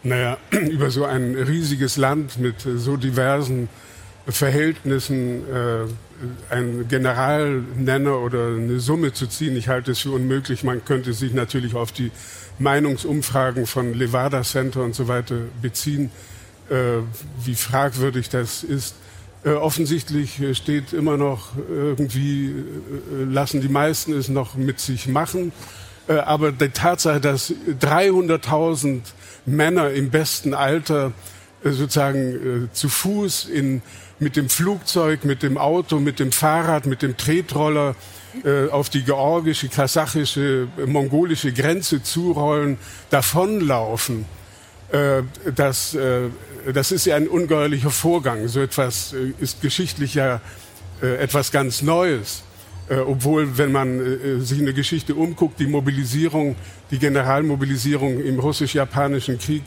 Naja, 0.02 0.36
über 0.50 0.90
so 0.90 1.04
ein 1.04 1.34
riesiges 1.34 1.96
Land 1.96 2.38
mit 2.38 2.56
so 2.60 2.96
diversen 2.96 3.68
Verhältnissen 4.26 5.42
äh, 5.48 6.52
einen 6.52 6.86
Generalnenner 6.88 8.18
oder 8.18 8.48
eine 8.48 8.78
Summe 8.80 9.12
zu 9.12 9.26
ziehen. 9.26 9.56
Ich 9.56 9.68
halte 9.68 9.92
es 9.92 10.00
für 10.00 10.12
unmöglich. 10.12 10.62
Man 10.62 10.84
könnte 10.84 11.12
sich 11.12 11.34
natürlich 11.34 11.74
auf 11.74 11.92
die 11.92 12.10
Meinungsumfragen 12.58 13.66
von 13.66 13.94
Levada 13.94 14.42
Center 14.42 14.82
und 14.82 14.94
so 14.94 15.08
weiter 15.08 15.36
beziehen, 15.60 16.10
äh, 16.70 16.98
wie 17.44 17.54
fragwürdig 17.54 18.28
das 18.28 18.62
ist. 18.62 18.94
Äh, 19.44 19.50
offensichtlich 19.50 20.40
steht 20.52 20.92
immer 20.92 21.16
noch 21.16 21.48
irgendwie, 21.68 22.50
äh, 22.50 23.24
lassen 23.24 23.60
die 23.60 23.68
meisten 23.68 24.12
es 24.12 24.28
noch 24.28 24.54
mit 24.54 24.78
sich 24.78 25.08
machen. 25.08 25.52
Äh, 26.06 26.14
aber 26.14 26.52
die 26.52 26.68
Tatsache, 26.68 27.20
dass 27.20 27.52
300.000 27.80 29.00
Männer 29.46 29.90
im 29.90 30.10
besten 30.10 30.54
Alter 30.54 31.12
äh, 31.64 31.70
sozusagen 31.70 32.70
zu 32.72 32.88
Fuß 32.88 33.46
in 33.46 33.82
mit 34.22 34.36
dem 34.36 34.48
Flugzeug, 34.48 35.24
mit 35.24 35.42
dem 35.42 35.58
Auto, 35.58 35.98
mit 35.98 36.20
dem 36.20 36.32
Fahrrad, 36.32 36.86
mit 36.86 37.02
dem 37.02 37.16
Tretroller 37.16 37.96
äh, 38.44 38.68
auf 38.70 38.88
die 38.88 39.02
georgische, 39.02 39.68
kasachische, 39.68 40.68
mongolische 40.86 41.52
Grenze 41.52 42.02
zurollen, 42.02 42.78
davonlaufen. 43.10 44.24
Äh, 44.92 45.22
das, 45.54 45.94
äh, 45.94 46.28
das 46.72 46.92
ist 46.92 47.04
ja 47.04 47.16
ein 47.16 47.28
ungeheuerlicher 47.28 47.90
Vorgang. 47.90 48.48
So 48.48 48.60
etwas 48.60 49.12
äh, 49.12 49.32
ist 49.40 49.60
geschichtlich 49.60 50.14
ja 50.14 50.40
äh, 51.02 51.16
etwas 51.16 51.50
ganz 51.50 51.82
Neues. 51.82 52.44
Äh, 52.88 52.96
obwohl, 52.96 53.58
wenn 53.58 53.72
man 53.72 54.40
sich 54.40 54.58
in 54.58 54.64
der 54.64 54.74
Geschichte 54.74 55.14
umguckt, 55.14 55.60
die 55.60 55.66
Mobilisierung, 55.66 56.56
die 56.90 56.98
Generalmobilisierung 56.98 58.20
im 58.20 58.38
russisch-japanischen 58.38 59.38
Krieg 59.38 59.62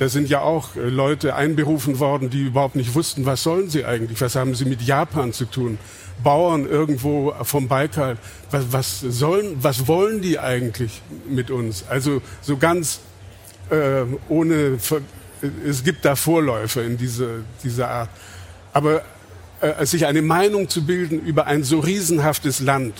da 0.00 0.08
sind 0.08 0.30
ja 0.30 0.40
auch 0.40 0.76
äh, 0.76 0.88
Leute 0.88 1.34
einberufen 1.34 1.98
worden, 1.98 2.30
die 2.30 2.46
überhaupt 2.46 2.74
nicht 2.74 2.94
wussten, 2.94 3.26
was 3.26 3.42
sollen 3.42 3.68
sie 3.68 3.84
eigentlich, 3.84 4.18
was 4.22 4.34
haben 4.34 4.54
sie 4.54 4.64
mit 4.64 4.80
Japan 4.80 5.34
zu 5.34 5.44
tun. 5.44 5.76
Bauern 6.24 6.66
irgendwo 6.66 7.34
vom 7.42 7.68
Baikal, 7.68 8.16
was, 8.50 8.72
was 8.72 9.00
sollen, 9.00 9.58
was 9.60 9.88
wollen 9.88 10.22
die 10.22 10.38
eigentlich 10.38 11.02
mit 11.28 11.50
uns? 11.50 11.84
Also 11.86 12.22
so 12.40 12.56
ganz 12.56 13.00
äh, 13.68 14.04
ohne, 14.30 14.78
es 15.66 15.84
gibt 15.84 16.02
da 16.06 16.16
Vorläufer 16.16 16.82
in 16.82 16.96
diese, 16.96 17.44
dieser 17.62 17.90
Art. 17.90 18.10
Aber 18.72 19.02
äh, 19.60 19.84
sich 19.86 20.06
eine 20.06 20.22
Meinung 20.22 20.68
zu 20.68 20.84
bilden 20.84 21.20
über 21.20 21.46
ein 21.46 21.64
so 21.64 21.80
riesenhaftes 21.80 22.60
Land, 22.60 22.94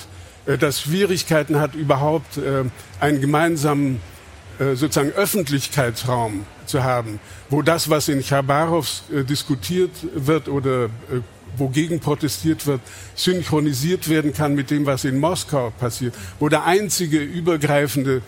äh, 0.46 0.58
das 0.58 0.82
Schwierigkeiten 0.82 1.58
hat, 1.58 1.74
überhaupt 1.74 2.36
äh, 2.36 2.64
einen 3.00 3.20
gemeinsamen 3.20 4.00
äh, 4.60 4.76
sozusagen 4.76 5.12
Öffentlichkeitsraum 5.12 6.44
zu 6.66 6.84
haben, 6.84 7.18
wo 7.48 7.62
das, 7.62 7.88
was 7.88 8.08
in 8.08 8.22
Chabarovs 8.22 9.04
äh, 9.10 9.24
diskutiert 9.24 9.90
wird 10.14 10.48
oder 10.48 10.84
äh, 10.84 10.88
wogegen 11.56 11.98
protestiert 11.98 12.66
wird, 12.66 12.82
synchronisiert 13.14 14.10
werden 14.10 14.34
kann 14.34 14.54
mit 14.54 14.70
dem, 14.70 14.84
was 14.84 15.04
in 15.04 15.18
Moskau 15.18 15.72
passiert, 15.80 16.14
wo 16.38 16.50
der 16.50 16.64
einzige 16.64 17.18
übergreifende 17.18 18.22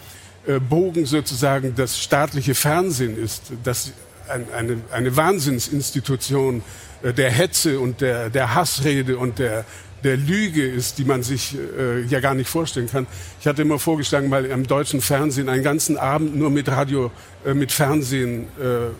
Bogen 0.69 1.07
sozusagen 1.07 1.77
das 1.77 2.03
staatliche 2.03 2.57
Fernsehen 2.57 3.17
ist, 3.17 3.53
das 3.63 3.93
ein, 4.29 4.45
eine, 4.53 4.79
eine 4.91 5.17
Wahnsinnsinstitution 5.17 6.63
der 7.03 7.31
Hetze 7.31 7.81
und 7.81 8.01
der, 8.01 8.31
der 8.31 8.55
Hassrede 8.55 9.19
und 9.19 9.39
der, 9.39 9.65
der 10.05 10.17
Lüge 10.17 10.67
ist, 10.67 10.99
die 10.99 11.05
man 11.05 11.23
sich 11.23 11.57
äh, 11.79 12.03
ja 12.03 12.21
gar 12.21 12.35
nicht 12.35 12.49
vorstellen 12.49 12.89
kann. 12.89 13.07
Ich 13.41 13.47
hatte 13.47 13.63
immer 13.63 13.79
vorgeschlagen, 13.79 14.29
mal 14.29 14.45
im 14.45 14.67
deutschen 14.67 15.01
Fernsehen 15.01 15.49
einen 15.49 15.63
ganzen 15.63 15.97
Abend 15.97 16.37
nur 16.37 16.51
mit 16.51 16.69
Radio, 16.69 17.11
äh, 17.45 17.55
mit 17.55 17.73
Fernsehen, 17.73 18.47
äh, 18.61 18.87
äh 18.87 18.91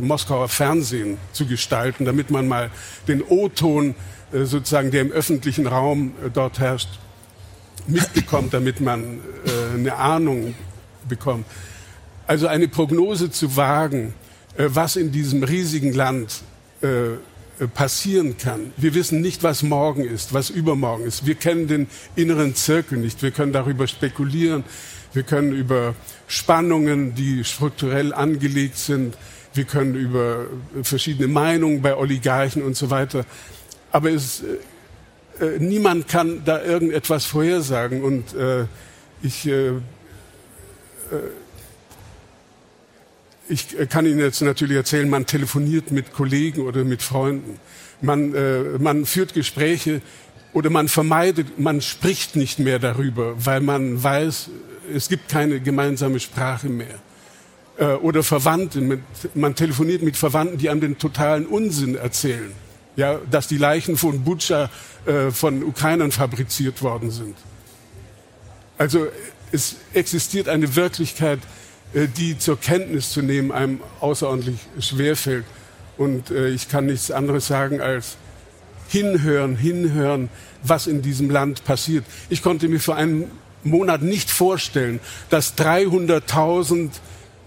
Moskauer 0.00 0.48
Fernsehen 0.48 1.18
zu 1.32 1.46
gestalten, 1.46 2.04
damit 2.04 2.30
man 2.30 2.48
mal 2.48 2.70
den 3.08 3.22
O-Ton 3.22 3.94
äh, 4.32 4.44
sozusagen, 4.44 4.90
der 4.90 5.02
im 5.02 5.12
öffentlichen 5.12 5.66
Raum 5.66 6.12
äh, 6.24 6.30
dort 6.32 6.58
herrscht, 6.58 6.88
mitbekommt, 7.86 8.54
damit 8.54 8.80
man 8.80 9.20
äh, 9.44 9.74
eine 9.74 9.96
Ahnung 9.96 10.54
bekommt. 11.08 11.46
Also 12.26 12.48
eine 12.48 12.66
Prognose 12.68 13.30
zu 13.30 13.56
wagen, 13.56 14.14
äh, 14.56 14.64
was 14.68 14.96
in 14.96 15.12
diesem 15.12 15.42
riesigen 15.42 15.92
Land 15.92 16.42
äh, 16.82 17.18
passieren 17.74 18.36
kann. 18.36 18.72
Wir 18.76 18.94
wissen 18.94 19.20
nicht, 19.20 19.42
was 19.42 19.62
morgen 19.62 20.04
ist, 20.04 20.34
was 20.34 20.50
übermorgen 20.50 21.04
ist. 21.04 21.26
Wir 21.26 21.34
kennen 21.34 21.68
den 21.68 21.86
inneren 22.14 22.54
Zirkel 22.54 22.98
nicht. 22.98 23.22
Wir 23.22 23.30
können 23.30 23.52
darüber 23.52 23.86
spekulieren. 23.86 24.64
Wir 25.12 25.22
können 25.22 25.52
über 25.52 25.94
Spannungen, 26.26 27.14
die 27.14 27.44
strukturell 27.44 28.12
angelegt 28.12 28.76
sind. 28.76 29.16
Wir 29.54 29.64
können 29.64 29.94
über 29.94 30.46
verschiedene 30.82 31.28
Meinungen 31.28 31.80
bei 31.80 31.96
Oligarchen 31.96 32.62
und 32.62 32.76
so 32.76 32.90
weiter. 32.90 33.24
Aber 33.90 34.10
es, 34.10 34.42
äh, 35.40 35.58
niemand 35.58 36.08
kann 36.08 36.42
da 36.44 36.62
irgendetwas 36.62 37.24
vorhersagen. 37.24 38.02
Und 38.02 38.34
äh, 38.34 38.66
ich 39.22 39.46
äh, 39.46 39.70
ich 43.48 43.76
kann 43.88 44.06
Ihnen 44.06 44.18
jetzt 44.18 44.40
natürlich 44.42 44.76
erzählen, 44.76 45.08
man 45.08 45.26
telefoniert 45.26 45.90
mit 45.90 46.12
Kollegen 46.12 46.62
oder 46.62 46.84
mit 46.84 47.02
Freunden. 47.02 47.58
Man, 48.00 48.34
äh, 48.34 48.78
man 48.78 49.06
führt 49.06 49.34
Gespräche 49.34 50.02
oder 50.52 50.70
man 50.70 50.88
vermeidet, 50.88 51.58
man 51.58 51.80
spricht 51.80 52.36
nicht 52.36 52.58
mehr 52.58 52.78
darüber, 52.78 53.34
weil 53.36 53.60
man 53.60 54.02
weiß, 54.02 54.50
es 54.94 55.08
gibt 55.08 55.28
keine 55.28 55.60
gemeinsame 55.60 56.20
Sprache 56.20 56.68
mehr. 56.68 56.98
Äh, 57.78 57.86
oder 57.94 58.22
Verwandte, 58.22 58.80
mit, 58.80 59.00
man 59.34 59.54
telefoniert 59.54 60.02
mit 60.02 60.16
Verwandten, 60.16 60.58
die 60.58 60.68
einem 60.68 60.80
den 60.80 60.98
totalen 60.98 61.46
Unsinn 61.46 61.94
erzählen. 61.94 62.52
Ja, 62.96 63.20
dass 63.30 63.46
die 63.46 63.58
Leichen 63.58 63.96
von 63.96 64.24
Butscha 64.24 64.70
äh, 65.04 65.30
von 65.30 65.62
Ukrainern 65.62 66.12
fabriziert 66.12 66.82
worden 66.82 67.10
sind. 67.10 67.36
Also 68.78 69.06
es 69.52 69.76
existiert 69.92 70.48
eine 70.48 70.74
Wirklichkeit, 70.76 71.38
äh, 71.38 71.65
die 71.94 72.38
zur 72.38 72.60
Kenntnis 72.60 73.10
zu 73.10 73.22
nehmen 73.22 73.52
einem 73.52 73.80
außerordentlich 74.00 74.60
schwerfällt. 74.80 75.44
Und 75.96 76.30
äh, 76.30 76.48
ich 76.48 76.68
kann 76.68 76.86
nichts 76.86 77.10
anderes 77.10 77.46
sagen 77.46 77.80
als 77.80 78.16
hinhören, 78.88 79.56
hinhören, 79.56 80.28
was 80.62 80.86
in 80.86 81.02
diesem 81.02 81.30
Land 81.30 81.64
passiert. 81.64 82.04
Ich 82.28 82.42
konnte 82.42 82.68
mir 82.68 82.80
vor 82.80 82.96
einem 82.96 83.24
Monat 83.62 84.02
nicht 84.02 84.30
vorstellen, 84.30 85.00
dass 85.30 85.56
300.000 85.56 86.90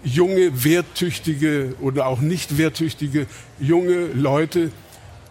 junge, 0.02 0.64
wehrtüchtige 0.64 1.74
oder 1.80 2.06
auch 2.06 2.20
nicht 2.20 2.58
wehrtüchtige 2.58 3.26
junge 3.58 4.06
Leute 4.14 4.72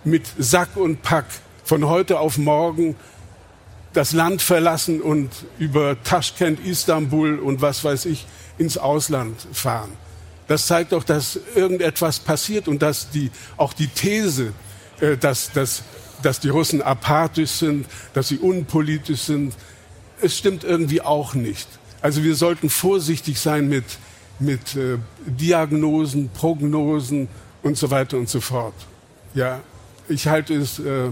mit 0.03 0.24
Sack 0.38 0.78
und 0.78 1.01
Pack 1.01 1.26
von 1.64 1.88
heute 1.88 2.20
auf 2.20 2.38
morgen 2.38 2.95
das 3.93 4.14
Land 4.14 4.41
verlassen 4.41 5.01
und 5.01 5.30
über 5.57 6.01
Taschkent, 6.03 6.66
Istanbul 6.66 7.39
und 7.39 7.62
was 7.62 7.84
weiß 7.84 8.05
ich 8.05 8.26
ins 8.60 8.78
Ausland 8.78 9.36
fahren. 9.51 9.91
Das 10.47 10.68
zeigt 10.68 10.91
doch, 10.91 11.03
dass 11.03 11.39
irgendetwas 11.55 12.20
passiert 12.20 12.68
und 12.68 12.82
dass 12.82 13.10
die, 13.10 13.32
auch 13.57 13.74
die 13.74 13.88
These, 13.88 14.53
äh, 14.99 15.18
dass, 15.18 15.51
dass, 15.51 15.84
dass 16.22 16.39
die 16.39 16.49
Russen 16.49 16.82
apathisch 16.82 17.51
sind, 17.51 17.88
dass 18.14 18.28
sie 18.28 18.38
unpolitisch 18.38 19.22
sind, 19.22 19.53
es 20.22 20.38
stimmt 20.38 20.64
irgendwie 20.64 21.01
auch 21.01 21.34
nicht. 21.34 21.68
Also 22.01 22.24
wir 22.24 22.36
sollten 22.36 22.70
vorsichtig 22.70 23.39
sein 23.39 23.70
mit, 23.70 23.86
mit 24.39 24.76
äh, 24.76 24.97
Diagnosen, 25.26 26.30
Prognosen 26.30 27.28
und 27.62 27.78
so 27.78 27.91
weiter 27.91 28.18
und 28.18 28.30
so 28.30 28.41
fort. 28.41 28.74
Ja, 29.34 29.62
ich 30.07 30.28
halte 30.28 30.55
es 30.55 30.80
äh, 30.80 31.12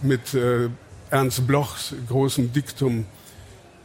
mit 0.00 0.34
äh, 0.34 0.68
Ernst 1.10 1.46
Blochs 1.46 1.94
großem 2.08 2.52
Diktum 2.52 3.06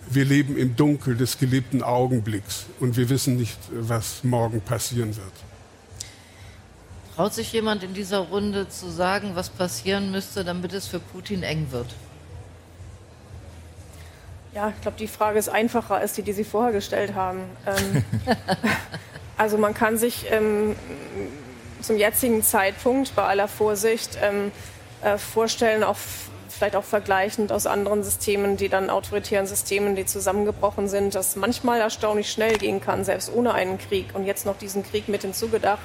wir 0.09 0.25
leben 0.25 0.57
im 0.57 0.75
Dunkel 0.75 1.15
des 1.15 1.37
gelebten 1.37 1.83
Augenblicks 1.83 2.65
und 2.79 2.97
wir 2.97 3.09
wissen 3.09 3.37
nicht, 3.37 3.57
was 3.71 4.23
morgen 4.23 4.61
passieren 4.61 5.15
wird. 5.15 5.33
Traut 7.15 7.33
sich 7.33 7.51
jemand 7.51 7.83
in 7.83 7.93
dieser 7.93 8.19
Runde 8.19 8.69
zu 8.69 8.89
sagen, 8.91 9.31
was 9.33 9.49
passieren 9.49 10.11
müsste, 10.11 10.45
damit 10.45 10.73
es 10.73 10.87
für 10.87 10.99
Putin 10.99 11.43
eng 11.43 11.67
wird? 11.71 11.87
Ja, 14.53 14.69
ich 14.69 14.81
glaube, 14.81 14.97
die 14.97 15.07
Frage 15.07 15.39
ist 15.39 15.49
einfacher 15.49 15.95
als 15.95 16.13
die, 16.13 16.21
die 16.21 16.33
Sie 16.33 16.43
vorher 16.43 16.71
gestellt 16.71 17.15
haben. 17.15 17.41
Ähm, 17.65 18.03
also 19.37 19.57
man 19.57 19.73
kann 19.73 19.97
sich 19.97 20.25
ähm, 20.31 20.75
zum 21.81 21.97
jetzigen 21.97 22.43
Zeitpunkt 22.43 23.15
bei 23.15 23.23
aller 23.23 23.47
Vorsicht 23.47 24.17
ähm, 24.21 24.51
äh, 25.01 25.17
vorstellen, 25.17 25.83
auf 25.83 26.26
vielleicht 26.51 26.75
auch 26.75 26.83
vergleichend 26.83 27.51
aus 27.51 27.65
anderen 27.65 28.03
Systemen, 28.03 28.57
die 28.57 28.69
dann 28.69 28.89
autoritären 28.89 29.47
Systemen, 29.47 29.95
die 29.95 30.05
zusammengebrochen 30.05 30.87
sind, 30.87 31.15
dass 31.15 31.35
manchmal 31.35 31.79
erstaunlich 31.79 32.31
schnell 32.31 32.57
gehen 32.57 32.81
kann, 32.81 33.03
selbst 33.03 33.31
ohne 33.33 33.53
einen 33.53 33.77
Krieg 33.77 34.07
und 34.13 34.25
jetzt 34.25 34.45
noch 34.45 34.57
diesen 34.57 34.83
Krieg 34.83 35.07
mit 35.07 35.21
hinzugedacht, 35.21 35.81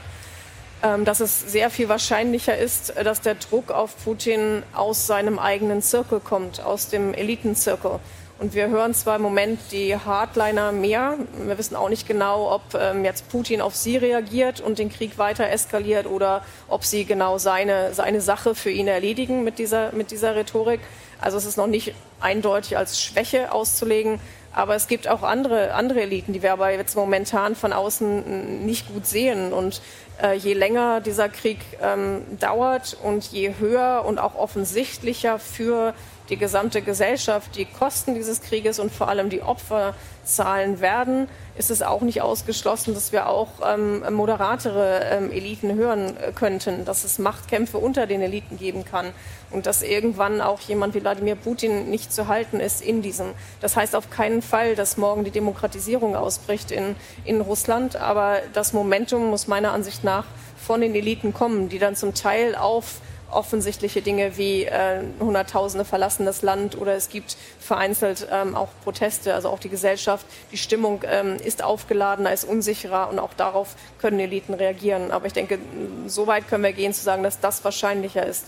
ähm, 0.82 1.04
dass 1.04 1.20
es 1.20 1.40
sehr 1.40 1.70
viel 1.70 1.88
wahrscheinlicher 1.88 2.56
ist, 2.56 2.94
dass 2.96 3.20
der 3.20 3.36
Druck 3.36 3.70
auf 3.70 3.96
Putin 4.04 4.62
aus 4.72 5.06
seinem 5.06 5.38
eigenen 5.38 5.82
Zirkel 5.82 6.20
kommt, 6.20 6.60
aus 6.60 6.88
dem 6.88 7.14
Elitenzirkel. 7.14 8.00
Und 8.42 8.54
wir 8.54 8.70
hören 8.70 8.92
zwar 8.92 9.16
im 9.16 9.22
Moment 9.22 9.60
die 9.70 9.96
Hardliner 9.96 10.72
mehr. 10.72 11.14
Wir 11.46 11.58
wissen 11.58 11.76
auch 11.76 11.88
nicht 11.88 12.08
genau, 12.08 12.52
ob 12.52 12.74
ähm, 12.74 13.04
jetzt 13.04 13.28
Putin 13.28 13.60
auf 13.60 13.76
sie 13.76 13.96
reagiert 13.96 14.60
und 14.60 14.80
den 14.80 14.90
Krieg 14.90 15.16
weiter 15.16 15.48
eskaliert 15.48 16.08
oder 16.08 16.44
ob 16.66 16.84
sie 16.84 17.04
genau 17.04 17.38
seine, 17.38 17.94
seine 17.94 18.20
Sache 18.20 18.56
für 18.56 18.70
ihn 18.70 18.88
erledigen 18.88 19.44
mit 19.44 19.60
dieser, 19.60 19.92
mit 19.92 20.10
dieser 20.10 20.34
Rhetorik. 20.34 20.80
Also 21.20 21.38
es 21.38 21.44
ist 21.44 21.56
noch 21.56 21.68
nicht 21.68 21.94
eindeutig 22.18 22.76
als 22.76 23.00
Schwäche 23.00 23.52
auszulegen. 23.52 24.18
Aber 24.52 24.74
es 24.74 24.88
gibt 24.88 25.06
auch 25.06 25.22
andere, 25.22 25.74
andere 25.74 26.02
Eliten, 26.02 26.32
die 26.32 26.42
wir 26.42 26.52
aber 26.52 26.72
jetzt 26.72 26.96
momentan 26.96 27.54
von 27.54 27.72
außen 27.72 28.66
nicht 28.66 28.88
gut 28.92 29.06
sehen. 29.06 29.52
Und 29.52 29.80
äh, 30.20 30.34
je 30.34 30.52
länger 30.52 31.00
dieser 31.00 31.28
Krieg 31.28 31.58
ähm, 31.80 32.22
dauert 32.40 32.96
und 33.02 33.24
je 33.26 33.54
höher 33.60 34.04
und 34.04 34.18
auch 34.18 34.34
offensichtlicher 34.34 35.38
für 35.38 35.94
die 36.28 36.36
gesamte 36.36 36.82
Gesellschaft 36.82 37.56
die 37.56 37.64
Kosten 37.64 38.14
dieses 38.14 38.40
Krieges 38.40 38.78
und 38.78 38.92
vor 38.92 39.08
allem 39.08 39.28
die 39.28 39.42
Opfer 39.42 39.94
zahlen 40.24 40.80
werden, 40.80 41.28
ist 41.56 41.70
es 41.70 41.82
auch 41.82 42.00
nicht 42.00 42.22
ausgeschlossen, 42.22 42.94
dass 42.94 43.12
wir 43.12 43.28
auch 43.28 43.48
ähm, 43.66 44.02
moderatere 44.14 45.00
ähm, 45.10 45.30
Eliten 45.32 45.74
hören 45.74 46.16
äh, 46.16 46.32
könnten, 46.32 46.84
dass 46.84 47.04
es 47.04 47.18
Machtkämpfe 47.18 47.78
unter 47.78 48.06
den 48.06 48.22
Eliten 48.22 48.56
geben 48.56 48.84
kann 48.84 49.06
und 49.50 49.66
dass 49.66 49.82
irgendwann 49.82 50.40
auch 50.40 50.60
jemand 50.60 50.94
wie 50.94 51.02
Wladimir 51.02 51.34
Putin 51.34 51.90
nicht 51.90 52.12
zu 52.12 52.28
halten 52.28 52.60
ist 52.60 52.82
in 52.82 53.02
diesem. 53.02 53.32
Das 53.60 53.76
heißt 53.76 53.96
auf 53.96 54.10
keinen 54.10 54.42
Fall, 54.42 54.76
dass 54.76 54.96
morgen 54.96 55.24
die 55.24 55.30
Demokratisierung 55.30 56.16
ausbricht 56.16 56.70
in, 56.70 56.94
in 57.24 57.40
Russland, 57.40 57.96
aber 57.96 58.38
das 58.52 58.72
Momentum 58.72 59.28
muss 59.28 59.48
meiner 59.48 59.72
Ansicht 59.72 60.04
nach 60.04 60.24
von 60.56 60.80
den 60.80 60.94
Eliten 60.94 61.34
kommen, 61.34 61.68
die 61.68 61.80
dann 61.80 61.96
zum 61.96 62.14
Teil 62.14 62.54
auf 62.54 63.00
offensichtliche 63.32 64.02
Dinge 64.02 64.36
wie 64.36 64.64
äh, 64.64 65.02
Hunderttausende 65.20 65.84
verlassen 65.84 66.26
das 66.26 66.42
Land 66.42 66.76
oder 66.78 66.94
es 66.94 67.08
gibt 67.08 67.36
vereinzelt 67.58 68.26
ähm, 68.30 68.54
auch 68.54 68.68
Proteste, 68.84 69.34
also 69.34 69.48
auch 69.48 69.58
die 69.58 69.68
Gesellschaft, 69.68 70.26
die 70.50 70.56
Stimmung 70.56 71.02
ähm, 71.06 71.36
ist 71.36 71.62
aufgeladener, 71.62 72.32
ist 72.32 72.44
unsicherer 72.44 73.08
und 73.08 73.18
auch 73.18 73.34
darauf 73.34 73.74
können 73.98 74.20
Eliten 74.20 74.54
reagieren. 74.54 75.10
Aber 75.10 75.26
ich 75.26 75.32
denke, 75.32 75.58
so 76.06 76.26
weit 76.26 76.48
können 76.48 76.64
wir 76.64 76.72
gehen 76.72 76.92
zu 76.92 77.02
sagen, 77.02 77.22
dass 77.22 77.40
das 77.40 77.64
wahrscheinlicher 77.64 78.26
ist. 78.26 78.46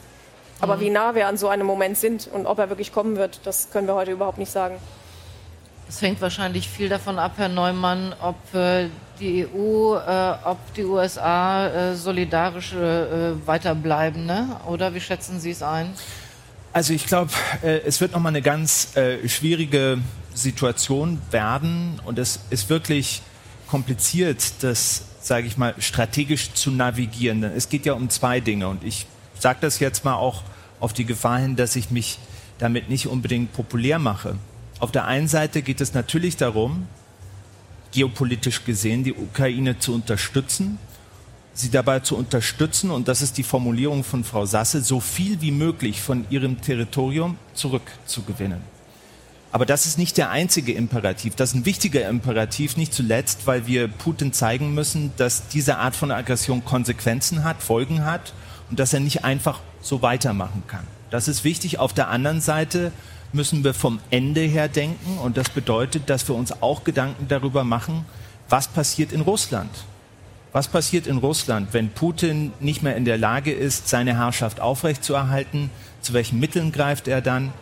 Aber 0.61 0.77
mhm. 0.77 0.81
wie 0.81 0.91
nah 0.91 1.15
wir 1.15 1.27
an 1.27 1.37
so 1.37 1.49
einem 1.49 1.67
Moment 1.67 1.99
sind 1.99 2.29
und 2.33 2.47
ob 2.47 2.59
er 2.59 2.69
wirklich 2.69 2.93
kommen 2.93 3.17
wird, 3.17 3.41
das 3.45 3.71
können 3.71 3.87
wir 3.87 3.95
heute 3.95 4.13
überhaupt 4.13 4.39
nicht 4.39 4.53
sagen. 4.53 4.77
Es 5.89 6.01
hängt 6.01 6.21
wahrscheinlich 6.21 6.69
viel 6.69 6.89
davon 6.89 7.19
ab, 7.19 7.33
Herr 7.37 7.49
Neumann, 7.49 8.15
ob 8.21 8.37
äh, 8.55 8.89
die 9.19 9.47
EU, 9.47 9.97
äh, 9.97 10.35
ob 10.45 10.59
die 10.75 10.85
USA 10.85 11.67
äh, 11.67 11.95
solidarisch 11.97 12.73
äh, 12.73 13.47
weiterbleiben, 13.47 14.27
ne? 14.27 14.57
oder 14.67 14.95
wie 14.95 15.01
schätzen 15.01 15.41
Sie 15.41 15.51
es 15.51 15.63
ein? 15.63 15.93
Also 16.73 16.93
ich 16.93 17.07
glaube, 17.07 17.31
äh, 17.63 17.81
es 17.87 18.01
wird 18.01 18.13
nochmal 18.13 18.31
eine 18.31 18.43
ganz 18.43 18.97
äh, 18.97 19.29
schwierige 19.29 19.99
Situation 20.35 21.21
werden 21.31 22.01
und 22.05 22.19
es 22.19 22.41
ist 22.51 22.69
wirklich 22.69 23.23
kompliziert, 23.69 24.63
das, 24.63 25.05
sage 25.21 25.47
ich 25.47 25.57
mal, 25.57 25.75
strategisch 25.79 26.53
zu 26.53 26.71
navigieren. 26.71 27.45
Es 27.45 27.69
geht 27.69 27.87
ja 27.87 27.93
um 27.93 28.11
zwei 28.11 28.41
Dinge 28.41 28.69
und 28.69 28.83
ich 28.85 29.07
sage 29.39 29.59
das 29.61 29.79
jetzt 29.79 30.05
mal 30.05 30.15
auch 30.15 30.43
auf 30.81 30.93
die 30.93 31.05
Gefahr 31.05 31.39
hin, 31.39 31.57
dass 31.57 31.77
ich 31.77 31.91
mich 31.91 32.19
damit 32.59 32.89
nicht 32.89 33.07
unbedingt 33.07 33.53
populär 33.53 33.99
mache. 33.99 34.37
Auf 34.81 34.91
der 34.91 35.07
einen 35.07 35.29
Seite 35.29 35.63
geht 35.63 35.81
es 35.81 35.95
natürlich 35.95 36.37
darum, 36.37 36.89
geopolitisch 37.95 38.65
gesehen 38.65 39.05
die 39.05 39.15
Ukraine 39.15 39.79
zu 39.79 39.95
unterstützen 39.95 40.79
sie 41.55 41.71
dabei 41.71 42.01
zu 42.01 42.17
unterstützen, 42.17 42.91
und 42.91 43.09
das 43.09 43.23
ist 43.23 43.39
die 43.39 43.43
Formulierung 43.43 44.05
von 44.05 44.25
Frau 44.25 44.45
Sasse, 44.45 44.83
so 44.83 45.01
viel 45.01 45.41
wie 45.41 45.53
möglich 45.53 46.01
von 46.01 46.27
ihrem 46.29 46.61
Territorium 46.61 47.39
zurückzugewinnen. 47.55 48.61
Aber 49.53 49.65
das 49.65 49.87
ist 49.87 49.99
nicht 49.99 50.17
der 50.17 50.31
einzige 50.31 50.73
Imperativ. 50.73 51.37
Das 51.37 51.51
ist 51.51 51.55
ein 51.55 51.65
wichtiger 51.65 52.09
Imperativ, 52.09 52.77
nicht 52.77 52.93
zuletzt, 52.93 53.47
weil 53.47 53.69
wir 53.69 53.87
Putin 53.87 54.33
zeigen 54.33 54.75
müssen, 54.75 55.13
dass 55.17 55.47
diese 55.47 55.79
Art 55.79 55.95
von 55.95 56.11
Aggression 56.11 56.65
Konsequenzen 56.65 57.45
hat, 57.45 57.63
Folgen 57.63 58.05
hat 58.05 58.35
und 58.69 58.81
dass 58.81 58.93
er 58.93 58.99
nicht 58.99 59.25
einfach 59.25 59.61
so 59.81 60.03
weitermachen 60.03 60.65
kann. 60.67 60.85
Das 61.11 61.29
ist 61.29 61.45
wichtig. 61.45 61.79
Auf 61.79 61.93
der 61.93 62.09
anderen 62.09 62.41
Seite 62.41 62.91
müssen 63.35 63.65
wir 63.65 63.75
vom 63.75 63.99
Ende 64.11 64.41
her 64.41 64.69
denken 64.69 65.19
und 65.19 65.37
das 65.37 65.51
bedeutet, 65.51 66.09
dass 66.09 66.29
wir 66.29 66.35
uns 66.35 66.63
auch 66.63 66.85
Gedanken 66.85 67.27
darüber 67.29 67.65
machen, 67.65 68.05
was 68.49 68.69
passiert 68.69 69.13
in 69.13 69.21
Russland. 69.21 69.71
Was 70.53 70.69
passiert 70.69 71.09
in 71.09 71.19
Russland, 71.19 71.71
wenn 71.73 71.91
Putin 71.91 72.53
nicht 72.61 72.85
mehr 72.85 72.95
in 72.95 73.05
der 73.05 73.19
Lage 73.19 73.53
ist, 73.53 73.89
seine 73.89 74.17
Herrschaft 74.17 74.61
aufrechtzuerhalten? 74.61 75.71
Zu 76.01 76.13
welchen 76.13 76.39
Mitteln 76.39 76.71
greift 76.71 77.09
er 77.09 77.21
dann? 77.21 77.53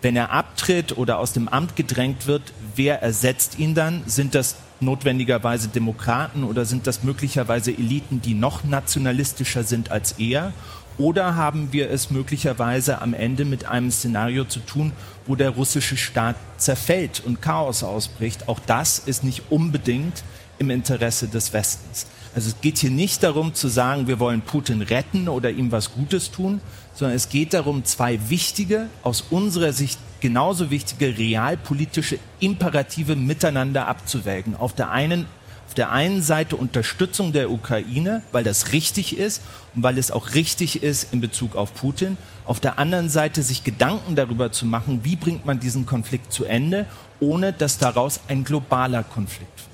Wenn 0.00 0.14
er 0.14 0.30
abtritt 0.30 0.96
oder 0.96 1.18
aus 1.18 1.32
dem 1.32 1.48
Amt 1.48 1.74
gedrängt 1.74 2.28
wird, 2.28 2.42
wer 2.76 3.02
ersetzt 3.02 3.58
ihn 3.58 3.74
dann? 3.74 4.04
Sind 4.06 4.36
das 4.36 4.54
notwendigerweise 4.78 5.66
Demokraten 5.66 6.44
oder 6.44 6.64
sind 6.64 6.86
das 6.86 7.02
möglicherweise 7.02 7.72
Eliten, 7.72 8.22
die 8.22 8.34
noch 8.34 8.62
nationalistischer 8.62 9.64
sind 9.64 9.90
als 9.90 10.12
er? 10.12 10.52
Oder 10.98 11.36
haben 11.36 11.72
wir 11.72 11.90
es 11.90 12.10
möglicherweise 12.10 13.02
am 13.02 13.12
Ende 13.12 13.44
mit 13.44 13.66
einem 13.66 13.90
Szenario 13.90 14.44
zu 14.44 14.60
tun, 14.60 14.92
wo 15.26 15.34
der 15.34 15.50
russische 15.50 15.96
Staat 15.96 16.36
zerfällt 16.56 17.22
und 17.24 17.42
Chaos 17.42 17.82
ausbricht? 17.82 18.48
Auch 18.48 18.60
das 18.60 18.98
ist 18.98 19.22
nicht 19.22 19.42
unbedingt 19.50 20.24
im 20.58 20.70
Interesse 20.70 21.28
des 21.28 21.52
Westens. 21.52 22.06
Also 22.34 22.48
es 22.48 22.60
geht 22.60 22.78
hier 22.78 22.90
nicht 22.90 23.22
darum 23.22 23.54
zu 23.54 23.68
sagen, 23.68 24.08
wir 24.08 24.18
wollen 24.20 24.40
Putin 24.40 24.82
retten 24.82 25.28
oder 25.28 25.50
ihm 25.50 25.72
was 25.72 25.92
Gutes 25.92 26.30
tun, 26.30 26.60
sondern 26.94 27.16
es 27.16 27.28
geht 27.28 27.52
darum, 27.52 27.84
zwei 27.84 28.18
wichtige, 28.30 28.88
aus 29.02 29.24
unserer 29.30 29.72
Sicht 29.72 29.98
genauso 30.20 30.70
wichtige 30.70 31.16
realpolitische 31.18 32.18
Imperative 32.40 33.16
miteinander 33.16 33.86
abzuwägen. 33.86 34.56
Auf 34.56 34.74
der 34.74 34.90
einen 34.90 35.26
auf 35.66 35.74
der 35.74 35.90
einen 35.90 36.22
Seite 36.22 36.54
Unterstützung 36.54 37.32
der 37.32 37.50
Ukraine, 37.50 38.22
weil 38.30 38.44
das 38.44 38.72
richtig 38.72 39.18
ist 39.18 39.42
und 39.76 39.82
weil 39.82 39.98
es 39.98 40.10
auch 40.10 40.34
richtig 40.34 40.82
ist 40.82 41.12
in 41.12 41.20
Bezug 41.20 41.54
auf 41.54 41.74
Putin. 41.74 42.16
Auf 42.44 42.58
der 42.58 42.78
anderen 42.78 43.08
Seite 43.08 43.42
sich 43.42 43.62
Gedanken 43.62 44.16
darüber 44.16 44.50
zu 44.50 44.66
machen, 44.66 45.00
wie 45.04 45.16
bringt 45.16 45.46
man 45.46 45.60
diesen 45.60 45.86
Konflikt 45.86 46.32
zu 46.32 46.44
Ende, 46.44 46.86
ohne 47.20 47.52
dass 47.52 47.78
daraus 47.78 48.20
ein 48.28 48.42
globaler 48.42 49.02
Konflikt 49.02 49.66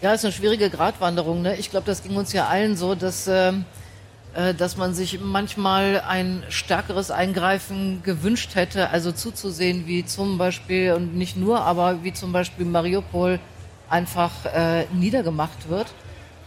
ja, 0.00 0.14
ist 0.14 0.24
eine 0.24 0.32
schwierige 0.32 0.70
Gratwanderung. 0.70 1.42
Ne? 1.42 1.56
Ich 1.56 1.70
glaube, 1.70 1.86
das 1.86 2.02
ging 2.02 2.16
uns 2.16 2.32
ja 2.32 2.46
allen 2.46 2.76
so, 2.76 2.94
dass, 2.94 3.26
äh, 3.26 3.52
äh, 4.34 4.54
dass 4.54 4.76
man 4.76 4.94
sich 4.94 5.20
manchmal 5.20 6.02
ein 6.06 6.44
stärkeres 6.48 7.10
Eingreifen 7.10 8.02
gewünscht 8.02 8.54
hätte, 8.54 8.90
also 8.90 9.12
zuzusehen, 9.12 9.86
wie 9.86 10.04
zum 10.04 10.38
Beispiel, 10.38 10.92
und 10.92 11.16
nicht 11.16 11.36
nur, 11.36 11.62
aber 11.62 12.04
wie 12.04 12.12
zum 12.12 12.32
Beispiel 12.32 12.64
Mariupol 12.64 13.40
einfach 13.90 14.44
äh, 14.44 14.84
niedergemacht 14.92 15.68
wird. 15.68 15.88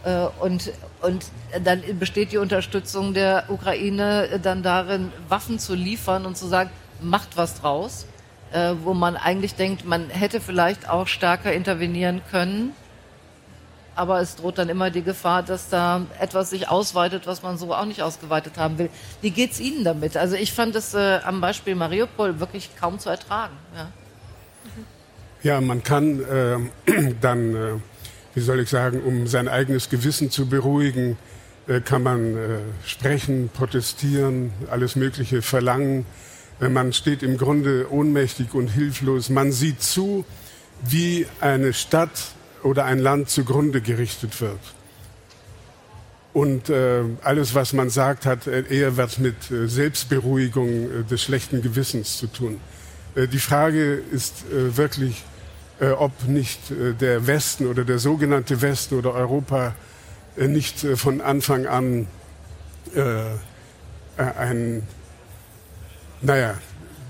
Äh, 0.04 0.26
und, 0.40 0.72
und 1.00 1.26
dann 1.64 1.82
besteht 1.98 2.32
die 2.32 2.38
Unterstützung 2.38 3.14
der 3.14 3.44
Ukraine 3.48 4.40
dann 4.42 4.62
darin, 4.62 5.12
Waffen 5.28 5.58
zu 5.58 5.74
liefern 5.74 6.26
und 6.26 6.36
zu 6.36 6.46
sagen, 6.46 6.70
macht 7.00 7.36
was 7.36 7.60
draus. 7.60 8.06
Äh, 8.52 8.74
wo 8.82 8.92
man 8.92 9.16
eigentlich 9.16 9.54
denkt, 9.54 9.86
man 9.86 10.10
hätte 10.10 10.40
vielleicht 10.40 10.88
auch 10.88 11.06
stärker 11.06 11.52
intervenieren 11.52 12.20
können 12.30 12.74
aber 13.94 14.20
es 14.20 14.36
droht 14.36 14.58
dann 14.58 14.68
immer 14.68 14.90
die 14.90 15.02
Gefahr, 15.02 15.42
dass 15.42 15.68
da 15.68 16.02
etwas 16.18 16.50
sich 16.50 16.68
ausweitet, 16.68 17.26
was 17.26 17.42
man 17.42 17.58
so 17.58 17.74
auch 17.74 17.84
nicht 17.84 18.02
ausgeweitet 18.02 18.56
haben 18.56 18.78
will. 18.78 18.90
Wie 19.20 19.30
geht's 19.30 19.60
Ihnen 19.60 19.84
damit? 19.84 20.16
Also 20.16 20.36
ich 20.36 20.52
fand 20.52 20.74
es 20.74 20.94
äh, 20.94 21.20
am 21.24 21.40
Beispiel 21.40 21.74
Mariupol 21.74 22.40
wirklich 22.40 22.70
kaum 22.78 22.98
zu 22.98 23.10
ertragen. 23.10 23.54
Ja, 23.76 23.88
ja 25.42 25.60
man 25.60 25.82
kann 25.82 26.20
äh, 26.24 27.12
dann, 27.20 27.54
äh, 27.54 27.72
wie 28.34 28.40
soll 28.40 28.60
ich 28.60 28.68
sagen, 28.68 29.00
um 29.02 29.26
sein 29.26 29.48
eigenes 29.48 29.88
Gewissen 29.88 30.30
zu 30.30 30.46
beruhigen, 30.46 31.16
äh, 31.66 31.80
kann 31.80 32.02
man 32.02 32.36
äh, 32.36 32.58
sprechen, 32.84 33.50
protestieren, 33.52 34.52
alles 34.70 34.96
Mögliche 34.96 35.42
verlangen. 35.42 36.06
Äh, 36.60 36.68
man 36.68 36.92
steht 36.92 37.22
im 37.22 37.36
Grunde 37.36 37.86
ohnmächtig 37.90 38.54
und 38.54 38.68
hilflos. 38.68 39.28
Man 39.28 39.52
sieht 39.52 39.82
zu, 39.82 40.24
wie 40.82 41.26
eine 41.40 41.72
Stadt 41.72 42.32
oder 42.62 42.84
ein 42.84 42.98
Land 42.98 43.28
zugrunde 43.28 43.80
gerichtet 43.80 44.40
wird. 44.40 44.60
Und 46.32 46.70
äh, 46.70 47.02
alles, 47.22 47.54
was 47.54 47.74
man 47.74 47.90
sagt, 47.90 48.24
hat 48.24 48.46
eher 48.46 48.96
was 48.96 49.18
mit 49.18 49.36
Selbstberuhigung 49.50 51.06
des 51.06 51.22
schlechten 51.22 51.60
Gewissens 51.60 52.16
zu 52.16 52.26
tun. 52.26 52.58
Äh, 53.14 53.28
die 53.28 53.38
Frage 53.38 54.02
ist 54.10 54.44
äh, 54.50 54.76
wirklich, 54.76 55.24
ob 55.90 56.12
nicht 56.26 56.70
äh, 56.70 56.94
der 56.94 57.26
Westen 57.26 57.66
oder 57.66 57.84
der 57.84 57.98
sogenannte 57.98 58.62
Westen 58.62 58.96
oder 58.96 59.14
Europa 59.14 59.74
äh, 60.36 60.46
nicht 60.48 60.84
äh, 60.84 60.96
von 60.96 61.20
Anfang 61.20 61.66
an 61.66 62.06
äh, 62.94 63.22
ein, 64.16 64.86
naja, 66.20 66.58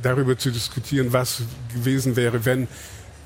darüber 0.02 0.38
zu 0.38 0.50
diskutieren, 0.50 1.12
was 1.12 1.42
gewesen 1.74 2.16
wäre, 2.16 2.44
wenn 2.44 2.68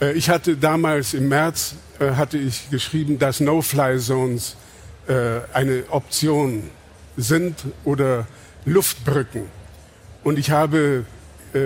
äh, 0.00 0.12
ich 0.12 0.28
hatte 0.28 0.56
damals 0.56 1.14
im 1.14 1.28
März 1.28 1.74
äh, 1.98 2.12
hatte 2.12 2.38
ich 2.38 2.70
geschrieben, 2.70 3.18
dass 3.18 3.40
No-Fly-Zones 3.40 4.56
äh, 5.06 5.40
eine 5.52 5.84
Option 5.90 6.64
sind 7.16 7.56
oder 7.84 8.26
Luftbrücken. 8.64 9.44
Und 10.24 10.38
ich 10.38 10.50
habe 10.50 11.04
äh, 11.54 11.58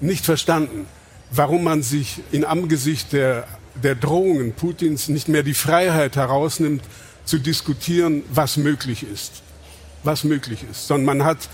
nicht 0.00 0.24
verstanden, 0.24 0.86
warum 1.30 1.64
man 1.64 1.82
sich 1.82 2.20
in 2.32 2.44
Angesicht 2.44 3.12
der, 3.12 3.46
der 3.82 3.94
Drohungen 3.94 4.52
Putins 4.52 5.08
nicht 5.08 5.28
mehr 5.28 5.42
die 5.42 5.54
Freiheit 5.54 6.16
herausnimmt, 6.16 6.82
zu 7.24 7.38
diskutieren, 7.38 8.22
was 8.32 8.56
möglich 8.56 9.04
ist. 9.04 9.42
Was 10.02 10.24
möglich 10.24 10.64
ist. 10.70 10.86
Sondern 10.86 11.18
man 11.18 11.24
hat 11.24 11.48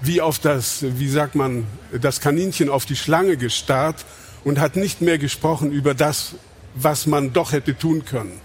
wie 0.00 0.20
auf 0.20 0.38
das, 0.38 0.82
wie 0.82 1.08
sagt 1.08 1.34
man, 1.34 1.66
das 1.92 2.20
Kaninchen 2.20 2.68
auf 2.70 2.86
die 2.86 2.96
Schlange 2.96 3.36
gestarrt 3.36 4.04
und 4.44 4.60
hat 4.60 4.76
nicht 4.76 5.02
mehr 5.02 5.18
gesprochen 5.18 5.72
über 5.72 5.94
das, 5.94 6.34
was 6.74 7.06
man 7.06 7.32
doch 7.32 7.52
hätte 7.52 7.76
tun 7.76 8.04
können. 8.04 8.40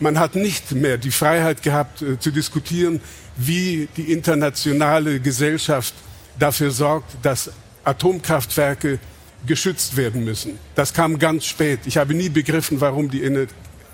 Man 0.00 0.18
hat 0.18 0.36
nicht 0.36 0.72
mehr 0.72 0.96
die 0.96 1.10
Freiheit 1.10 1.62
gehabt 1.62 2.02
äh, 2.02 2.20
zu 2.20 2.30
diskutieren, 2.30 3.00
wie 3.36 3.88
die 3.96 4.12
internationale 4.12 5.18
Gesellschaft 5.18 5.94
dafür 6.38 6.70
sorgt, 6.70 7.16
dass 7.22 7.50
Atomkraftwerke 7.82 9.00
geschützt 9.46 9.96
werden 9.96 10.24
müssen. 10.24 10.58
Das 10.74 10.92
kam 10.92 11.18
ganz 11.18 11.44
spät. 11.44 11.80
Ich 11.86 11.96
habe 11.96 12.14
nie 12.14 12.28
begriffen, 12.28 12.80
warum 12.80 13.10
die 13.10 13.22
Ener 13.22 13.46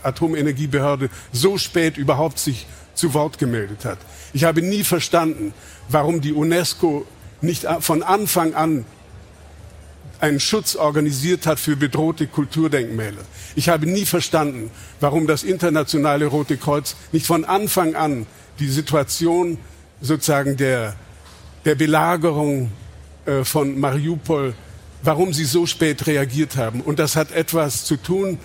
Atomenergiebehörde 0.02 1.08
so 1.32 1.58
spät 1.58 1.96
überhaupt 1.96 2.38
sich 2.38 2.66
zu 2.94 3.14
Wort 3.14 3.38
gemeldet 3.38 3.84
hat. 3.84 3.98
Ich 4.32 4.44
habe 4.44 4.62
nie 4.62 4.84
verstanden, 4.84 5.54
warum 5.88 6.20
die 6.20 6.32
UNESCO 6.32 7.06
nicht 7.40 7.66
von 7.80 8.02
Anfang 8.02 8.54
an 8.54 8.84
einen 10.20 10.40
Schutz 10.40 10.76
organisiert 10.76 11.46
hat 11.46 11.58
für 11.60 11.76
bedrohte 11.76 12.26
Kulturdenkmäler. 12.26 13.22
Ich 13.56 13.68
habe 13.68 13.86
nie 13.86 14.06
verstanden, 14.06 14.70
warum 15.00 15.26
das 15.26 15.42
internationale 15.42 16.26
Rote 16.26 16.56
Kreuz 16.56 16.96
nicht 17.12 17.26
von 17.26 17.44
Anfang 17.44 17.94
an 17.94 18.26
die 18.58 18.68
Situation 18.68 19.58
sozusagen 20.00 20.56
der, 20.56 20.94
der 21.64 21.74
Belagerung 21.74 22.70
äh, 23.26 23.44
von 23.44 23.78
Mariupol, 23.78 24.54
warum 25.04 25.32
sie 25.32 25.44
so 25.44 25.66
spät 25.66 26.06
reagiert 26.06 26.56
haben. 26.56 26.80
Und 26.80 26.98
das 26.98 27.14
hat 27.14 27.30
etwas 27.30 27.84
zu 27.84 27.96
tun, 27.96 28.38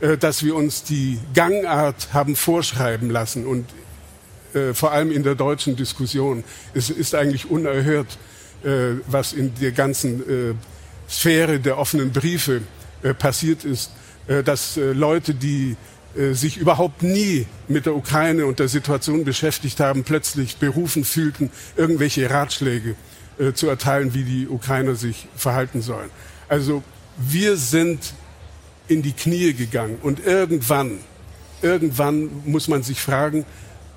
äh, 0.00 0.16
dass 0.16 0.42
wir 0.42 0.56
uns 0.56 0.82
die 0.82 1.18
Gangart 1.34 2.08
haben 2.12 2.36
vorschreiben 2.36 3.10
lassen 3.10 3.46
und 3.46 3.66
äh, 4.54 4.72
vor 4.74 4.92
allem 4.92 5.12
in 5.12 5.22
der 5.22 5.34
deutschen 5.34 5.76
Diskussion. 5.76 6.42
Es 6.74 6.90
ist 6.90 7.14
eigentlich 7.14 7.50
unerhört, 7.50 8.18
äh, 8.64 8.94
was 9.06 9.32
in 9.32 9.54
der 9.60 9.72
ganzen 9.72 10.56
Sphäre 11.08 11.60
der 11.60 11.78
offenen 11.78 12.10
Briefe 12.10 12.62
passiert 13.20 13.64
ist, 13.64 13.92
dass 14.44 14.76
Leute, 14.76 15.34
die 15.34 15.76
sich 16.32 16.56
überhaupt 16.56 17.04
nie 17.04 17.46
mit 17.68 17.86
der 17.86 17.94
Ukraine 17.94 18.44
und 18.44 18.58
der 18.58 18.66
Situation 18.66 19.24
beschäftigt 19.24 19.78
haben, 19.78 20.02
plötzlich 20.02 20.56
berufen 20.56 21.04
fühlten, 21.04 21.50
irgendwelche 21.76 22.28
Ratschläge 22.28 22.96
äh, 23.38 23.52
zu 23.52 23.68
erteilen, 23.68 24.14
wie 24.14 24.24
die 24.24 24.48
Ukrainer 24.48 24.94
sich 24.94 25.28
verhalten 25.36 25.82
sollen. 25.82 26.10
Also 26.48 26.82
wir 27.16 27.56
sind 27.56 28.14
in 28.88 29.02
die 29.02 29.12
Knie 29.12 29.52
gegangen 29.52 29.98
und 30.02 30.24
irgendwann, 30.24 30.98
irgendwann 31.62 32.30
muss 32.44 32.68
man 32.68 32.82
sich 32.82 33.00
fragen, 33.00 33.44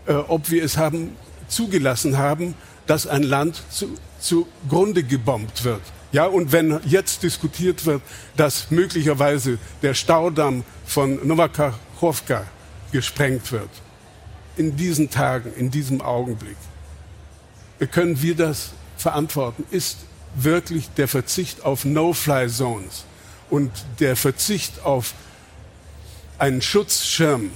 äh, 0.08 0.14
ob 0.14 0.50
wir 0.50 0.64
es 0.64 0.78
haben 0.78 1.16
zugelassen 1.48 2.18
haben, 2.18 2.56
dass 2.88 3.08
ein 3.08 3.24
Land 3.24 3.62
zu, 3.70 3.96
zugrunde 4.20 5.04
gebombt 5.04 5.64
wird. 5.64 5.82
Ja, 6.12 6.26
und 6.26 6.52
wenn 6.52 6.80
jetzt 6.86 7.22
diskutiert 7.22 7.86
wird, 7.86 8.02
dass 8.36 8.72
möglicherweise 8.72 9.60
der 9.84 9.94
Staudamm 9.94 10.64
von 10.86 11.26
Novakachowka 11.28 12.46
gesprengt 12.92 13.52
wird, 13.52 13.70
in 14.58 14.76
diesen 14.76 15.10
Tagen, 15.10 15.54
in 15.54 15.70
diesem 15.70 16.02
Augenblick, 16.02 16.58
können 17.92 18.22
wir 18.22 18.36
das 18.36 18.72
verantworten, 19.02 19.66
ist 19.72 19.98
wirklich 20.36 20.90
der 20.98 21.08
Verzicht 21.08 21.66
auf 21.66 21.86
No-Fly-Zones 21.86 23.06
und 23.50 23.72
der 24.00 24.16
Verzicht 24.16 24.84
auf 24.84 25.14
einen 26.38 26.62
Schutzschirm 26.62 27.52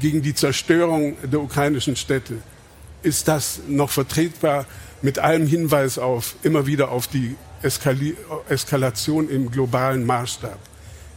gegen 0.00 0.22
die 0.22 0.34
Zerstörung 0.34 1.16
der 1.22 1.40
ukrainischen 1.40 1.96
Städte. 1.96 2.38
Ist 3.02 3.28
das 3.28 3.60
noch 3.68 3.90
vertretbar 3.90 4.66
mit 5.02 5.18
allem 5.18 5.46
Hinweis 5.46 5.98
auf 5.98 6.34
immer 6.42 6.66
wieder 6.66 6.90
auf 6.90 7.06
die 7.06 7.36
Eskali 7.62 8.16
Eskalation 8.48 9.28
im 9.28 9.50
globalen 9.50 10.04
Maßstab? 10.04 10.58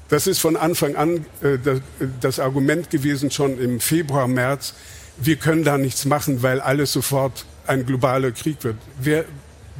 Das 0.10 0.26
ist 0.26 0.40
von 0.40 0.58
Anfang 0.58 0.96
an 0.96 1.26
äh, 1.42 1.58
das, 1.64 1.82
das 2.22 2.40
Argument 2.40 2.90
gewesen, 2.90 3.32
schon 3.32 3.60
im 3.60 3.80
Februar, 3.80 4.28
März. 4.28 4.74
Wir 5.18 5.36
können 5.36 5.64
da 5.64 5.78
nichts 5.78 6.06
machen, 6.06 6.42
weil 6.42 6.62
alles 6.62 6.94
sofort 6.94 7.46
ein 7.68 7.86
globaler 7.86 8.32
Krieg 8.32 8.64
wird. 8.64 8.78
Wer, 9.00 9.26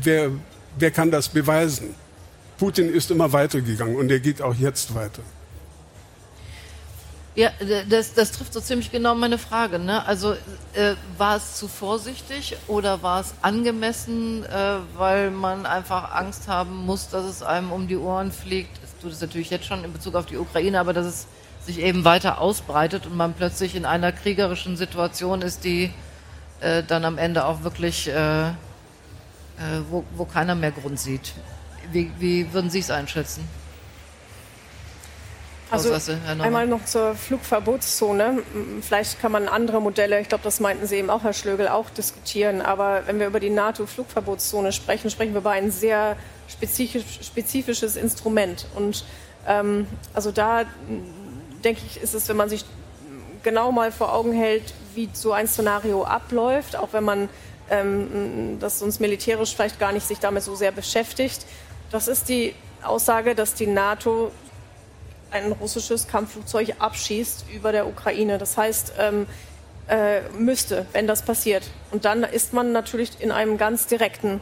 wer, 0.02 0.32
wer 0.78 0.92
kann 0.92 1.12
das 1.12 1.30
beweisen? 1.30 1.96
Putin 2.58 2.94
ist 2.94 3.10
immer 3.10 3.32
weitergegangen 3.32 3.96
und 3.96 4.12
er 4.12 4.20
geht 4.20 4.42
auch 4.42 4.56
jetzt 4.56 4.94
weiter. 4.94 5.24
Ja, 7.36 7.52
das, 7.88 8.14
das 8.14 8.34
trifft 8.34 8.54
so 8.54 8.60
ziemlich 8.60 8.92
genau 8.92 9.16
meine 9.16 9.38
Frage. 9.38 9.80
Ne? 9.80 10.06
Also 10.06 10.34
äh, 10.74 10.96
war 11.18 11.38
es 11.38 11.56
zu 11.56 11.70
vorsichtig 11.70 12.58
oder 12.68 13.02
war 13.02 13.22
es 13.22 13.34
angemessen, 13.42 14.44
äh, 14.44 14.80
weil 14.98 15.32
man 15.32 15.66
einfach 15.66 16.14
Angst 16.16 16.50
haben 16.50 16.86
muss, 16.86 17.08
dass 17.08 17.26
es 17.26 17.42
einem 17.42 17.72
um 17.72 17.88
die 17.88 17.96
Ohren 17.96 18.34
fliegt? 18.34 18.78
Es 18.84 19.02
tut 19.02 19.14
es 19.14 19.22
natürlich 19.22 19.52
jetzt 19.52 19.66
schon 19.66 19.86
in 19.86 19.94
Bezug 19.94 20.16
auf 20.16 20.26
die 20.26 20.36
Ukraine, 20.36 20.82
aber 20.82 20.92
dass 20.92 21.06
es 21.06 21.28
sich 21.66 21.80
eben 21.80 22.04
weiter 22.04 22.42
ausbreitet 22.42 23.06
und 23.06 23.16
man 23.16 23.34
plötzlich 23.34 23.74
in 23.76 23.86
einer 23.86 24.12
kriegerischen 24.12 24.76
Situation 24.76 25.42
ist, 25.42 25.64
die 25.64 25.92
äh, 26.62 26.84
dann 26.84 27.06
am 27.06 27.18
Ende 27.18 27.46
auch 27.46 27.64
wirklich, 27.64 28.08
äh, 28.08 28.50
äh, 28.50 28.54
wo, 29.90 30.04
wo 30.16 30.26
keiner 30.26 30.56
mehr 30.56 30.72
Grund 30.72 31.00
sieht. 31.00 31.34
Wie, 31.92 32.12
wie 32.20 32.54
würden 32.54 32.70
Sie 32.70 32.80
es 32.80 32.92
einschätzen? 32.92 33.48
Also 35.72 35.94
einmal 36.40 36.66
noch 36.66 36.84
zur 36.86 37.14
Flugverbotszone. 37.14 38.42
Vielleicht 38.82 39.22
kann 39.22 39.32
man 39.32 39.48
andere 39.48 39.80
Modelle, 39.80 40.20
ich 40.20 40.28
glaube, 40.28 40.44
das 40.44 40.60
meinten 40.60 40.88
Sie 40.88 40.96
eben 40.96 41.12
auch, 41.12 41.24
Herr 41.24 41.34
Schlögel, 41.34 41.68
auch 41.68 41.92
diskutieren. 41.92 42.62
Aber 42.62 43.04
wenn 43.06 43.20
wir 43.20 43.28
über 43.28 43.40
die 43.40 43.52
NATO-Flugverbotszone 43.52 44.72
sprechen, 44.72 45.12
sprechen 45.12 45.34
wir 45.34 45.42
über 45.42 45.52
ein 45.52 45.70
sehr 45.70 46.16
spezifisch, 46.48 47.20
spezifisches 47.22 47.96
Instrument. 47.98 48.66
Und 48.76 49.06
ähm, 49.48 49.86
also 50.14 50.32
da 50.32 50.64
denke 51.64 51.82
ich, 51.86 52.02
ist 52.02 52.16
es, 52.16 52.28
wenn 52.30 52.38
man 52.38 52.50
sich 52.50 52.66
genau 53.44 53.72
mal 53.72 53.92
vor 53.92 54.14
Augen 54.14 54.34
hält, 54.34 54.74
wie 54.96 55.10
so 55.14 55.32
ein 55.32 55.48
Szenario 55.48 56.04
abläuft, 56.04 56.76
auch 56.76 56.90
wenn 56.92 57.04
man 57.04 57.30
ähm, 57.70 58.58
das 58.60 58.82
uns 58.82 59.00
militärisch 59.00 59.56
vielleicht 59.56 59.80
gar 59.80 59.92
nicht 59.92 60.08
sich 60.08 60.20
damit 60.20 60.44
so 60.44 60.56
sehr 60.56 60.72
beschäftigt. 60.72 61.46
Das 61.92 62.08
ist 62.08 62.30
die 62.30 62.54
Aussage, 62.84 63.36
dass 63.36 63.54
die 63.54 63.68
NATO 63.68 64.32
ein 65.32 65.52
russisches 65.52 66.08
Kampfflugzeug 66.08 66.76
abschießt 66.80 67.46
über 67.54 67.72
der 67.72 67.88
Ukraine. 67.88 68.38
Das 68.38 68.58
heißt, 68.58 68.94
ähm, 69.00 69.28
äh, 69.88 70.22
müsste, 70.38 70.86
wenn 70.94 71.08
das 71.08 71.24
passiert. 71.24 71.64
Und 71.92 72.06
dann 72.06 72.24
ist 72.24 72.54
man 72.54 72.72
natürlich 72.72 73.12
in 73.20 73.32
einem 73.32 73.58
ganz 73.58 73.88
direkten 73.88 74.42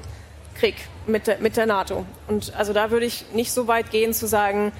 Krieg 0.60 0.76
mit 1.06 1.28
der, 1.28 1.40
mit 1.40 1.58
der 1.58 1.66
NATO. 1.66 2.06
Und 2.28 2.54
also 2.56 2.74
da 2.74 2.92
würde 2.92 3.06
ich 3.06 3.26
nicht 3.34 3.52
so 3.52 3.68
weit 3.68 3.92
gehen 3.92 4.14
zu 4.14 4.28
sagen, 4.28 4.72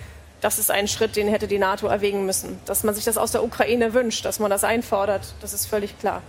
das 0.42 0.60
ist 0.60 0.70
ein 0.70 0.88
Schritt, 0.88 1.16
den 1.16 1.28
hätte 1.28 1.48
die 1.48 1.58
NATO 1.58 1.88
erwägen 1.88 2.26
müssen. 2.26 2.60
Dass 2.66 2.84
man 2.84 2.94
sich 2.94 3.06
das 3.06 3.18
aus 3.18 3.32
der 3.32 3.44
Ukraine 3.44 3.94
wünscht, 3.94 4.26
dass 4.26 4.40
man 4.40 4.50
das 4.50 4.64
einfordert, 4.64 5.34
das 5.42 5.54
ist 5.54 5.66
völlig 5.66 5.98
klar. 6.00 6.22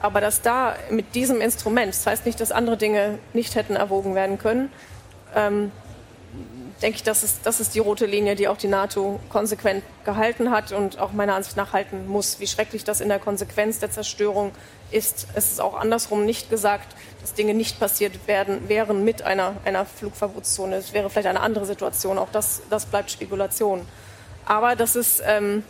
Aber 0.00 0.20
dass 0.20 0.40
da 0.40 0.76
mit 0.90 1.14
diesem 1.14 1.40
Instrument, 1.40 1.92
das 1.92 2.06
heißt 2.06 2.26
nicht, 2.26 2.40
dass 2.40 2.52
andere 2.52 2.76
Dinge 2.76 3.18
nicht 3.32 3.54
hätten 3.54 3.76
erwogen 3.76 4.14
werden 4.14 4.38
können, 4.38 4.72
ähm, 5.34 5.72
denke 6.82 6.96
ich, 6.96 7.02
das 7.02 7.22
ist, 7.22 7.40
das 7.44 7.60
ist 7.60 7.74
die 7.74 7.78
rote 7.78 8.06
Linie, 8.06 8.36
die 8.36 8.48
auch 8.48 8.56
die 8.56 8.68
NATO 8.68 9.20
konsequent 9.28 9.84
gehalten 10.04 10.50
hat 10.50 10.72
und 10.72 10.98
auch 10.98 11.12
meiner 11.12 11.34
Ansicht 11.34 11.56
nach 11.56 11.72
halten 11.72 12.06
muss. 12.08 12.40
Wie 12.40 12.46
schrecklich 12.46 12.84
das 12.84 13.00
in 13.00 13.08
der 13.08 13.18
Konsequenz 13.18 13.78
der 13.78 13.90
Zerstörung 13.90 14.52
ist. 14.90 15.28
Es 15.34 15.52
ist 15.52 15.60
auch 15.60 15.74
andersrum 15.74 16.24
nicht 16.24 16.50
gesagt, 16.50 16.94
dass 17.20 17.34
Dinge 17.34 17.54
nicht 17.54 17.78
passiert 17.78 18.26
werden, 18.26 18.68
wären 18.68 19.04
mit 19.04 19.22
einer, 19.22 19.54
einer 19.64 19.84
Flugverbotszone. 19.84 20.76
Es 20.76 20.92
wäre 20.92 21.10
vielleicht 21.10 21.28
eine 21.28 21.40
andere 21.40 21.66
Situation. 21.66 22.18
Auch 22.18 22.30
das, 22.32 22.62
das 22.70 22.86
bleibt 22.86 23.10
Spekulation. 23.10 23.86
Aber 24.46 24.74
dass 24.74 24.96
es 24.96 25.22
ähm, 25.24 25.62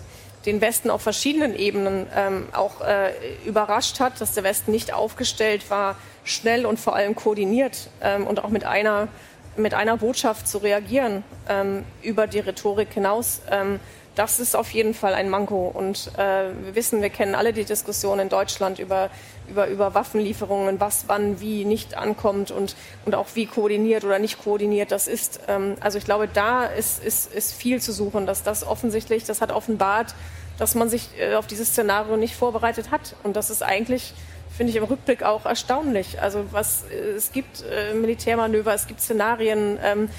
den 0.46 0.60
Westen 0.60 0.90
auf 0.90 1.02
verschiedenen 1.02 1.54
Ebenen 1.54 2.06
ähm, 2.16 2.48
auch 2.52 2.80
äh, 2.80 3.12
überrascht 3.44 4.00
hat, 4.00 4.20
dass 4.20 4.32
der 4.32 4.44
Westen 4.44 4.70
nicht 4.70 4.92
aufgestellt 4.92 5.70
war, 5.70 5.96
schnell 6.24 6.64
und 6.64 6.80
vor 6.80 6.94
allem 6.94 7.14
koordiniert 7.14 7.90
ähm, 8.00 8.26
und 8.26 8.42
auch 8.42 8.48
mit 8.48 8.64
einer 8.64 9.08
mit 9.56 9.74
einer 9.74 9.96
Botschaft 9.96 10.48
zu 10.48 10.58
reagieren 10.58 11.24
ähm, 11.48 11.84
über 12.02 12.26
die 12.26 12.40
Rhetorik 12.40 12.92
hinaus, 12.92 13.42
ähm, 13.50 13.80
das 14.16 14.40
ist 14.40 14.56
auf 14.56 14.70
jeden 14.72 14.92
Fall 14.92 15.14
ein 15.14 15.30
Manko. 15.30 15.68
Und 15.68 16.10
äh, 16.18 16.50
wir 16.62 16.74
wissen, 16.74 17.00
wir 17.00 17.10
kennen 17.10 17.34
alle 17.34 17.52
die 17.52 17.64
Diskussion 17.64 18.18
in 18.18 18.28
Deutschland 18.28 18.78
über, 18.78 19.08
über, 19.48 19.68
über 19.68 19.94
Waffenlieferungen, 19.94 20.80
was 20.80 21.04
wann 21.06 21.40
wie 21.40 21.64
nicht 21.64 21.96
ankommt 21.96 22.50
und, 22.50 22.74
und 23.06 23.14
auch 23.14 23.28
wie 23.34 23.46
koordiniert 23.46 24.04
oder 24.04 24.18
nicht 24.18 24.42
koordiniert 24.42 24.90
das 24.92 25.06
ist. 25.08 25.40
Ähm, 25.48 25.76
also 25.80 25.96
ich 25.96 26.04
glaube, 26.04 26.28
da 26.28 26.66
ist, 26.66 27.02
ist, 27.02 27.32
ist 27.32 27.54
viel 27.54 27.80
zu 27.80 27.92
suchen, 27.92 28.26
dass 28.26 28.42
das 28.42 28.66
offensichtlich, 28.66 29.24
das 29.24 29.40
hat 29.40 29.52
offenbart, 29.52 30.14
dass 30.58 30.74
man 30.74 30.90
sich 30.90 31.08
äh, 31.18 31.36
auf 31.36 31.46
dieses 31.46 31.68
Szenario 31.68 32.16
nicht 32.16 32.34
vorbereitet 32.34 32.90
hat. 32.90 33.14
Und 33.22 33.36
das 33.36 33.48
ist 33.48 33.62
eigentlich 33.62 34.12
finde 34.60 34.72
ich 34.72 34.76
im 34.76 34.84
Rückblick 34.84 35.22
auch 35.22 35.46
erstaunlich. 35.46 36.20
Also 36.20 36.44
was 36.50 36.84
äh, 36.92 37.12
es 37.16 37.32
gibt 37.32 37.64
äh, 37.64 37.94
Militärmanöver, 37.94 38.74
es 38.74 38.86
gibt 38.86 39.00
Szenarien. 39.00 39.78
Ähm, 39.82 40.10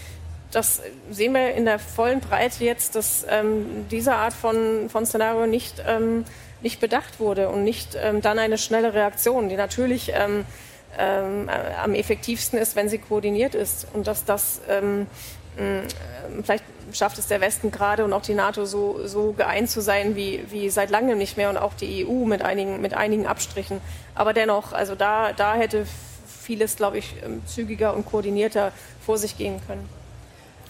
das 0.50 0.82
sehen 1.12 1.34
wir 1.36 1.54
in 1.54 1.66
der 1.66 1.78
vollen 1.78 2.22
Breite 2.22 2.64
jetzt, 2.64 2.96
dass 2.96 3.24
ähm, 3.30 3.86
diese 3.92 4.16
Art 4.16 4.34
von, 4.34 4.90
von 4.90 5.06
Szenario 5.06 5.46
nicht, 5.46 5.84
ähm, 5.88 6.26
nicht 6.64 6.80
bedacht 6.80 7.20
wurde 7.20 7.50
und 7.50 7.64
nicht 7.64 7.96
ähm, 8.02 8.22
dann 8.22 8.40
eine 8.40 8.58
schnelle 8.58 8.96
Reaktion, 8.96 9.48
die 9.48 9.58
natürlich 9.58 10.12
ähm, 10.16 10.46
ähm, 10.98 11.48
am 11.80 11.94
effektivsten 11.94 12.58
ist, 12.58 12.76
wenn 12.76 12.90
sie 12.90 12.98
koordiniert 12.98 13.54
ist. 13.54 13.86
Und 13.94 14.08
dass 14.08 14.26
das 14.26 14.60
ähm, 14.68 15.06
vielleicht 16.42 16.64
schafft 16.94 17.18
es 17.18 17.28
der 17.28 17.42
Westen 17.42 17.72
gerade 17.72 18.04
und 18.06 18.14
auch 18.14 18.22
die 18.22 18.34
NATO 18.34 18.66
so, 18.66 19.06
so 19.06 19.34
geeint 19.34 19.70
zu 19.70 19.82
sein 19.82 20.16
wie, 20.16 20.44
wie 20.50 20.70
seit 20.70 20.90
langem 20.90 21.18
nicht 21.18 21.38
mehr 21.38 21.50
und 21.50 21.58
auch 21.58 21.74
die 21.74 22.06
EU 22.06 22.26
mit 22.26 22.42
einigen, 22.42 22.82
mit 22.82 22.94
einigen 22.94 23.28
Abstrichen. 23.28 23.82
Aber 24.16 24.34
dennoch, 24.34 24.74
also 24.74 24.96
da, 24.96 25.34
da 25.34 25.56
hätte 25.56 25.86
vieles, 26.42 26.76
glaube 26.76 26.98
ich, 26.98 27.16
ähm, 27.24 27.42
zügiger 27.46 27.94
und 27.94 28.06
koordinierter 28.06 28.72
vor 29.06 29.18
sich 29.18 29.38
gehen 29.38 29.60
können. 29.68 29.88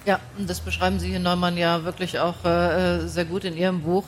Ja, 0.05 0.19
das 0.37 0.59
beschreiben 0.59 0.99
Sie 0.99 1.09
hier 1.09 1.19
Neumann 1.19 1.57
ja 1.57 1.83
wirklich 1.83 2.19
auch 2.19 2.43
äh, 2.43 3.07
sehr 3.07 3.25
gut 3.25 3.43
in 3.43 3.55
Ihrem 3.55 3.81
Buch. 3.81 4.05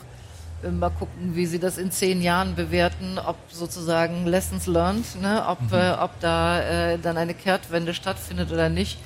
Äh, 0.64 0.70
mal 0.70 0.90
gucken, 0.90 1.36
wie 1.36 1.46
Sie 1.46 1.58
das 1.58 1.78
in 1.78 1.90
zehn 1.92 2.20
Jahren 2.22 2.54
bewerten, 2.54 3.18
ob 3.18 3.36
sozusagen 3.50 4.26
Lessons 4.26 4.66
learned, 4.66 5.20
ne, 5.20 5.44
ob, 5.48 5.60
mhm. 5.60 5.74
äh, 5.74 5.92
ob 5.92 6.18
da 6.20 6.60
äh, 6.60 6.98
dann 6.98 7.16
eine 7.16 7.34
Kehrtwende 7.34 7.94
stattfindet 7.94 8.50
oder 8.50 8.68
nicht. 8.68 8.98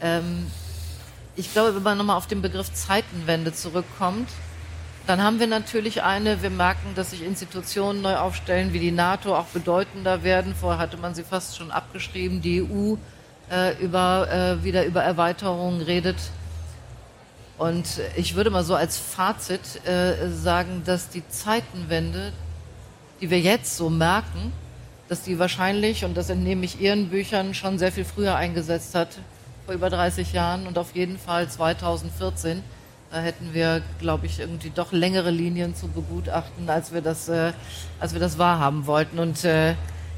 Ähm, 0.00 0.46
ich 1.36 1.52
glaube, 1.52 1.74
wenn 1.74 1.82
man 1.82 1.98
nochmal 1.98 2.16
auf 2.16 2.26
den 2.26 2.42
Begriff 2.42 2.72
Zeitenwende 2.72 3.52
zurückkommt, 3.52 4.28
dann 5.06 5.22
haben 5.22 5.38
wir 5.38 5.46
natürlich 5.46 6.02
eine, 6.02 6.42
wir 6.42 6.50
merken, 6.50 6.94
dass 6.94 7.10
sich 7.10 7.22
Institutionen 7.22 8.00
neu 8.00 8.16
aufstellen, 8.16 8.72
wie 8.72 8.78
die 8.78 8.90
NATO 8.90 9.36
auch 9.36 9.46
bedeutender 9.46 10.22
werden. 10.22 10.54
Vorher 10.54 10.78
hatte 10.78 10.96
man 10.96 11.14
sie 11.14 11.24
fast 11.24 11.58
schon 11.58 11.70
abgeschrieben. 11.70 12.40
Die 12.40 12.62
EU 12.62 12.96
äh, 13.50 13.76
über, 13.82 14.28
äh, 14.30 14.64
wieder 14.64 14.86
über 14.86 15.02
Erweiterungen 15.02 15.82
redet. 15.82 16.16
Und 17.58 18.00
ich 18.16 18.34
würde 18.34 18.50
mal 18.50 18.64
so 18.64 18.74
als 18.74 18.96
Fazit 18.96 19.86
äh, 19.86 20.30
sagen, 20.30 20.82
dass 20.86 21.10
die 21.10 21.26
Zeitenwende, 21.28 22.32
die 23.20 23.28
wir 23.28 23.40
jetzt 23.40 23.76
so 23.76 23.90
merken, 23.90 24.52
dass 25.08 25.22
die 25.22 25.38
wahrscheinlich, 25.38 26.04
und 26.04 26.16
das 26.16 26.30
entnehme 26.30 26.64
ich 26.64 26.80
Ihren 26.80 27.10
Büchern, 27.10 27.52
schon 27.52 27.78
sehr 27.78 27.92
viel 27.92 28.06
früher 28.06 28.36
eingesetzt 28.36 28.94
hat, 28.94 29.18
vor 29.64 29.74
über 29.74 29.90
30 29.90 30.32
Jahren 30.32 30.66
und 30.66 30.78
auf 30.78 30.94
jeden 30.94 31.18
Fall 31.18 31.48
2014. 31.48 32.62
Da 33.10 33.20
hätten 33.20 33.54
wir, 33.54 33.82
glaube 34.00 34.26
ich, 34.26 34.40
irgendwie 34.40 34.70
doch 34.70 34.92
längere 34.92 35.30
Linien 35.30 35.74
zu 35.74 35.88
begutachten, 35.88 36.68
als 36.68 36.92
wir 36.92 37.00
das, 37.00 37.28
äh, 37.28 37.52
als 38.00 38.12
wir 38.12 38.20
das 38.20 38.38
wahrhaben 38.38 38.86
wollten. 38.86 39.18
Und 39.18 39.44
äh, 39.44 39.74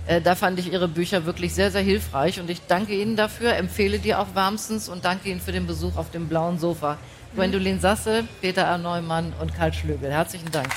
äh, 0.06 0.20
da 0.22 0.34
fand 0.34 0.58
ich 0.58 0.72
Ihre 0.72 0.88
Bücher 0.88 1.26
wirklich 1.26 1.54
sehr, 1.54 1.70
sehr 1.70 1.82
hilfreich. 1.82 2.40
Und 2.40 2.48
ich 2.48 2.62
danke 2.66 2.94
Ihnen 2.94 3.16
dafür, 3.16 3.54
empfehle 3.56 3.98
die 3.98 4.14
auch 4.14 4.34
wärmstens 4.34 4.88
und 4.88 5.04
danke 5.04 5.28
Ihnen 5.28 5.40
für 5.40 5.52
den 5.52 5.66
Besuch 5.66 5.96
auf 5.96 6.10
dem 6.10 6.28
blauen 6.28 6.58
Sofa. 6.58 6.94
Mhm. 6.94 7.36
Gwendolin 7.36 7.80
Sasse, 7.80 8.24
Peter 8.40 8.62
R. 8.62 8.78
Neumann 8.78 9.32
und 9.40 9.54
Karl 9.54 9.72
Schlögel. 9.72 10.10
Herzlichen 10.10 10.50
Dank. 10.50 10.68